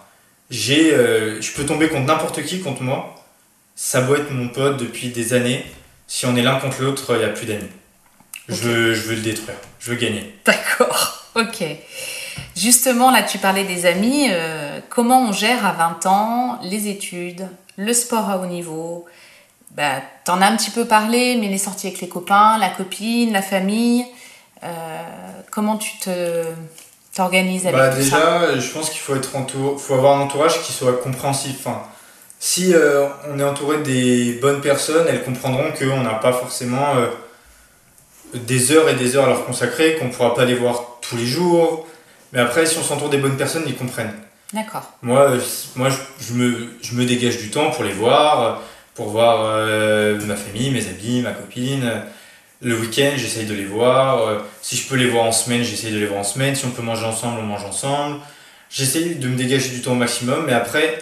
j'ai 0.49 0.93
euh, 0.93 1.41
je 1.41 1.51
peux 1.53 1.65
tomber 1.65 1.88
contre 1.89 2.05
n'importe 2.05 2.43
qui 2.43 2.62
contre 2.62 2.81
moi 2.84 3.15
ça 3.75 4.01
doit 4.01 4.17
être 4.19 4.31
mon 4.31 4.47
pote 4.49 4.77
depuis 4.77 5.10
des 5.10 5.34
années 5.34 5.65
si 6.08 6.25
on 6.25 6.36
est 6.36 6.43
l'un 6.43 6.60
contre 6.60 6.81
l'autre 6.81 7.15
il 7.15 7.19
n'y 7.19 7.23
a 7.25 7.29
plus 7.29 7.45
d'amis 7.47 7.69
je, 8.47 8.55
veux, 8.55 8.93
je 8.93 9.01
veux 9.08 9.15
le 9.15 9.21
détruire 9.21 9.58
je 9.79 9.91
veux 9.91 9.97
gagner 9.97 10.34
D'accord. 10.45 11.23
Ok. 11.36 11.63
Justement, 12.55 13.12
là, 13.12 13.23
tu 13.23 13.38
parlais 13.39 13.65
des 13.65 13.86
amis. 13.86 14.27
euh, 14.31 14.79
comment 14.89 15.21
on 15.27 15.31
gère 15.34 15.65
à 15.65 15.73
20 15.73 16.05
ans 16.05 16.60
les 16.63 16.88
études, 16.88 17.47
le 17.77 17.93
sport 17.93 18.29
à 18.29 18.38
haut 18.38 18.45
niveau? 18.45 19.05
Bah, 19.71 20.01
T'en 20.23 20.41
as 20.41 20.47
un 20.47 20.55
petit 20.55 20.71
peu 20.71 20.86
parlé, 20.86 21.36
mais 21.36 21.47
les 21.49 21.58
sorties 21.58 21.88
avec 21.88 21.99
les 22.01 22.08
copains, 22.08 22.58
la 22.58 22.69
copine, 22.69 23.34
la 23.34 23.41
famille. 23.41 24.05
euh, 24.63 25.03
comment 25.51 25.77
tu 25.77 25.97
te 25.99 26.43
t'organises 27.15 27.65
avec 27.65 27.75
bah 27.75 27.89
tout 27.89 28.01
ça 28.04 28.51
déjà 28.51 28.60
je 28.60 28.71
pense 28.71 28.89
qu'il 28.89 28.99
faut 28.99 29.15
être 29.15 29.36
entour, 29.36 29.82
faut 29.82 29.95
avoir 29.95 30.17
un 30.17 30.21
entourage 30.21 30.62
qui 30.62 30.73
soit 30.73 31.01
compréhensif 31.01 31.56
enfin, 31.65 31.82
si 32.39 32.73
euh, 32.73 33.08
on 33.32 33.39
est 33.39 33.43
entouré 33.43 33.80
des 33.80 34.34
bonnes 34.34 34.62
personnes 34.62 35.08
elles 35.08 35.23
comprendront 35.23 35.71
qu'on 35.71 36.01
n'a 36.01 36.15
pas 36.15 36.34
forcément 36.34 36.95
euh, 36.97 37.08
des 38.34 38.71
heures 38.71 38.89
et 38.89 38.95
des 38.95 39.15
heures 39.15 39.25
à 39.25 39.30
leur 39.30 39.45
consacrer 39.45 39.95
qu'on 39.95 40.06
ne 40.06 40.12
pourra 40.12 40.36
pas 40.36 40.45
les 40.45 40.56
voir 40.56 40.99
tous 41.01 41.17
les 41.17 41.25
jours 41.25 41.88
mais 42.34 42.39
après 42.39 42.65
si 42.65 42.78
on 42.78 42.84
s'entoure 42.84 43.10
des 43.10 43.17
bonnes 43.17 43.38
personnes 43.38 43.63
ils 43.65 43.78
comprennent 43.78 44.13
D'accord. 44.54 44.93
Moi, 45.01 45.32
euh, 45.32 45.39
moi 45.75 45.89
je, 45.89 45.97
je 46.25 46.34
me, 46.34 46.69
je 46.82 46.95
me 46.95 47.06
dégage 47.06 47.38
du 47.38 47.49
temps 47.49 47.71
pour 47.71 47.84
les 47.84 47.91
voir, 47.91 48.62
pour 48.93 49.10
voir 49.10 49.39
euh, 49.41 50.19
ma 50.25 50.36
famille, 50.36 50.71
mes 50.71 50.88
amis, 50.88 51.21
ma 51.21 51.32
copine. 51.32 52.04
Le 52.65 52.75
week-end, 52.80 53.12
j'essaye 53.15 53.45
de 53.45 53.54
les 53.54 53.65
voir. 53.65 54.28
Euh, 54.28 54.39
Si 54.63 54.75
je 54.75 54.88
peux 54.88 54.95
les 54.95 55.06
voir 55.08 55.25
en 55.25 55.32
semaine, 55.32 55.62
j'essaye 55.63 55.91
de 55.91 55.99
les 55.99 56.08
voir 56.08 56.21
en 56.21 56.23
semaine. 56.23 56.56
Si 56.56 56.65
on 56.65 56.71
peut 56.71 56.82
manger 56.82 57.06
ensemble, 57.06 57.38
on 57.39 57.43
mange 57.43 57.63
ensemble. 57.63 58.17
J'essaye 58.71 59.15
de 59.15 59.28
me 59.28 59.36
dégager 59.36 59.69
du 59.69 59.82
temps 59.84 59.91
au 59.91 59.95
maximum. 60.06 60.45
Mais 60.47 60.54
après, 60.54 60.97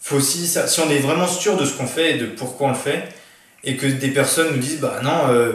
faut 0.00 0.14
aussi, 0.16 0.46
ça- 0.46 0.68
si 0.68 0.78
on 0.78 0.88
est 0.88 1.00
vraiment 1.00 1.26
sûr 1.26 1.56
de 1.56 1.64
ce 1.64 1.72
qu'on 1.72 1.88
fait 1.88 2.12
et 2.12 2.18
de 2.18 2.26
pourquoi 2.26 2.68
on 2.68 2.70
le 2.70 2.76
fait, 2.76 3.08
et 3.64 3.76
que 3.76 3.86
des 3.86 4.10
personnes 4.10 4.52
nous 4.52 4.58
disent, 4.58 4.78
bah 4.78 5.00
non, 5.02 5.30
euh, 5.30 5.54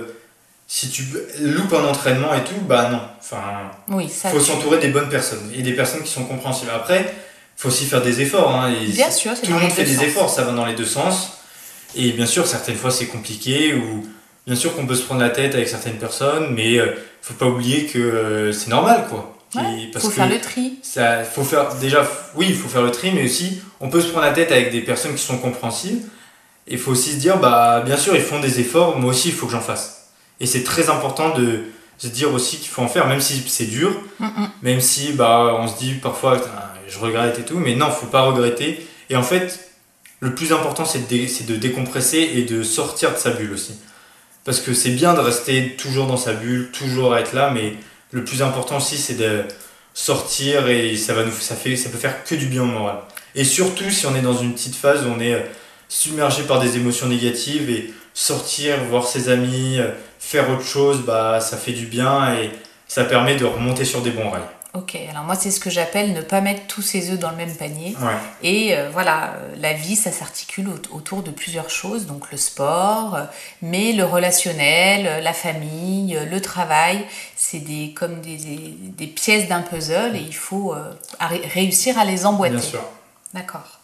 si 0.67 0.89
tu 0.89 1.05
loupes 1.41 1.71
un 1.73 1.85
entraînement 1.85 2.33
et 2.35 2.43
tout, 2.43 2.59
bah 2.67 2.89
non. 2.91 2.99
Enfin, 3.21 3.71
Oui, 3.87 4.09
ça. 4.09 4.31
faut 4.31 4.41
s'entourer 4.41 4.79
des 4.79 4.89
bonnes 4.89 5.09
personnes 5.09 5.49
et 5.57 5.61
des 5.61 5.71
personnes 5.73 6.03
qui 6.03 6.11
sont 6.11 6.25
compréhensibles. 6.25 6.71
Après, 6.75 7.15
faut 7.55 7.69
aussi 7.69 7.85
faire 7.85 8.01
des 8.01 8.19
efforts. 8.19 8.53
Hein, 8.53 8.73
et 8.73 8.87
Bien 8.87 9.09
sûr, 9.09 9.31
tout 9.39 9.49
le 9.53 9.57
monde 9.59 9.71
fait 9.71 9.85
des 9.85 9.95
sens. 9.95 10.03
efforts, 10.03 10.29
ça 10.29 10.43
va 10.43 10.51
dans 10.51 10.65
les 10.65 10.75
deux 10.75 10.85
sens. 10.85 11.29
Et 11.95 12.11
bien 12.11 12.25
sûr, 12.25 12.45
certaines 12.45 12.75
fois 12.75 12.91
c'est 12.91 13.05
compliqué 13.05 13.73
ou 13.73 14.05
bien 14.47 14.55
sûr 14.55 14.75
qu'on 14.75 14.85
peut 14.85 14.95
se 14.95 15.03
prendre 15.03 15.21
la 15.21 15.29
tête 15.29 15.55
avec 15.55 15.67
certaines 15.67 15.97
personnes, 15.97 16.53
mais 16.53 16.77
euh, 16.77 16.93
faut 17.21 17.33
pas 17.33 17.47
oublier 17.47 17.85
que 17.85 17.99
euh, 17.99 18.51
c'est 18.51 18.69
normal 18.69 19.05
quoi. 19.09 19.31
Ouais, 19.55 19.89
parce 19.93 20.03
faut 20.03 20.09
que 20.09 20.15
faire 20.15 20.29
le 20.29 20.39
tri. 20.41 20.73
ça, 20.81 21.23
faut 21.23 21.43
faire 21.43 21.73
déjà, 21.75 22.05
oui, 22.35 22.47
il 22.49 22.55
faut 22.55 22.67
faire 22.67 22.81
le 22.81 22.91
tri, 22.91 23.11
mais 23.13 23.23
aussi 23.23 23.61
on 23.79 23.89
peut 23.89 24.01
se 24.01 24.07
prendre 24.07 24.25
la 24.25 24.33
tête 24.33 24.51
avec 24.51 24.71
des 24.71 24.81
personnes 24.81 25.15
qui 25.15 25.23
sont 25.23 25.37
compréhensibles. 25.37 26.01
Et 26.67 26.73
il 26.73 26.79
faut 26.79 26.91
aussi 26.91 27.11
se 27.11 27.17
dire, 27.17 27.37
bah 27.37 27.81
bien 27.85 27.95
sûr, 27.95 28.15
ils 28.15 28.21
font 28.21 28.39
des 28.39 28.59
efforts, 28.59 28.97
moi 28.99 29.11
aussi 29.11 29.29
il 29.29 29.33
faut 29.35 29.45
que 29.45 29.51
j'en 29.51 29.61
fasse. 29.61 30.07
Et 30.39 30.45
c'est 30.47 30.63
très 30.63 30.89
important 30.89 31.29
de 31.29 31.63
se 31.97 32.07
dire 32.07 32.33
aussi 32.33 32.57
qu'il 32.57 32.67
faut 32.69 32.81
en 32.81 32.87
faire, 32.89 33.07
même 33.07 33.21
si 33.21 33.41
c'est 33.47 33.65
dur, 33.67 33.91
Mm, 34.19 34.25
mm. 34.25 34.49
même 34.63 34.81
si 34.81 35.13
bah 35.13 35.55
on 35.59 35.67
se 35.67 35.77
dit 35.77 35.93
parfois 35.93 36.41
je 36.87 36.99
regrette 36.99 37.39
et 37.39 37.43
tout, 37.43 37.57
mais 37.57 37.75
non, 37.75 37.89
faut 37.91 38.07
pas 38.07 38.21
regretter. 38.23 38.85
Et 39.09 39.15
en 39.15 39.23
fait, 39.23 39.69
le 40.19 40.33
plus 40.35 40.51
important 40.51 40.83
c'est 40.85 40.99
de, 40.99 41.05
dé- 41.07 41.27
c'est 41.29 41.45
de 41.45 41.55
décompresser 41.55 42.19
et 42.35 42.41
de 42.43 42.61
sortir 42.63 43.13
de 43.13 43.17
sa 43.17 43.29
bulle 43.31 43.53
aussi. 43.53 43.75
Parce 44.45 44.61
que 44.61 44.73
c'est 44.73 44.91
bien 44.91 45.13
de 45.13 45.19
rester 45.19 45.75
toujours 45.75 46.07
dans 46.07 46.17
sa 46.17 46.33
bulle, 46.33 46.69
toujours 46.71 47.17
être 47.17 47.33
là, 47.33 47.51
mais 47.53 47.73
le 48.11 48.23
plus 48.23 48.41
important 48.41 48.77
aussi 48.77 48.97
c'est 48.97 49.15
de 49.15 49.43
sortir 49.93 50.69
et 50.69 50.95
ça 50.95 51.13
va 51.13 51.23
nous 51.23 51.31
ça 51.31 51.55
fait 51.55 51.75
ça 51.75 51.89
peut 51.89 51.97
faire 51.97 52.23
que 52.23 52.35
du 52.35 52.45
bien 52.45 52.61
au 52.61 52.65
moral. 52.65 52.97
Et 53.33 53.43
surtout 53.43 53.89
si 53.89 54.05
on 54.05 54.15
est 54.15 54.21
dans 54.21 54.37
une 54.37 54.53
petite 54.53 54.75
phase 54.75 55.05
où 55.05 55.09
on 55.09 55.19
est 55.19 55.33
euh, 55.33 55.41
submergé 55.89 56.43
par 56.43 56.61
des 56.61 56.77
émotions 56.77 57.07
négatives 57.07 57.69
et 57.69 57.93
sortir, 58.13 58.77
voir 58.85 59.07
ses 59.07 59.29
amis, 59.29 59.79
euh, 59.79 59.89
faire 60.19 60.49
autre 60.49 60.65
chose, 60.65 61.01
bah 61.05 61.39
ça 61.41 61.57
fait 61.57 61.73
du 61.73 61.87
bien 61.87 62.35
et 62.35 62.51
ça 62.87 63.03
permet 63.03 63.35
de 63.35 63.45
remonter 63.45 63.83
sur 63.83 64.01
des 64.01 64.11
bons 64.11 64.29
rails. 64.29 64.41
Ok, 64.75 64.97
alors 65.09 65.23
moi 65.23 65.35
c'est 65.35 65.51
ce 65.51 65.59
que 65.61 65.69
j'appelle 65.69 66.11
ne 66.13 66.21
pas 66.21 66.41
mettre 66.41 66.67
tous 66.67 66.81
ses 66.81 67.09
œufs 67.11 67.17
dans 67.19 67.29
le 67.31 67.37
même 67.37 67.55
panier. 67.55 67.95
Ouais. 68.01 68.13
Et 68.43 68.75
euh, 68.77 68.89
voilà, 68.91 69.35
euh, 69.35 69.55
la 69.57 69.71
vie, 69.73 69.95
ça 69.95 70.11
s'articule 70.11 70.67
au- 70.67 70.95
autour 70.97 71.23
de 71.23 71.31
plusieurs 71.31 71.69
choses, 71.69 72.05
donc 72.07 72.29
le 72.31 72.37
sport, 72.37 73.15
euh, 73.15 73.23
mais 73.61 73.93
le 73.93 74.03
relationnel, 74.03 75.23
la 75.23 75.33
famille, 75.33 76.19
le 76.29 76.41
travail, 76.41 77.05
c'est 77.37 77.59
des, 77.59 77.93
comme 77.93 78.19
des, 78.21 78.35
des- 78.35 78.75
des 78.79 79.07
pièces 79.07 79.47
d'un 79.47 79.61
puzzle 79.61 80.15
et 80.15 80.19
il 80.21 80.35
faut 80.35 80.73
euh, 80.73 80.91
réussir 81.21 81.97
à 81.97 82.03
les 82.05 82.25
emboîter. 82.25 82.55
Bien 82.55 82.61
sûr. 82.63 82.83
D'accord. 83.33 83.79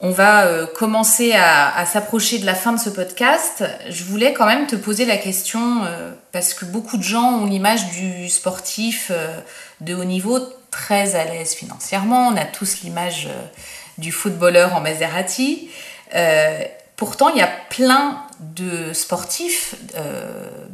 On 0.00 0.10
va 0.10 0.44
euh, 0.44 0.66
commencer 0.66 1.32
à, 1.32 1.86
s'approcher 1.86 2.38
de 2.38 2.44
la 2.44 2.54
fin 2.54 2.72
de 2.74 2.78
ce 2.78 2.90
podcast. 2.90 3.64
Je 3.88 4.04
voulais 4.04 4.34
quand 4.34 4.44
même 4.44 4.66
te 4.66 4.76
poser 4.76 5.06
la 5.06 5.16
question, 5.16 5.84
euh, 5.84 6.12
parce 6.32 6.52
que 6.52 6.66
beaucoup 6.66 6.98
de 6.98 7.02
gens 7.02 7.40
ont 7.40 7.46
l'image 7.46 7.88
du 7.92 8.28
sportif 8.28 9.10
euh, 9.10 9.40
de 9.80 9.94
haut 9.94 10.04
niveau 10.04 10.38
très 10.70 11.14
à 11.14 11.24
l'aise 11.24 11.54
financièrement. 11.54 12.28
On 12.28 12.36
a 12.36 12.44
tous 12.44 12.82
l'image 12.82 13.28
du 13.96 14.12
footballeur 14.12 14.74
en 14.74 14.82
Maserati. 14.82 15.70
Pourtant, 16.96 17.30
il 17.30 17.38
y 17.38 17.42
a 17.42 17.50
plein 17.70 18.22
de 18.40 18.92
sportifs 18.92 19.76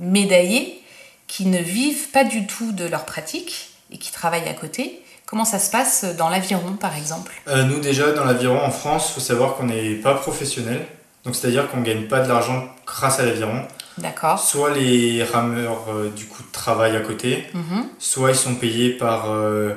médaillés 0.01 0.83
qui 1.29 1.47
ne 1.47 1.59
vivent 1.59 2.09
pas 2.09 2.25
du 2.25 2.47
tout 2.49 2.73
de 2.73 2.85
leur 2.85 3.05
pratique 3.05 3.71
et 3.93 3.99
qui 3.99 4.11
travaillent 4.11 4.49
à 4.49 4.55
côté. 4.55 5.02
Comment 5.33 5.47
ça 5.47 5.59
se 5.59 5.71
passe 5.71 6.05
dans 6.19 6.29
l'aviron, 6.29 6.75
par 6.79 6.95
exemple? 6.95 7.33
Euh, 7.49 7.63
nous 7.63 7.81
déjà 7.81 8.13
dans 8.13 8.25
l'aviron 8.27 8.61
en 8.63 8.71
France, 8.71 9.09
il 9.09 9.15
faut 9.15 9.21
savoir 9.21 9.55
qu'on 9.55 9.65
n'est 9.65 9.95
pas 9.95 10.13
professionnel. 10.13 10.85
Donc 11.25 11.35
c'est-à-dire 11.35 11.71
qu'on 11.71 11.79
ne 11.79 11.85
gagne 11.87 12.03
pas 12.07 12.21
de 12.21 12.29
l'argent 12.29 12.67
grâce 12.87 13.19
à 13.19 13.25
l'aviron. 13.25 13.63
D'accord. 13.97 14.39
Soit 14.39 14.73
les 14.75 15.25
rameurs 15.25 15.87
euh, 15.89 16.11
du 16.15 16.27
coup 16.27 16.43
travaillent 16.53 16.97
à 16.97 17.01
côté, 17.01 17.47
Mhm. 17.55 17.87
soit 17.99 18.29
ils 18.33 18.37
sont 18.37 18.57
payés 18.57 18.91
par 18.91 19.31
euh, 19.31 19.73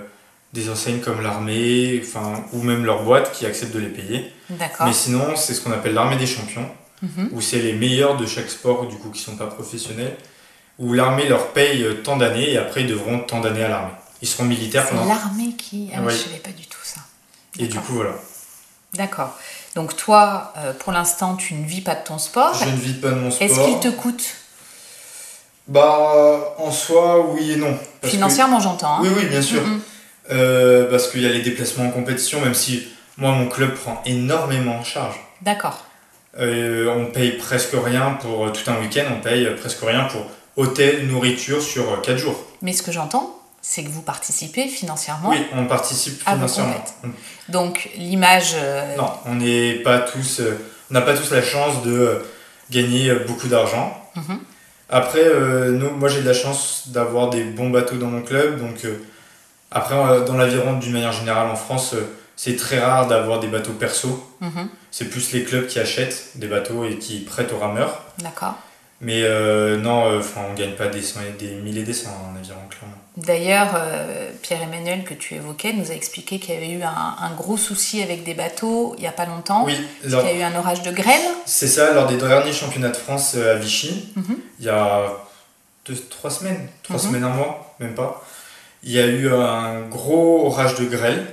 des 0.52 0.70
enseignes 0.70 1.00
comme 1.00 1.22
l'armée, 1.22 2.02
enfin 2.04 2.44
ou 2.52 2.62
même 2.62 2.84
leur 2.84 3.04
boîte 3.04 3.32
qui 3.32 3.46
acceptent 3.46 3.74
de 3.74 3.80
les 3.80 3.88
payer. 3.88 4.30
D'accord. 4.50 4.88
Mais 4.88 4.92
sinon, 4.94 5.38
c'est 5.38 5.54
ce 5.54 5.62
qu'on 5.62 5.72
appelle 5.72 5.94
l'armée 5.94 6.18
des 6.18 6.28
champions, 6.28 6.68
Mhm. 7.02 7.30
où 7.32 7.40
c'est 7.40 7.60
les 7.60 7.72
meilleurs 7.72 8.18
de 8.18 8.26
chaque 8.26 8.50
sport 8.50 8.88
du 8.88 8.98
coup 8.98 9.10
qui 9.10 9.22
sont 9.22 9.38
pas 9.38 9.48
professionnels, 9.48 10.18
où 10.80 10.92
l'armée 10.92 11.30
leur 11.30 11.48
paye 11.54 11.86
tant 12.04 12.18
d'années 12.18 12.52
et 12.52 12.58
après 12.58 12.82
ils 12.82 12.90
devront 12.90 13.20
tant 13.20 13.40
d'années 13.40 13.64
à 13.64 13.70
l'armée. 13.70 13.94
Ils 14.22 14.28
seront 14.28 14.46
militaires 14.46 14.86
C'est 14.90 14.96
pendant. 14.96 15.08
l'armée 15.08 15.54
qui. 15.58 15.90
Ah, 15.94 16.00
oui. 16.04 16.14
Je 16.14 16.18
savais 16.24 16.38
pas 16.40 16.52
du 16.52 16.66
tout 16.68 16.80
ça. 16.84 17.02
Et 17.60 17.68
du 17.68 17.80
coup 17.80 17.94
voilà. 17.94 18.12
D'accord. 18.94 19.38
Donc 19.76 19.96
toi, 19.98 20.54
euh, 20.58 20.72
pour 20.74 20.94
l'instant, 20.94 21.36
tu 21.36 21.54
ne 21.54 21.66
vis 21.66 21.82
pas 21.82 21.96
de 21.96 22.04
ton 22.06 22.18
sport. 22.18 22.54
Je 22.54 22.66
ne 22.70 22.76
vis 22.78 22.94
pas 22.94 23.10
de 23.10 23.16
mon 23.16 23.30
sport. 23.30 23.46
Est-ce 23.48 23.60
qu'il 23.66 23.80
te 23.80 23.90
coûte? 23.96 24.24
Bah 25.68 26.54
en 26.60 26.72
soi 26.72 27.26
oui 27.32 27.52
et 27.54 27.56
non. 27.56 27.74
Parce 27.74 28.02
que- 28.02 28.08
Financièrement, 28.18 28.60
j'entends. 28.60 28.96
hein. 28.96 29.00
Oui 29.02 29.10
oui 29.16 29.26
bien 29.26 29.42
sûr. 29.42 29.62
Mhm. 29.66 29.82
Euh, 30.32 30.90
parce 30.90 31.08
qu'il 31.08 31.22
y 31.22 31.26
a 31.26 31.30
les 31.30 31.42
déplacements 31.42 31.86
en 31.86 31.92
compétition, 31.92 32.40
même 32.42 32.54
si 32.56 32.88
moi 33.18 33.32
mon 33.32 33.48
club 33.48 33.74
prend 33.76 34.02
énormément 34.06 34.76
en 34.78 34.84
charge. 34.84 35.16
D'accord. 35.42 35.86
Euh, 36.40 36.88
on 36.96 37.06
paye 37.12 37.32
presque 37.38 37.74
rien 37.74 38.12
pour 38.22 38.52
tout 38.52 38.70
un 38.70 38.80
week-end, 38.80 39.06
on 39.18 39.22
paye 39.22 39.48
presque 39.60 39.80
rien 39.82 40.06
pour 40.06 40.26
hôtel, 40.56 41.08
nourriture 41.08 41.62
sur 41.62 42.02
4 42.02 42.18
jours. 42.18 42.40
Mais 42.62 42.74
ce 42.74 42.82
que 42.84 42.92
j'entends, 42.92 43.40
c'est 43.68 43.84
que 43.84 43.90
vous 43.90 44.04
participez 44.04 44.68
financièrement. 44.68 45.30
Oui, 45.32 45.44
on 45.54 45.66
participe 45.66 46.22
financièrement. 46.22 46.84
Donc 47.50 47.90
l'image. 47.98 48.52
euh, 48.56 48.96
Non, 48.96 49.12
on 49.26 49.36
n'est 49.36 49.74
pas 49.84 50.00
tous, 50.00 50.40
euh, 50.40 50.58
on 50.92 50.94
n'a 50.94 51.02
pas 51.02 51.16
tous 51.18 51.32
la 51.32 51.42
chance 51.42 51.82
de 51.82 51.92
euh, 51.92 52.20
gagner 52.70 53.12
beaucoup 53.28 53.48
d'argent. 53.48 54.00
Mhm. 54.16 54.40
Après, 54.90 55.24
nous, 55.72 55.90
moi 55.98 56.10
j'ai 56.10 56.22
de 56.22 56.28
la 56.28 56.36
chance 56.36 56.90
d'avoir 56.90 57.32
des 57.32 57.44
bons 57.44 57.72
bateaux 57.72 57.96
dans 57.98 58.06
mon 58.08 58.22
club, 58.22 58.60
donc 58.60 58.86
après 59.72 59.96
dans 60.28 60.38
l'aviron 60.38 60.74
d'une 60.78 60.92
manière 60.94 61.12
générale 61.12 61.48
en 61.48 61.56
France, 61.56 61.96
c'est 62.36 62.56
très 62.56 62.80
rare 62.80 63.08
d'avoir 63.08 63.40
des 63.40 63.48
bateaux 63.48 63.74
perso. 63.74 64.24
mhm. 64.42 64.70
C'est 64.92 65.06
plus 65.06 65.32
les 65.34 65.44
clubs 65.44 65.66
qui 65.66 65.80
achètent 65.80 66.30
des 66.36 66.48
bateaux 66.48 66.86
et 66.86 66.98
qui 67.00 67.22
prêtent 67.22 67.52
aux 67.52 67.58
rameurs. 67.58 68.04
D'accord. 68.20 68.54
Mais 69.06 69.22
euh, 69.22 69.78
non, 69.78 70.10
euh, 70.14 70.22
on 70.36 70.56
gagne 70.56 70.72
pas 70.74 70.88
des, 70.88 71.04
cent- 71.04 71.20
des 71.38 71.50
milliers 71.52 71.84
des 71.84 71.94
cents 71.94 72.10
en 72.10 72.36
aviron, 72.36 72.58
clairement. 72.72 72.98
D'ailleurs, 73.18 73.74
euh, 73.76 74.32
Pierre-Emmanuel, 74.42 75.04
que 75.04 75.14
tu 75.14 75.36
évoquais, 75.36 75.74
nous 75.74 75.92
a 75.92 75.94
expliqué 75.94 76.40
qu'il 76.40 76.56
y 76.56 76.58
avait 76.58 76.72
eu 76.72 76.82
un, 76.82 77.16
un 77.22 77.30
gros 77.36 77.56
souci 77.56 78.02
avec 78.02 78.24
des 78.24 78.34
bateaux 78.34 78.96
il 78.98 79.02
n'y 79.02 79.08
a 79.08 79.12
pas 79.12 79.28
longtemps. 79.28 79.64
Oui, 79.64 79.78
Il 80.04 80.10
lors- 80.10 80.26
y 80.26 80.30
a 80.30 80.34
eu 80.34 80.42
un 80.42 80.56
orage 80.58 80.82
de 80.82 80.90
grêle. 80.92 81.22
c'est 81.46 81.68
ça, 81.68 81.94
lors 81.94 82.08
des 82.08 82.18
derniers 82.18 82.52
championnats 82.52 82.90
de 82.90 82.98
France 82.98 83.36
à 83.36 83.54
Vichy, 83.54 84.12
Mhm. 84.16 84.38
il 84.60 84.66
y 84.66 84.70
a 84.70 85.04
deux, 85.86 85.96
trois 86.10 86.32
semaines, 86.32 86.68
trois 86.82 86.96
Mhm. 86.96 87.02
semaines, 87.04 87.24
un 87.26 87.30
mois, 87.30 87.76
même 87.80 87.94
pas, 87.94 88.26
il 88.82 88.92
y 88.92 89.00
a 89.00 89.06
eu 89.06 89.32
un 89.32 89.82
gros 89.82 90.48
orage 90.48 90.74
de 90.80 90.86
grêle 90.86 91.28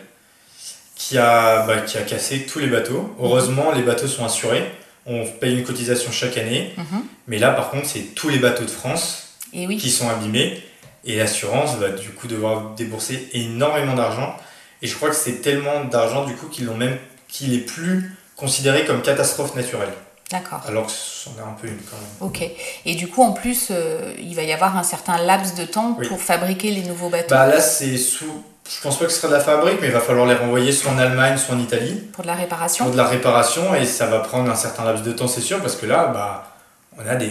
qui 0.95 1.17
a, 1.17 1.65
bah, 1.67 1.79
qui 1.79 1.97
a 1.97 2.03
cassé 2.03 2.45
tous 2.45 2.59
les 2.59 2.67
bateaux. 2.67 3.15
Heureusement, 3.19 3.73
les 3.73 3.83
bateaux 3.83 4.07
sont 4.09 4.27
assurés. 4.27 4.71
On 5.07 5.27
paye 5.27 5.59
une 5.59 5.65
cotisation 5.65 6.13
chaque 6.13 6.37
année. 6.39 6.73
Mhm. 6.77 7.03
Mais 7.27 7.39
là, 7.39 7.51
par 7.53 7.71
contre, 7.71 7.87
c'est 7.87 8.15
tous 8.15 8.29
les 8.29 8.39
bateaux 8.39 8.65
de 8.65 8.71
France 8.71 9.35
Et 9.53 9.67
oui. 9.67 9.77
qui 9.77 9.91
sont 9.91 10.09
abîmés. 10.09 10.63
Et 11.05 11.17
l'assurance 11.17 11.77
va 11.79 11.89
du 11.89 12.11
coup 12.11 12.29
devoir 12.29 12.71
débourser 12.77 13.29
énormément 13.33 13.95
d'argent. 13.95 14.37
Et 14.83 14.87
je 14.87 14.95
crois 14.95 15.11
que 15.11 15.17
c'est 15.17 15.41
tellement 15.43 15.85
d'argent 15.85 16.25
du 16.25 16.35
coup 16.35 16.47
qu'ils 16.47 16.67
l'ont 16.67 16.77
même 16.77 16.97
qu'il 17.29 17.53
est 17.55 17.59
plus 17.59 18.15
considéré 18.37 18.85
comme 18.85 19.03
catastrophe 19.03 19.55
naturelle. 19.57 19.93
D'accord. 20.31 20.63
Alors 20.67 20.87
que 20.87 20.93
c'en 20.93 21.33
est 21.37 21.41
un 21.47 21.53
peu 21.61 21.67
une 21.69 21.77
quand 21.79 21.97
même. 21.97 22.31
Ok. 22.31 22.49
Et 22.87 22.95
du 22.95 23.09
coup, 23.09 23.23
en 23.23 23.33
plus, 23.33 23.69
euh, 23.71 24.15
il 24.19 24.35
va 24.35 24.43
y 24.45 24.53
avoir 24.53 24.77
un 24.77 24.83
certain 24.83 25.19
laps 25.19 25.57
de 25.57 25.65
temps 25.65 25.97
Oui. 25.99 26.07
pour 26.09 26.21
fabriquer 26.23 26.71
les 26.71 26.83
nouveaux 26.83 27.09
bateaux 27.11 27.35
Bah 27.35 27.47
là 27.47 27.61
c'est 27.61 27.97
sous. 27.99 28.43
Je 28.69 28.81
pense 28.81 28.99
pas 28.99 29.07
que 29.07 29.13
ce 29.13 29.19
sera 29.21 29.29
de 29.29 29.35
la 29.37 29.41
fabrique, 29.41 29.79
mais 29.81 29.89
il 29.89 29.93
va 29.93 30.01
falloir 30.01 30.27
les 30.27 30.35
renvoyer 30.35 30.73
soit 30.73 30.93
en 30.93 30.99
Allemagne, 30.99 31.37
soit 31.37 31.55
en 31.55 31.59
Italie 31.61 31.95
pour 32.13 32.23
de 32.23 32.29
la 32.29 32.35
réparation. 32.35 32.85
pour 32.85 32.93
de 32.93 32.97
la 32.99 33.07
réparation 33.07 33.75
et 33.75 33.85
ça 33.85 34.07
va 34.07 34.21
prendre 34.21 34.51
un 34.51 34.55
certain 34.55 34.85
laps 34.85 35.03
de 35.05 35.13
temps, 35.13 35.29
c'est 35.29 35.41
sûr, 35.41 35.61
parce 35.61 35.77
que 35.77 35.87
là, 35.87 36.07
bah, 36.09 36.53
on 36.97 37.07
a 37.09 37.15
des, 37.17 37.27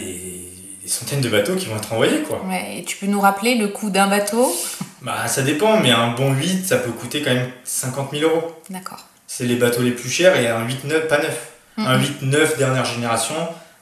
des 0.83 0.87
centaines 0.87 1.21
de 1.21 1.29
bateaux 1.29 1.55
qui 1.55 1.65
vont 1.67 1.77
être 1.77 1.93
envoyés 1.93 2.21
quoi. 2.23 2.41
Ouais. 2.45 2.77
Et 2.79 2.83
tu 2.83 2.97
peux 2.97 3.05
nous 3.07 3.21
rappeler 3.21 3.55
le 3.55 3.69
coût 3.69 3.89
d'un 3.89 4.07
bateau? 4.07 4.53
Bah 5.01 5.27
ça 5.27 5.41
dépend, 5.41 5.79
mais 5.79 5.91
un 5.91 6.11
bon 6.11 6.33
8, 6.33 6.65
ça 6.67 6.77
peut 6.77 6.91
coûter 6.91 7.21
quand 7.21 7.33
même 7.33 7.49
50 7.63 8.11
000 8.11 8.29
euros. 8.29 8.51
D'accord. 8.69 9.05
C'est 9.25 9.45
les 9.45 9.55
bateaux 9.55 9.81
les 9.81 9.91
plus 9.91 10.09
chers 10.09 10.35
et 10.35 10.47
un 10.47 10.63
8 10.65 10.83
neuf, 10.83 11.07
pas 11.07 11.17
neuf. 11.19 11.47
Un 11.77 11.97
Mhm. 11.97 12.01
8 12.03 12.21
neuf 12.23 12.57
dernière 12.57 12.85
génération, 12.85 13.33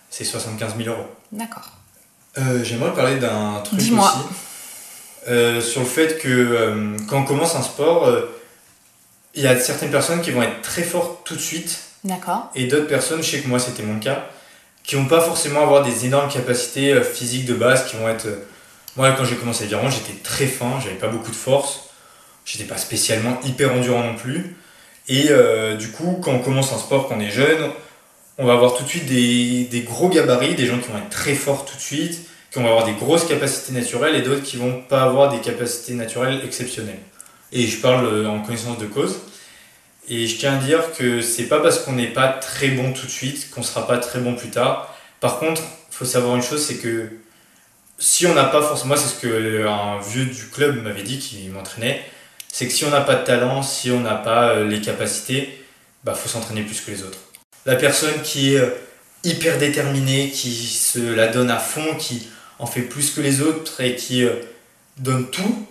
c'est 0.09 0.23
75 0.23 0.75
000 0.77 0.89
euros. 0.95 1.07
D'accord. 1.31 1.71
Euh, 2.37 2.63
J'aimerais 2.63 2.93
parler 2.93 3.15
d'un 3.17 3.59
truc 3.63 3.79
Dis-moi. 3.79 4.05
aussi. 4.07 4.25
Euh, 5.27 5.59
sur 5.61 5.81
le 5.81 5.87
fait 5.87 6.17
que 6.17 6.29
euh, 6.29 6.97
quand 7.07 7.19
on 7.19 7.23
commence 7.23 7.55
un 7.55 7.61
sport, 7.61 8.05
euh, 8.05 8.21
il 9.35 9.43
y 9.43 9.47
a 9.47 9.59
certaines 9.59 9.91
personnes 9.91 10.21
qui 10.21 10.31
vont 10.31 10.41
être 10.41 10.61
très 10.61 10.81
fortes 10.81 11.25
tout 11.25 11.35
de 11.35 11.41
suite 11.41 11.79
D'accord. 12.03 12.49
et 12.55 12.65
d'autres 12.65 12.87
personnes, 12.87 13.21
je 13.21 13.29
sais 13.29 13.39
que 13.41 13.47
moi 13.47 13.59
c'était 13.59 13.83
mon 13.83 13.99
cas, 13.99 14.27
qui 14.83 14.95
vont 14.95 15.05
pas 15.05 15.21
forcément 15.21 15.61
avoir 15.61 15.83
des 15.83 16.05
énormes 16.05 16.29
capacités 16.29 17.03
physiques 17.03 17.45
de 17.45 17.53
base, 17.53 17.85
qui 17.85 17.97
vont 17.97 18.07
être... 18.07 18.27
moi 18.95 19.11
quand 19.11 19.25
j'ai 19.25 19.35
commencé 19.35 19.65
l'aviron, 19.65 19.89
j'étais 19.89 20.17
très 20.23 20.47
fin, 20.47 20.79
j'avais 20.81 20.95
pas 20.95 21.09
beaucoup 21.09 21.31
de 21.31 21.35
force, 21.35 21.89
j'étais 22.45 22.63
pas 22.63 22.77
spécialement 22.77 23.39
hyper 23.43 23.73
endurant 23.73 24.03
non 24.03 24.15
plus. 24.15 24.55
Et 25.09 25.27
euh, 25.31 25.75
du 25.75 25.89
coup, 25.89 26.19
quand 26.21 26.31
on 26.31 26.39
commence 26.39 26.71
un 26.71 26.77
sport, 26.77 27.07
quand 27.07 27.15
on 27.17 27.19
est 27.19 27.31
jeune, 27.31 27.71
on 28.37 28.45
va 28.45 28.53
avoir 28.53 28.75
tout 28.75 28.83
de 28.83 28.87
suite 28.87 29.05
des, 29.05 29.65
des 29.65 29.81
gros 29.81 30.07
gabarits, 30.07 30.55
des 30.55 30.65
gens 30.65 30.79
qui 30.79 30.89
vont 30.89 30.97
être 30.99 31.09
très 31.09 31.33
forts 31.33 31.65
tout 31.65 31.75
de 31.75 31.81
suite, 31.81 32.28
qui 32.51 32.59
vont 32.59 32.67
avoir 32.67 32.85
des 32.85 32.93
grosses 32.93 33.25
capacités 33.25 33.73
naturelles 33.73 34.15
et 34.15 34.21
d'autres 34.21 34.43
qui 34.43 34.57
vont 34.57 34.81
pas 34.81 35.03
avoir 35.03 35.31
des 35.31 35.39
capacités 35.39 35.93
naturelles 35.93 36.41
exceptionnelles. 36.43 36.99
Et 37.51 37.67
je 37.67 37.81
parle 37.81 38.05
euh, 38.05 38.27
en 38.27 38.41
connaissance 38.41 38.77
de 38.77 38.85
cause. 38.85 39.19
Et 40.07 40.25
je 40.27 40.37
tiens 40.37 40.55
à 40.55 40.57
dire 40.57 40.93
que 40.97 41.21
c'est 41.21 41.43
pas 41.43 41.59
parce 41.59 41.79
qu'on 41.79 41.93
n'est 41.93 42.07
pas 42.07 42.29
très 42.29 42.69
bon 42.69 42.93
tout 42.93 43.05
de 43.05 43.11
suite 43.11 43.51
qu'on 43.51 43.61
sera 43.61 43.85
pas 43.85 43.97
très 43.97 44.19
bon 44.19 44.35
plus 44.35 44.49
tard. 44.49 44.95
Par 45.19 45.37
contre, 45.37 45.61
faut 45.91 46.05
savoir 46.05 46.35
une 46.35 46.41
chose, 46.41 46.65
c'est 46.65 46.77
que 46.77 47.09
si 47.99 48.25
on 48.25 48.33
n'a 48.33 48.45
pas 48.45 48.61
forcément, 48.61 48.95
c'est 48.95 49.09
ce 49.09 49.19
que 49.19 49.67
un 49.67 49.99
vieux 49.99 50.25
du 50.25 50.47
club 50.47 50.81
m'avait 50.81 51.03
dit 51.03 51.19
qui 51.19 51.49
m'entraînait, 51.49 52.01
c'est 52.51 52.65
que 52.67 52.73
si 52.73 52.85
on 52.85 52.89
n'a 52.89 53.01
pas 53.01 53.15
de 53.15 53.25
talent, 53.25 53.61
si 53.61 53.91
on 53.91 53.99
n'a 53.99 54.15
pas 54.15 54.51
euh, 54.51 54.67
les 54.67 54.81
capacités, 54.81 55.63
bah 56.03 56.13
faut 56.13 56.29
s'entraîner 56.29 56.63
plus 56.63 56.81
que 56.81 56.91
les 56.91 57.03
autres. 57.03 57.19
La 57.65 57.75
personne 57.75 58.21
qui 58.23 58.55
est 58.55 58.59
euh, 58.59 58.69
hyper 59.23 59.57
déterminée, 59.57 60.31
qui 60.31 60.51
se 60.51 60.99
la 60.99 61.27
donne 61.27 61.51
à 61.51 61.59
fond, 61.59 61.95
qui 61.95 62.27
en 62.59 62.65
fait 62.65 62.81
plus 62.81 63.11
que 63.11 63.21
les 63.21 63.41
autres 63.41 63.81
et 63.81 63.95
qui 63.95 64.23
euh, 64.23 64.35
donne 64.97 65.29
tout, 65.31 65.65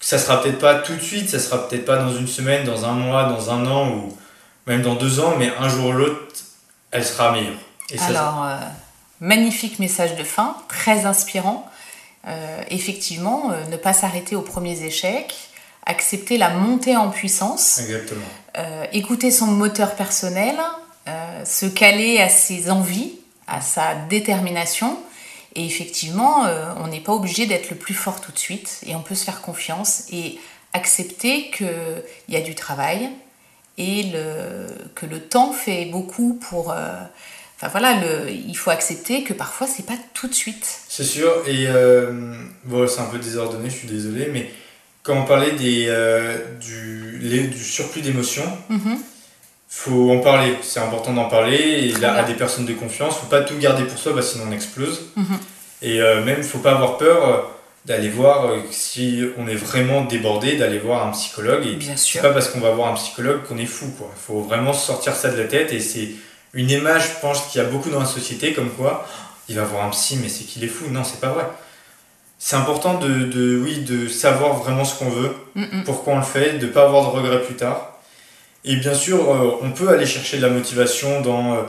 ça 0.00 0.18
sera 0.18 0.42
peut-être 0.42 0.58
pas 0.58 0.74
tout 0.74 0.94
de 0.94 1.00
suite, 1.00 1.30
ça 1.30 1.38
sera 1.38 1.68
peut-être 1.68 1.84
pas 1.84 1.96
dans 1.96 2.14
une 2.14 2.26
semaine, 2.26 2.64
dans 2.64 2.84
un 2.84 2.92
mois, 2.92 3.24
dans 3.24 3.50
un 3.50 3.66
an 3.66 3.90
ou 3.90 4.16
même 4.66 4.82
dans 4.82 4.96
deux 4.96 5.20
ans, 5.20 5.34
mais 5.38 5.50
un 5.58 5.68
jour 5.68 5.86
ou 5.86 5.92
l'autre, 5.92 6.20
elle 6.90 7.04
sera 7.04 7.32
meilleure. 7.32 7.58
Et 7.90 7.96
ça, 7.96 8.06
Alors, 8.06 8.44
euh, 8.44 8.58
magnifique 9.20 9.78
message 9.78 10.16
de 10.16 10.24
fin, 10.24 10.56
très 10.68 11.06
inspirant. 11.06 11.68
Euh, 12.26 12.62
effectivement, 12.68 13.52
ne 13.70 13.76
pas 13.76 13.92
s'arrêter 13.92 14.36
aux 14.36 14.42
premiers 14.42 14.82
échecs, 14.82 15.34
accepter 15.86 16.36
la 16.36 16.50
montée 16.50 16.96
en 16.96 17.08
puissance, 17.08 17.78
exactement. 17.78 18.26
écouter 18.92 19.30
son 19.30 19.46
moteur 19.46 19.94
personnel, 19.94 20.56
se 21.46 21.64
caler 21.64 22.20
à 22.20 22.28
ses 22.28 22.70
envies, 22.70 23.12
à 23.46 23.62
sa 23.62 23.94
détermination. 24.10 24.98
Et 25.58 25.66
effectivement, 25.66 26.46
euh, 26.46 26.72
on 26.82 26.86
n'est 26.86 27.00
pas 27.00 27.12
obligé 27.12 27.46
d'être 27.46 27.68
le 27.70 27.76
plus 27.76 27.92
fort 27.94 28.20
tout 28.20 28.30
de 28.32 28.38
suite 28.38 28.78
et 28.86 28.94
on 28.94 29.02
peut 29.02 29.16
se 29.16 29.24
faire 29.24 29.40
confiance 29.40 30.04
et 30.12 30.38
accepter 30.72 31.50
qu'il 31.50 31.66
y 32.28 32.36
a 32.36 32.40
du 32.40 32.54
travail 32.54 33.10
et 33.76 34.04
le, 34.04 34.68
que 34.94 35.04
le 35.06 35.20
temps 35.20 35.52
fait 35.52 35.86
beaucoup 35.86 36.34
pour... 36.34 36.70
euh, 36.70 37.00
Enfin 37.60 37.66
voilà, 37.72 37.94
le, 38.00 38.30
il 38.30 38.56
faut 38.56 38.70
accepter 38.70 39.24
que 39.24 39.32
parfois 39.32 39.66
c'est 39.66 39.84
pas 39.84 39.98
tout 40.14 40.28
de 40.28 40.32
suite. 40.32 40.64
C'est 40.88 41.02
sûr, 41.02 41.28
et 41.48 41.66
euh, 41.66 42.12
bon, 42.62 42.86
c'est 42.86 43.00
un 43.00 43.06
peu 43.06 43.18
désordonné, 43.18 43.68
je 43.68 43.74
suis 43.78 43.88
désolé, 43.88 44.28
mais 44.32 44.48
quand 45.02 45.16
on 45.20 45.24
parlait 45.24 45.50
des, 45.50 45.86
du, 46.60 47.18
les- 47.20 47.48
du 47.48 47.58
surplus 47.64 48.00
d'émotions, 48.00 48.48
Mhm. 48.68 48.98
Faut 49.68 50.10
en 50.12 50.18
parler. 50.20 50.56
C'est 50.62 50.80
important 50.80 51.12
d'en 51.12 51.28
parler 51.28 51.56
et 51.56 51.92
là, 52.00 52.14
à 52.14 52.22
des 52.22 52.34
personnes 52.34 52.64
de 52.66 52.72
confiance. 52.72 53.16
Faut 53.18 53.26
pas 53.26 53.42
tout 53.42 53.56
garder 53.58 53.84
pour 53.84 53.98
soi, 53.98 54.12
bah, 54.14 54.22
sinon 54.22 54.44
on 54.48 54.52
explose. 54.52 55.00
Mhm. 55.16 55.38
Et 55.82 56.00
euh, 56.00 56.24
même, 56.24 56.42
faut 56.42 56.58
pas 56.58 56.72
avoir 56.72 56.96
peur 56.96 57.28
euh, 57.28 57.36
d'aller 57.84 58.08
voir 58.08 58.46
euh, 58.46 58.58
si 58.70 59.22
on 59.38 59.46
est 59.46 59.54
vraiment 59.54 60.02
débordé, 60.04 60.56
d'aller 60.56 60.78
voir 60.78 61.06
un 61.06 61.12
psychologue. 61.12 61.66
Et 61.66 61.74
Bien 61.76 61.96
sûr. 61.96 62.22
pas 62.22 62.30
parce 62.30 62.48
qu'on 62.48 62.60
va 62.60 62.70
voir 62.70 62.90
un 62.90 62.94
psychologue 62.94 63.42
qu'on 63.46 63.58
est 63.58 63.66
fou, 63.66 63.86
quoi. 63.98 64.10
Faut 64.26 64.40
vraiment 64.40 64.72
sortir 64.72 65.14
ça 65.14 65.30
de 65.30 65.36
la 65.40 65.44
tête 65.46 65.72
et 65.72 65.80
c'est 65.80 66.08
une 66.54 66.70
image, 66.70 67.02
je 67.14 67.20
pense, 67.20 67.42
qu'il 67.46 67.60
y 67.62 67.64
a 67.64 67.68
beaucoup 67.68 67.90
dans 67.90 68.00
la 68.00 68.06
société, 68.06 68.52
comme 68.54 68.70
quoi 68.70 69.06
il 69.50 69.56
va 69.56 69.62
voir 69.64 69.84
un 69.86 69.90
psy, 69.90 70.18
mais 70.22 70.28
c'est 70.28 70.44
qu'il 70.44 70.62
est 70.64 70.68
fou. 70.68 70.84
Non, 70.90 71.04
c'est 71.04 71.20
pas 71.20 71.28
vrai. 71.30 71.46
C'est 72.38 72.56
important 72.56 72.94
de, 72.98 73.08
de, 73.24 73.58
oui, 73.62 73.78
de 73.78 74.06
savoir 74.08 74.54
vraiment 74.56 74.84
ce 74.84 74.98
qu'on 74.98 75.08
veut, 75.10 75.34
Mm, 75.54 75.62
mm. 75.80 75.84
pourquoi 75.84 76.12
on 76.14 76.18
le 76.18 76.22
fait, 76.22 76.58
de 76.58 76.66
pas 76.66 76.84
avoir 76.84 77.02
de 77.10 77.16
regrets 77.16 77.42
plus 77.42 77.54
tard. 77.56 77.97
Et 78.64 78.76
bien 78.76 78.94
sûr, 78.94 79.30
euh, 79.30 79.58
on 79.62 79.70
peut 79.70 79.88
aller 79.88 80.06
chercher 80.06 80.38
de 80.38 80.42
la 80.42 80.50
motivation 80.50 81.20
dans, 81.20 81.54
euh, 81.54 81.62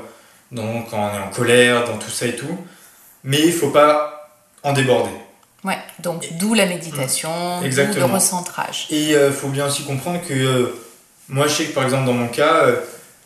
dans, 0.52 0.82
quand 0.84 0.98
on 0.98 1.16
est 1.16 1.22
en 1.22 1.30
colère, 1.30 1.86
dans 1.86 1.98
tout 1.98 2.10
ça 2.10 2.26
et 2.26 2.36
tout, 2.36 2.58
mais 3.24 3.40
il 3.40 3.54
faut 3.54 3.70
pas 3.70 4.32
en 4.64 4.74
déborder. 4.74 5.12
Ouais, 5.64 5.78
donc 6.00 6.28
d'où 6.40 6.54
la 6.54 6.66
méditation, 6.66 7.62
d'où 7.62 8.00
le 8.00 8.06
recentrage. 8.06 8.88
Et 8.90 9.12
il 9.12 9.32
faut 9.32 9.50
bien 9.50 9.68
aussi 9.68 9.84
comprendre 9.84 10.22
que 10.26 10.34
euh, 10.34 10.74
moi, 11.28 11.48
je 11.48 11.54
sais 11.54 11.66
que 11.66 11.74
par 11.74 11.84
exemple, 11.84 12.06
dans 12.06 12.14
mon 12.14 12.28
cas, 12.28 12.64
euh, 12.64 12.78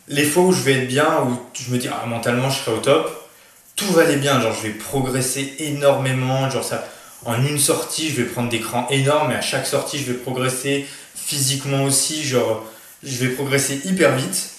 les 0.08 0.24
fois 0.24 0.42
où 0.42 0.52
je 0.52 0.60
vais 0.60 0.82
être 0.82 0.88
bien, 0.88 1.22
où 1.22 1.38
je 1.54 1.72
me 1.72 1.78
dis, 1.78 1.88
ah, 1.88 2.04
mentalement, 2.06 2.50
je 2.50 2.58
serai 2.58 2.76
au 2.76 2.80
top, 2.80 3.30
tout 3.76 3.90
va 3.92 4.02
aller 4.02 4.16
bien. 4.16 4.40
Genre, 4.40 4.52
je 4.52 4.68
vais 4.68 4.74
progresser 4.74 5.54
énormément. 5.58 6.50
Genre, 6.50 6.64
ça, 6.64 6.86
en 7.24 7.42
une 7.42 7.58
sortie, 7.58 8.10
je 8.10 8.16
vais 8.16 8.28
prendre 8.28 8.50
des 8.50 8.60
crans 8.60 8.86
énormes, 8.90 9.32
et 9.32 9.36
à 9.36 9.40
chaque 9.40 9.66
sortie, 9.66 9.98
je 9.98 10.12
vais 10.12 10.18
progresser 10.18 10.86
physiquement 11.14 11.84
aussi. 11.84 12.22
Genre, 12.24 12.62
je 13.04 13.24
vais 13.24 13.32
progresser 13.34 13.80
hyper 13.84 14.14
vite. 14.16 14.50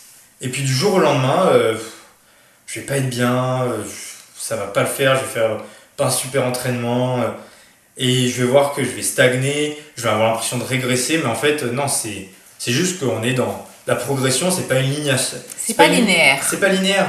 Et 0.42 0.50
puis, 0.50 0.62
du 0.64 0.74
jour 0.74 0.96
au 0.96 1.00
lendemain, 1.00 1.48
euh, 1.52 1.76
je 2.68 2.80
vais 2.80 2.86
pas 2.86 2.98
être 2.98 3.10
bien, 3.10 3.64
euh, 3.64 3.78
ça 4.38 4.56
va 4.56 4.66
pas 4.68 4.82
le 4.82 4.88
faire, 4.88 5.16
je 5.16 5.22
vais 5.22 5.28
faire 5.32 5.58
pas 5.98 6.06
un 6.08 6.12
super 6.12 6.46
entraînement. 6.46 7.22
euh, 7.22 7.28
et 7.98 8.28
je 8.28 8.42
vais 8.44 8.48
voir 8.50 8.74
que 8.74 8.84
je 8.84 8.90
vais 8.90 9.02
stagner, 9.02 9.82
je 9.96 10.04
vais 10.04 10.10
avoir 10.10 10.32
l'impression 10.32 10.58
de 10.58 10.66
régresser, 10.66 11.18
mais 11.20 11.30
en 11.30 11.36
fait, 11.36 11.64
euh, 11.64 11.72
non, 11.72 11.88
c'est 11.88 12.28
c'est 12.60 12.74
juste 12.74 13.00
qu'on 13.00 13.24
est 13.24 13.34
dans 13.34 13.66
la 13.88 13.96
progression, 13.96 14.52
c'est 14.52 14.68
pas 14.68 14.80
une 14.80 14.90
ligne. 14.92 15.10
à- 15.12 15.18
C'est 15.18 15.76
pas 15.76 15.86
une- 15.86 15.94
linéaire. 15.96 16.40
C'est 16.46 16.60
pas 16.60 16.68
linéaire. 16.68 17.08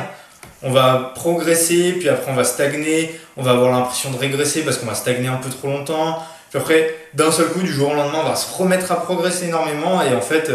On 0.63 0.71
va 0.71 1.13
progresser, 1.17 1.93
puis 1.93 2.09
après 2.09 2.31
on 2.31 2.35
va 2.37 2.45
stagner, 2.45 3.19
on 3.37 3.43
va 3.43 3.51
avoir 3.53 3.73
l'impression 3.73 4.11
de 4.13 4.17
régresser 4.17 4.63
parce 4.63 4.79
qu'on 4.79 4.87
va 4.87 4.95
stagner 4.95 5.27
un 5.29 5.37
peu 5.39 5.51
trop 5.51 5.67
longtemps. 5.69 6.23
Puis 6.51 6.59
après, 6.61 6.95
d'un 7.15 7.33
seul 7.33 7.49
coup, 7.49 7.63
du 7.63 7.73
jour 7.73 7.91
au 7.91 7.95
lendemain, 7.95 8.21
on 8.25 8.29
va 8.29 8.37
se 8.37 8.55
remettre 8.57 8.93
à 8.93 9.03
progresser 9.03 9.47
énormément, 9.47 10.03
et 10.03 10.15
en 10.15 10.21
fait, 10.21 10.51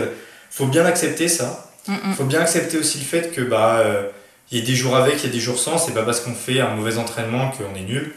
faut 0.51 0.67
bien 0.67 0.85
accepter 0.85 1.27
ça. 1.27 1.67
Mm, 1.87 1.93
mm. 1.93 2.13
faut 2.13 2.25
bien 2.25 2.41
accepter 2.41 2.77
aussi 2.77 2.99
le 2.99 3.05
fait 3.05 3.31
que 3.33 3.41
bah 3.41 3.77
euh, 3.79 4.03
il 4.51 4.59
y 4.59 4.61
a 4.61 4.65
des 4.65 4.75
jours 4.75 4.95
avec, 4.95 5.15
il 5.23 5.27
y 5.27 5.29
a 5.29 5.33
des 5.33 5.39
jours 5.39 5.57
sans, 5.57 5.77
c'est 5.79 5.93
pas 5.93 6.03
parce 6.03 6.19
qu'on 6.19 6.35
fait 6.35 6.59
un 6.59 6.75
mauvais 6.75 6.97
entraînement 6.97 7.49
qu'on 7.51 7.73
est 7.75 7.81
nul. 7.83 8.13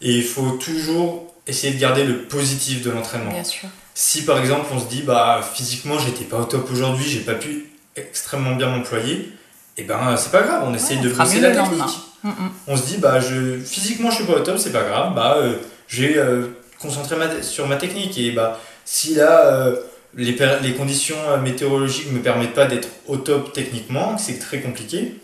Et 0.00 0.12
il 0.12 0.22
faut 0.24 0.50
toujours 0.52 1.34
essayer 1.46 1.72
de 1.74 1.80
garder 1.80 2.04
le 2.04 2.18
positif 2.22 2.82
de 2.82 2.90
l'entraînement. 2.90 3.32
Si 3.94 4.24
par 4.24 4.38
exemple 4.38 4.66
on 4.72 4.78
se 4.80 4.86
dit 4.86 5.02
bah 5.02 5.40
physiquement 5.54 5.98
j'étais 5.98 6.24
pas 6.24 6.38
au 6.38 6.44
top 6.44 6.70
aujourd'hui, 6.70 7.04
j'ai 7.08 7.20
pas 7.20 7.34
pu 7.34 7.66
extrêmement 7.96 8.54
bien 8.56 8.68
m'employer, 8.68 9.32
et 9.76 9.84
ben 9.84 10.16
c'est 10.16 10.30
pas 10.32 10.42
grave, 10.42 10.64
on 10.66 10.74
essaye 10.74 10.98
Ouais, 10.98 11.04
de 11.04 11.08
bosser 11.10 11.40
la 11.40 11.50
technique. 11.52 11.98
Mm. 12.24 12.30
On 12.66 12.76
se 12.76 12.82
dit 12.86 12.96
bah 12.98 13.20
je 13.20 13.58
physiquement 13.58 14.10
je 14.10 14.16
suis 14.16 14.24
pas 14.24 14.34
au 14.34 14.40
top, 14.40 14.58
c'est 14.58 14.72
pas 14.72 14.82
grave, 14.82 15.14
bah 15.14 15.36
euh, 15.38 15.54
j'ai 15.88 16.16
euh, 16.18 16.46
concentré 16.80 17.16
ma- 17.16 17.42
sur 17.42 17.66
ma 17.68 17.76
technique 17.76 18.16
et 18.18 18.32
bah 18.32 18.58
si 18.84 19.14
là 19.14 19.46
euh, 19.46 19.76
les, 20.16 20.74
conditions 20.74 21.16
euh, 21.28 21.40
météorologiques 21.40 22.10
me 22.12 22.20
permettent 22.20 22.54
pas 22.54 22.66
d'être 22.66 22.88
au 23.06 23.16
top 23.16 23.52
techniquement, 23.52 24.16
que 24.16 24.20
c'est 24.20 24.38
très 24.38 24.60
compliqué, 24.60 25.20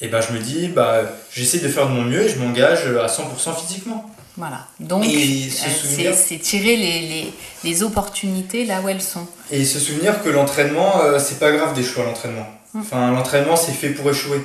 et 0.00 0.08
ben 0.08 0.20
je 0.20 0.32
me 0.32 0.40
dis 0.40 0.68
bah 0.68 1.02
j'essaie 1.32 1.60
de 1.60 1.68
faire 1.68 1.88
de 1.88 1.92
mon 1.92 2.02
mieux 2.02 2.22
et 2.22 2.28
je 2.28 2.38
m'engage 2.38 2.86
à 2.86 3.06
100% 3.06 3.56
physiquement. 3.66 4.10
Voilà. 4.36 4.66
Donc, 4.80 5.04
euh, 5.04 6.12
c'est 6.12 6.38
tirer 6.38 6.76
les, 6.76 7.00
les, 7.00 7.32
les 7.62 7.82
opportunités 7.84 8.64
là 8.64 8.80
où 8.80 8.88
elles 8.88 9.02
sont. 9.02 9.28
Et 9.52 9.64
se 9.64 9.78
souvenir 9.78 10.24
que 10.24 10.28
l'entraînement, 10.28 11.02
euh, 11.02 11.20
c'est 11.20 11.38
pas 11.38 11.52
grave 11.52 11.72
d'échouer 11.72 12.02
à 12.02 12.06
l'entraînement. 12.06 12.46
Mm. 12.72 12.80
Enfin, 12.80 13.12
l'entraînement, 13.12 13.54
c'est 13.54 13.72
fait 13.72 13.90
pour 13.90 14.10
échouer. 14.10 14.44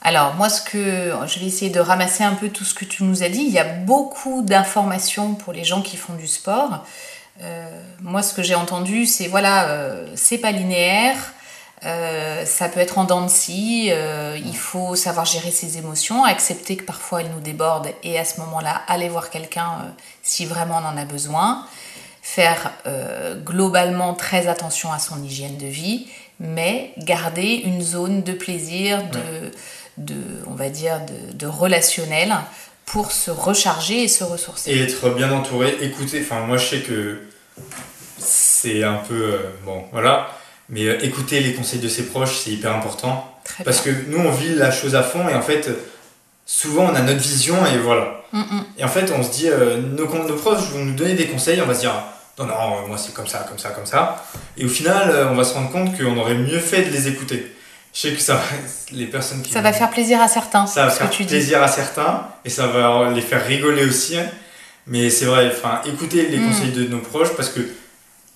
Alors, 0.00 0.34
moi, 0.34 0.48
ce 0.48 0.62
que 0.62 1.12
je 1.26 1.40
vais 1.40 1.46
essayer 1.46 1.70
de 1.70 1.80
ramasser 1.80 2.22
un 2.22 2.34
peu 2.34 2.50
tout 2.50 2.64
ce 2.64 2.74
que 2.74 2.84
tu 2.84 3.02
nous 3.04 3.22
as 3.22 3.28
dit. 3.28 3.42
Il 3.42 3.52
y 3.52 3.58
a 3.58 3.64
beaucoup 3.64 4.42
d'informations 4.42 5.34
pour 5.34 5.52
les 5.52 5.64
gens 5.64 5.80
qui 5.82 5.96
font 5.96 6.14
du 6.14 6.26
sport. 6.26 6.84
Euh, 7.40 7.82
moi, 8.00 8.22
ce 8.22 8.34
que 8.34 8.42
j'ai 8.42 8.54
entendu, 8.54 9.06
c'est 9.06 9.26
voilà, 9.28 9.68
euh, 9.68 10.06
c'est 10.14 10.38
pas 10.38 10.52
linéaire. 10.52 11.16
euh, 11.84 12.44
ça 12.44 12.68
peut 12.68 12.78
être 12.78 12.98
en 12.98 13.04
dents 13.04 13.22
de 13.22 13.28
scie, 13.30 13.88
euh, 13.90 14.38
il 14.44 14.56
faut 14.56 14.94
savoir 14.94 15.26
gérer 15.26 15.50
ses 15.50 15.78
émotions, 15.78 16.24
accepter 16.24 16.76
que 16.76 16.84
parfois 16.84 17.22
elles 17.22 17.30
nous 17.30 17.40
débordent 17.40 17.88
et 18.04 18.18
à 18.20 18.24
ce 18.24 18.38
moment-là 18.40 18.82
aller 18.86 19.08
voir 19.08 19.30
quelqu'un 19.30 19.66
euh, 19.80 19.88
si 20.22 20.46
vraiment 20.46 20.80
on 20.80 20.86
en 20.86 20.96
a 20.96 21.04
besoin, 21.04 21.66
faire 22.22 22.70
globalement 23.44 24.14
très 24.14 24.46
attention 24.46 24.92
à 24.92 25.00
son 25.00 25.20
hygiène 25.24 25.56
de 25.56 25.66
vie, 25.66 26.06
mais 26.38 26.92
garder 26.98 27.62
une 27.64 27.82
zone 27.82 28.22
de 28.22 28.32
plaisir, 28.32 29.02
de, 29.10 29.50
de 29.98 30.14
on 30.46 30.54
va 30.54 30.68
dire, 30.68 31.00
de, 31.04 31.32
de 31.36 31.46
relationnel 31.48 32.32
pour 32.86 33.12
se 33.12 33.30
recharger 33.30 34.04
et 34.04 34.08
se 34.08 34.24
ressourcer. 34.24 34.70
Et 34.70 34.82
être 34.82 35.10
bien 35.10 35.32
entouré, 35.32 35.76
écouter. 35.80 36.20
Enfin, 36.22 36.40
moi, 36.46 36.56
je 36.56 36.66
sais 36.66 36.80
que 36.80 37.18
c'est 38.18 38.82
un 38.84 38.94
peu. 39.08 39.14
euh, 39.14 39.38
bon, 39.64 39.84
voilà. 39.92 40.30
Mais 40.68 40.86
euh, 40.86 40.98
écouter 41.04 41.40
les 41.40 41.54
conseils 41.54 41.80
de 41.80 41.88
ses 41.88 42.04
proches, 42.06 42.38
c'est 42.44 42.50
hyper 42.50 42.74
important. 42.74 43.28
Très 43.44 43.64
Parce 43.64 43.82
bien. 43.82 43.94
que 43.94 43.98
nous, 44.10 44.18
on 44.18 44.30
vit 44.30 44.54
la 44.54 44.70
chose 44.70 44.94
à 44.94 45.02
fond 45.02 45.28
et 45.28 45.34
en 45.34 45.42
fait, 45.42 45.68
souvent, 46.46 46.84
on 46.90 46.94
a 46.94 47.00
notre 47.02 47.20
vision 47.20 47.56
et 47.66 47.78
voilà. 47.78 48.22
Mm, 48.32 48.40
mm. 48.40 48.64
Et 48.78 48.84
en 48.84 48.88
fait, 48.88 49.12
on 49.16 49.22
se 49.22 49.30
dit, 49.30 49.48
euh, 49.48 49.78
nos, 49.78 50.06
nos 50.06 50.34
proches 50.36 50.62
vont 50.70 50.84
nous 50.84 50.94
donner 50.94 51.14
des 51.14 51.26
conseils, 51.26 51.60
on 51.60 51.66
va 51.66 51.74
se 51.74 51.80
dire, 51.80 51.92
non, 52.38 52.46
non, 52.46 52.86
moi 52.88 52.96
c'est 52.96 53.12
comme 53.12 53.26
ça, 53.26 53.44
comme 53.48 53.58
ça, 53.58 53.70
comme 53.70 53.84
ça. 53.86 54.24
Et 54.56 54.64
au 54.64 54.68
final, 54.68 55.28
on 55.30 55.34
va 55.34 55.44
se 55.44 55.52
rendre 55.54 55.70
compte 55.70 55.96
qu'on 55.98 56.16
aurait 56.16 56.34
mieux 56.34 56.58
fait 56.60 56.82
de 56.82 56.90
les 56.90 57.08
écouter. 57.08 57.54
Je 57.94 58.00
sais 58.00 58.12
que 58.12 58.20
ça, 58.20 58.40
les 58.92 59.06
personnes 59.06 59.42
qui 59.42 59.52
Ça 59.52 59.60
va 59.60 59.72
faire 59.72 59.90
plaisir 59.90 60.20
à 60.20 60.28
certains, 60.28 60.66
ça 60.66 60.84
va 60.86 60.90
ce 60.90 60.94
que 60.98 61.04
faire 61.04 61.10
tu 61.10 61.22
dis. 61.24 61.28
plaisir 61.28 61.62
à 61.62 61.68
certains 61.68 62.26
et 62.44 62.48
ça 62.50 62.66
va 62.66 63.10
les 63.14 63.20
faire 63.20 63.44
rigoler 63.44 63.84
aussi. 63.84 64.16
hein. 64.16 64.26
Mais 64.86 65.10
c'est 65.10 65.26
vrai, 65.26 65.52
enfin, 65.54 65.80
écoutez 65.86 66.26
les 66.28 66.38
Mm. 66.38 66.48
conseils 66.48 66.70
de 66.72 66.84
nos 66.84 66.98
proches 66.98 67.34
parce 67.36 67.50
que 67.50 67.60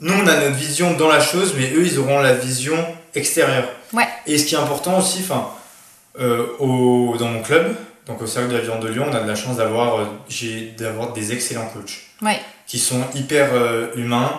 nous, 0.00 0.12
on 0.12 0.26
a 0.26 0.36
notre 0.36 0.56
vision 0.56 0.92
dans 0.94 1.08
la 1.08 1.20
chose, 1.20 1.54
mais 1.56 1.70
eux, 1.72 1.84
ils 1.86 1.98
auront 1.98 2.20
la 2.20 2.34
vision 2.34 2.76
extérieure. 3.14 3.68
Ouais. 3.94 4.06
Et 4.26 4.36
ce 4.36 4.44
qui 4.44 4.54
est 4.54 4.58
important 4.58 4.98
aussi, 4.98 5.20
enfin, 5.28 5.48
euh, 6.20 6.46
au, 6.58 7.16
dans 7.18 7.28
mon 7.28 7.42
club, 7.42 7.74
donc 8.06 8.20
au 8.22 8.26
Cercle 8.26 8.50
de 8.50 8.56
la 8.58 8.62
Viande 8.62 8.80
de 8.82 8.88
Lyon, 8.88 9.06
on 9.10 9.14
a 9.14 9.20
de 9.20 9.26
la 9.28 9.34
chance 9.34 9.56
d'avoir, 9.56 10.00
euh, 10.00 10.04
des 11.14 11.32
excellents 11.32 11.66
coachs 11.72 12.02
Ouais. 12.22 12.38
qui 12.66 12.78
sont 12.78 13.02
hyper 13.14 13.48
euh, 13.54 13.88
humains, 13.96 14.30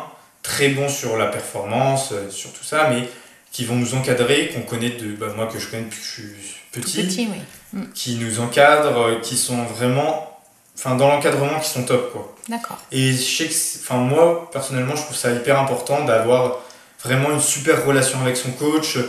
très 0.44 0.70
bons 0.70 0.90
sur 0.90 1.18
la 1.18 1.26
performance, 1.26 2.12
euh, 2.14 2.30
sur 2.30 2.52
tout 2.54 2.64
ça, 2.64 2.88
mais 2.92 3.10
qui 3.58 3.66
vont 3.66 3.76
nous 3.76 3.96
encadrer, 3.96 4.50
qu'on 4.50 4.62
connaît 4.62 4.92
de, 4.92 5.14
bah, 5.14 5.34
moi 5.36 5.48
que 5.48 5.58
je 5.58 5.68
connais 5.68 5.82
depuis 5.82 5.98
que 6.00 6.06
je 6.06 6.12
suis 6.12 6.56
petit, 6.72 7.02
petit, 7.02 7.28
oui. 7.32 7.82
qui 7.96 8.14
nous 8.14 8.40
encadrent, 8.40 9.00
euh, 9.00 9.20
qui 9.20 9.36
sont 9.36 9.64
vraiment, 9.64 10.40
enfin 10.78 10.94
dans 10.94 11.08
l'encadrement, 11.08 11.60
qui 11.60 11.68
sont 11.68 11.82
top 11.82 12.12
quoi. 12.12 12.36
D'accord. 12.50 12.78
Et 12.92 13.14
je 13.14 13.18
sais 13.18 13.48
que, 13.48 13.54
enfin 13.82 13.96
moi 13.96 14.48
personnellement, 14.52 14.96
je 14.96 15.02
trouve 15.02 15.18
ça 15.18 15.32
hyper 15.32 15.60
important 15.60 16.06
d'avoir 16.06 16.60
vraiment 17.04 17.32
une 17.32 17.42
super 17.42 17.84
relation 17.84 18.22
avec 18.22 18.38
son 18.38 18.52
coach 18.52 19.00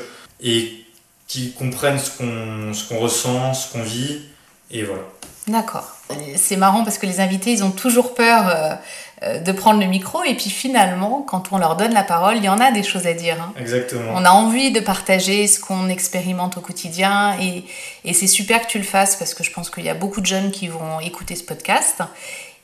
et 0.40 0.82
qui 1.26 1.52
comprennent 1.52 1.98
ce 1.98 2.10
qu'on 2.16 2.72
ce 2.72 2.88
qu'on 2.88 3.00
ressent, 3.00 3.52
ce 3.52 3.70
qu'on 3.70 3.82
vit, 3.82 4.20
et 4.70 4.82
voilà. 4.82 5.02
D'accord. 5.46 5.94
C'est 6.36 6.56
marrant 6.56 6.84
parce 6.84 6.96
que 6.96 7.04
les 7.04 7.20
invités, 7.20 7.52
ils 7.52 7.64
ont 7.64 7.70
toujours 7.70 8.14
peur 8.14 8.48
euh, 8.48 8.74
de 9.22 9.52
prendre 9.52 9.80
le 9.80 9.86
micro 9.86 10.22
et 10.24 10.34
puis 10.34 10.48
finalement, 10.50 11.22
quand 11.26 11.50
on 11.52 11.58
leur 11.58 11.74
donne 11.76 11.92
la 11.92 12.04
parole, 12.04 12.36
il 12.36 12.44
y 12.44 12.48
en 12.48 12.60
a 12.60 12.70
des 12.70 12.82
choses 12.84 13.06
à 13.06 13.14
dire. 13.14 13.36
hein. 13.40 13.52
Exactement. 13.58 14.12
On 14.14 14.24
a 14.24 14.30
envie 14.30 14.70
de 14.70 14.80
partager 14.80 15.46
ce 15.48 15.58
qu'on 15.58 15.88
expérimente 15.88 16.56
au 16.56 16.60
quotidien 16.60 17.34
et, 17.40 17.64
et 18.04 18.12
c'est 18.12 18.28
super 18.28 18.64
que 18.64 18.70
tu 18.70 18.78
le 18.78 18.84
fasses 18.84 19.16
parce 19.16 19.34
que 19.34 19.42
je 19.42 19.50
pense 19.50 19.70
qu'il 19.70 19.84
y 19.84 19.88
a 19.88 19.94
beaucoup 19.94 20.20
de 20.20 20.26
jeunes 20.26 20.50
qui 20.52 20.68
vont 20.68 21.00
écouter 21.00 21.34
ce 21.34 21.42
podcast 21.42 21.96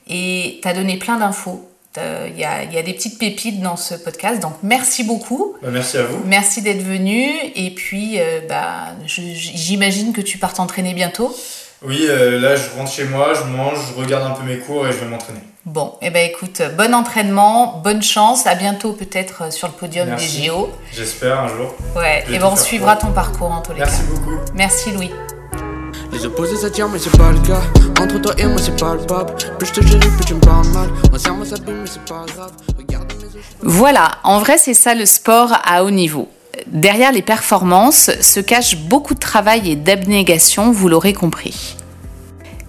et 0.07 0.59
tu 0.61 0.67
as 0.67 0.73
donné 0.73 0.97
plein 0.97 1.17
d'infos. 1.17 1.69
Il 1.97 2.37
y 2.37 2.43
a, 2.43 2.63
il 2.63 2.73
y 2.73 2.77
a 2.77 2.83
des 2.83 2.91
petites 2.93 3.17
pépites 3.19 3.61
dans 3.61 3.77
ce 3.77 3.95
podcast, 3.95 4.41
donc 4.41 4.51
merci 4.63 5.05
beaucoup. 5.05 5.55
Bah, 5.61 5.69
merci 5.71 5.97
à 5.97 6.03
vous. 6.03 6.21
Merci 6.25 6.61
d'être 6.61 6.81
venu 6.83 7.29
et 7.55 7.69
puis 7.71 8.19
euh, 8.19 8.41
bah, 8.49 8.87
j'imagine 9.05 10.11
que 10.11 10.19
tu 10.21 10.37
pars 10.37 10.53
t'entraîner 10.53 10.93
bientôt. 10.93 11.33
Oui, 11.81 11.99
euh, 12.09 12.39
là 12.39 12.55
je 12.57 12.63
rentre 12.77 12.91
chez 12.91 13.05
moi, 13.05 13.33
je 13.33 13.43
mange, 13.43 13.77
je 13.93 13.93
regarde 14.01 14.29
un 14.29 14.35
peu 14.35 14.43
mes 14.43 14.57
cours 14.57 14.85
et 14.87 14.91
je 14.91 14.97
vais 14.97 15.05
m'entraîner. 15.05 15.39
Bon, 15.65 15.93
et 15.99 16.07
eh 16.07 16.09
ben 16.11 16.29
écoute, 16.29 16.61
bon 16.77 16.93
entraînement, 16.93 17.81
bonne 17.83 18.03
chance, 18.03 18.45
à 18.45 18.53
bientôt 18.53 18.91
peut-être 18.91 19.45
euh, 19.45 19.49
sur 19.51 19.67
le 19.67 19.73
podium 19.73 20.07
Merci. 20.09 20.41
des 20.41 20.47
JO. 20.47 20.69
J'espère 20.93 21.39
un 21.39 21.47
jour. 21.47 21.73
Ouais, 21.95 22.23
et 22.31 22.37
ben 22.37 22.49
on 22.51 22.55
suivra 22.55 22.95
ton 22.95 23.11
parcours 23.11 23.51
en 23.51 23.61
tous 23.61 23.71
les 23.73 23.79
Merci 23.79 24.01
cas. 24.01 24.07
beaucoup. 24.11 24.35
Merci 24.53 24.91
Louis. 24.91 25.09
Les 26.11 26.23
opposés 26.23 26.55
s'attirent 26.55 26.87
mais 26.87 26.99
c'est 26.99 27.17
pas 27.17 27.31
le 27.31 27.39
cas 27.39 27.61
Entre 27.99 28.21
toi 28.21 28.33
et 28.37 28.45
moi 28.45 28.57
c'est 28.63 28.79
palpable 28.79 29.33
Plus 29.57 29.67
je 29.67 29.73
te 29.73 29.81
chéris 29.81 29.99
plus 30.15 30.25
tu 30.25 30.33
me 30.35 30.39
parles 30.39 30.67
mal 30.67 30.87
On 31.11 31.17
serre 31.17 31.33
s'abîme 31.43 31.81
mais 31.81 31.87
c'est 31.87 32.05
pas 32.05 32.23
grave 32.33 32.51
Regarde 32.77 33.11
mes 33.17 33.23
yeux 33.23 33.41
Voilà, 33.63 34.11
en 34.23 34.39
vrai 34.39 34.57
c'est 34.59 34.75
ça 34.75 34.93
le 34.93 35.05
sport 35.05 35.57
à 35.65 35.83
haut 35.83 35.89
niveau. 35.91 36.29
derrière 36.67 37.11
les 37.11 37.23
performances 37.23 38.11
se 38.21 38.39
cache 38.39 38.77
beaucoup 38.77 39.15
de 39.15 39.19
travail 39.19 39.71
et 39.71 39.75
d'abnégation, 39.75 40.71
vous 40.71 40.87
l'aurez 40.87 41.13
compris. 41.13 41.75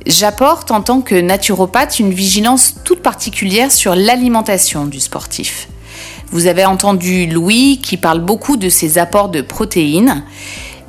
J'apporte 0.06 0.70
en 0.70 0.82
tant 0.82 1.00
que 1.00 1.16
naturopathe 1.16 1.98
une 1.98 2.12
vigilance 2.12 2.76
toute 2.84 3.02
particulière 3.02 3.72
sur 3.72 3.96
l'alimentation 3.96 4.84
du 4.84 5.00
sportif. 5.00 5.66
Vous 6.30 6.46
avez 6.46 6.64
entendu 6.64 7.26
Louis 7.26 7.80
qui 7.82 7.96
parle 7.96 8.20
beaucoup 8.20 8.56
de 8.56 8.68
ses 8.68 8.98
apports 8.98 9.30
de 9.30 9.40
protéines. 9.40 10.22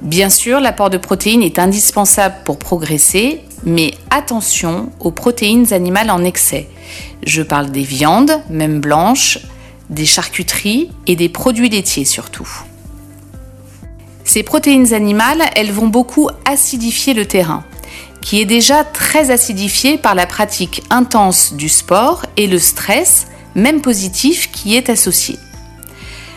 Bien 0.03 0.30
sûr, 0.30 0.59
l'apport 0.59 0.91
de 0.91 0.99
protéines 0.99 1.41
est 1.41 1.57
indispensable 1.57 2.36
pour 2.45 2.59
progresser, 2.59 3.41
mais 3.63 3.95
attention 4.11 4.91
aux 4.99 5.09
protéines 5.09 5.74
animales 5.74 6.11
en 6.11 6.24
excès. 6.24 6.70
Je 7.26 7.41
parle 7.41 7.72
des 7.72 7.82
viandes, 7.82 8.39
même 8.51 8.82
blanches, 8.82 9.39
des 9.89 10.05
charcuteries 10.05 10.91
et 11.07 11.15
des 11.15 11.30
produits 11.30 11.70
laitiers 11.70 12.05
surtout. 12.05 12.49
Ces 14.24 14.43
protéines 14.43 14.93
animales, 14.93 15.41
elles 15.55 15.72
vont 15.72 15.88
beaucoup 15.88 16.30
acidifier 16.45 17.15
le 17.15 17.26
terrain, 17.26 17.63
qui 18.28 18.41
est 18.41 18.45
déjà 18.45 18.84
très 18.84 19.32
acidifié 19.32 19.97
par 19.97 20.13
la 20.13 20.25
pratique 20.25 20.84
intense 20.89 21.53
du 21.53 21.69
sport 21.69 22.25
et 22.36 22.47
le 22.47 22.59
stress, 22.59 23.28
même 23.55 23.80
positif, 23.80 24.51
qui 24.51 24.75
est 24.75 24.89
associé. 24.89 25.39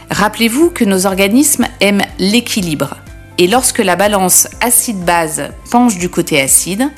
Rappelez-vous 0.09 0.71
que 0.71 0.85
nos 0.85 1.05
organismes 1.05 1.67
aiment 1.81 2.05
l'équilibre, 2.21 2.95
et 3.39 3.49
lorsque 3.49 3.81
la 3.81 3.97
balance 3.97 4.47
acide-base 4.61 5.51
penche 5.73 5.99
du 5.99 6.09
côté 6.09 6.41
acide, 6.41 6.93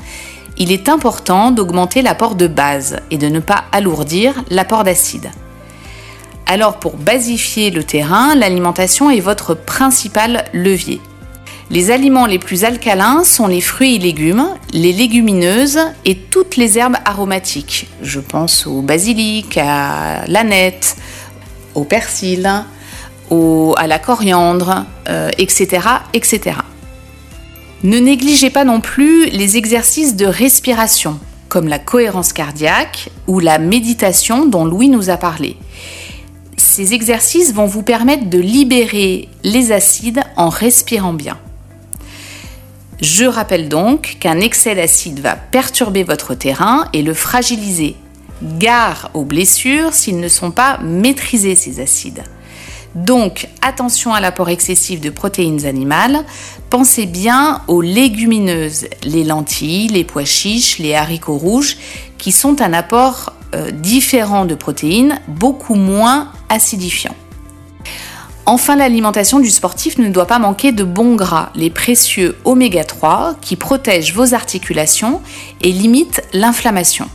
il 0.59 0.71
est 0.71 0.87
important 0.87 1.49
d'augmenter 1.49 2.03
l'apport 2.03 2.35
de 2.35 2.45
base 2.45 2.97
et 3.09 3.17
de 3.17 3.29
ne 3.29 3.39
pas 3.39 3.63
alourdir 3.71 4.43
l'apport 4.51 4.83
d'acide. 4.83 5.31
Alors 6.45 6.77
pour 6.77 6.97
basifier 6.97 7.71
le 7.71 7.83
terrain, 7.83 8.35
l'alimentation 8.35 9.09
est 9.09 9.21
votre 9.21 9.55
principal 9.55 10.45
levier. 10.53 11.01
Les 11.69 11.91
aliments 11.91 12.25
les 12.25 12.39
plus 12.39 12.65
alcalins 12.65 13.23
sont 13.23 13.47
les 13.47 13.61
fruits 13.61 13.95
et 13.95 13.99
légumes, 13.99 14.47
les 14.73 14.93
légumineuses 14.93 15.79
et 16.05 16.15
toutes 16.15 16.57
les 16.57 16.77
herbes 16.77 16.97
aromatiques. 17.05 17.87
Je 18.01 18.19
pense 18.19 18.67
au 18.67 18.81
basilic, 18.81 19.57
à 19.57 20.25
l'aneth, 20.27 20.97
au 21.73 21.83
persil, 21.83 22.63
à 23.77 23.87
la 23.87 23.99
coriandre, 23.99 24.85
euh, 25.09 25.29
etc., 25.37 25.87
etc. 26.13 26.57
Ne 27.83 27.97
négligez 27.97 28.49
pas 28.49 28.63
non 28.63 28.79
plus 28.79 29.25
les 29.29 29.57
exercices 29.57 30.15
de 30.15 30.25
respiration, 30.25 31.19
comme 31.49 31.67
la 31.67 31.79
cohérence 31.79 32.31
cardiaque 32.31 33.09
ou 33.27 33.39
la 33.39 33.57
méditation 33.57 34.45
dont 34.45 34.65
Louis 34.65 34.89
nous 34.89 35.09
a 35.09 35.17
parlé. 35.17 35.57
Ces 36.57 36.93
exercices 36.93 37.53
vont 37.53 37.65
vous 37.65 37.83
permettre 37.83 38.29
de 38.29 38.39
libérer 38.39 39.29
les 39.43 39.71
acides 39.71 40.21
en 40.37 40.49
respirant 40.49 41.13
bien. 41.13 41.37
Je 43.01 43.25
rappelle 43.25 43.69
donc 43.69 44.17
qu'un 44.19 44.39
excès 44.39 44.75
d'acide 44.75 45.19
va 45.19 45.35
perturber 45.35 46.03
votre 46.03 46.35
terrain 46.35 46.87
et 46.93 47.01
le 47.01 47.13
fragiliser. 47.13 47.95
Gare 48.41 49.09
aux 49.13 49.23
blessures 49.23 49.93
s'ils 49.93 50.19
ne 50.19 50.27
sont 50.27 50.51
pas 50.51 50.77
maîtrisés 50.79 51.55
ces 51.55 51.79
acides. 51.79 52.23
Donc 52.95 53.47
attention 53.61 54.13
à 54.13 54.19
l'apport 54.19 54.49
excessif 54.49 55.01
de 55.01 55.09
protéines 55.09 55.65
animales. 55.65 56.23
Pensez 56.69 57.05
bien 57.05 57.61
aux 57.67 57.81
légumineuses, 57.81 58.85
les 59.03 59.23
lentilles, 59.23 59.87
les 59.87 60.03
pois 60.03 60.25
chiches, 60.25 60.77
les 60.77 60.93
haricots 60.93 61.37
rouges, 61.37 61.77
qui 62.17 62.31
sont 62.31 62.61
un 62.61 62.73
apport 62.73 63.33
euh, 63.55 63.71
différent 63.71 64.45
de 64.45 64.55
protéines, 64.55 65.19
beaucoup 65.27 65.75
moins 65.75 66.31
acidifiant. 66.49 67.15
Enfin, 68.45 68.75
l'alimentation 68.75 69.39
du 69.39 69.49
sportif 69.49 69.97
ne 69.97 70.09
doit 70.09 70.27
pas 70.27 70.37
manquer 70.37 70.73
de 70.73 70.83
bons 70.83 71.15
gras, 71.15 71.49
les 71.55 71.69
précieux 71.69 72.35
oméga 72.43 72.83
3 72.83 73.35
qui 73.39 73.55
protègent 73.55 74.13
vos 74.13 74.33
articulations 74.33 75.21
et 75.61 75.71
limitent 75.71 76.21
l'inflammation. 76.33 77.07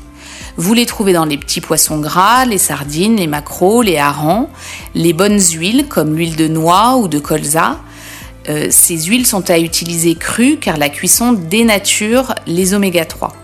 Vous 0.57 0.73
les 0.73 0.87
trouvez 0.87 1.13
dans 1.13 1.27
les 1.27 1.37
petits 1.37 1.61
poissons 1.61 1.99
gras, 1.99 2.47
les 2.47 2.57
sardines, 2.57 3.17
les 3.17 3.27
maquereaux, 3.27 3.83
les 3.83 3.99
harengs, 3.99 4.49
les 4.95 5.13
bonnes 5.13 5.39
huiles 5.39 5.85
comme 5.87 6.17
l'huile 6.17 6.35
de 6.35 6.49
noix 6.49 6.97
ou 6.97 7.09
de 7.09 7.19
colza. 7.19 7.79
Euh, 8.49 8.69
ces 8.71 8.97
huiles 9.03 9.27
sont 9.27 9.51
à 9.51 9.59
utiliser 9.59 10.15
crues 10.15 10.57
car 10.57 10.79
la 10.79 10.89
cuisson 10.89 11.35
dénature 11.35 12.35
les 12.47 12.73
oméga 12.73 13.05
3. 13.05 13.35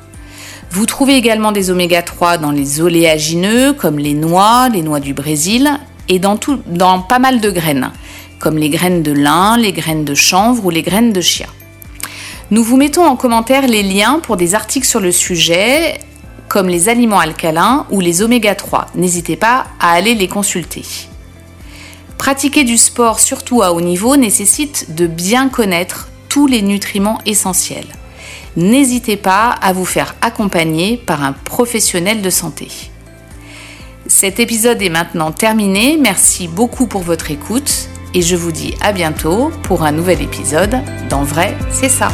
Vous 0.70 0.86
trouvez 0.86 1.16
également 1.16 1.52
des 1.52 1.70
oméga 1.70 2.00
3 2.00 2.38
dans 2.38 2.50
les 2.50 2.80
oléagineux 2.80 3.74
comme 3.74 3.98
les 3.98 4.14
noix, 4.14 4.70
les 4.70 4.80
noix 4.80 5.00
du 5.00 5.12
Brésil 5.12 5.78
et 6.08 6.18
dans, 6.18 6.36
pas 6.36 7.18
mal 7.18 7.40
de 7.40 7.50
graines, 7.50 7.90
comme 8.38 8.58
les 8.58 8.70
graines 8.70 9.02
de 9.02 9.12
lin, 9.12 9.56
les 9.56 9.72
graines 9.72 10.04
de 10.04 10.14
chanvre 10.14 10.66
ou 10.66 10.70
les 10.70 10.82
graines 10.82 11.12
de 11.12 11.20
chia. 11.20 11.46
Nous 12.50 12.62
vous 12.62 12.76
mettons 12.76 13.04
en 13.06 13.16
commentaire 13.16 13.66
les 13.66 13.82
liens 13.82 14.20
pour 14.22 14.36
des 14.36 14.54
articles 14.54 14.86
sur 14.86 15.00
le 15.00 15.12
sujet, 15.12 15.98
comme 16.48 16.68
les 16.68 16.88
aliments 16.88 17.18
alcalins 17.18 17.86
ou 17.90 18.00
les 18.00 18.22
oméga 18.22 18.54
3. 18.54 18.88
N'hésitez 18.94 19.36
pas 19.36 19.66
à 19.80 19.92
aller 19.92 20.14
les 20.14 20.28
consulter. 20.28 20.82
Pratiquer 22.18 22.64
du 22.64 22.76
sport, 22.76 23.18
surtout 23.18 23.62
à 23.62 23.72
haut 23.72 23.80
niveau, 23.80 24.16
nécessite 24.16 24.94
de 24.94 25.06
bien 25.06 25.48
connaître 25.48 26.08
tous 26.28 26.46
les 26.46 26.62
nutriments 26.62 27.18
essentiels. 27.26 27.86
N'hésitez 28.56 29.16
pas 29.16 29.50
à 29.50 29.72
vous 29.72 29.84
faire 29.84 30.14
accompagner 30.20 30.96
par 30.96 31.24
un 31.24 31.32
professionnel 31.32 32.22
de 32.22 32.30
santé. 32.30 32.68
Cet 34.06 34.38
épisode 34.38 34.82
est 34.82 34.90
maintenant 34.90 35.32
terminé. 35.32 35.96
Merci 35.98 36.46
beaucoup 36.46 36.86
pour 36.86 37.02
votre 37.02 37.30
écoute 37.30 37.88
et 38.12 38.22
je 38.22 38.36
vous 38.36 38.52
dis 38.52 38.74
à 38.80 38.92
bientôt 38.92 39.50
pour 39.62 39.82
un 39.82 39.92
nouvel 39.92 40.20
épisode. 40.20 40.76
Dans 41.08 41.24
vrai, 41.24 41.56
c'est 41.70 41.88
ça. 41.88 42.08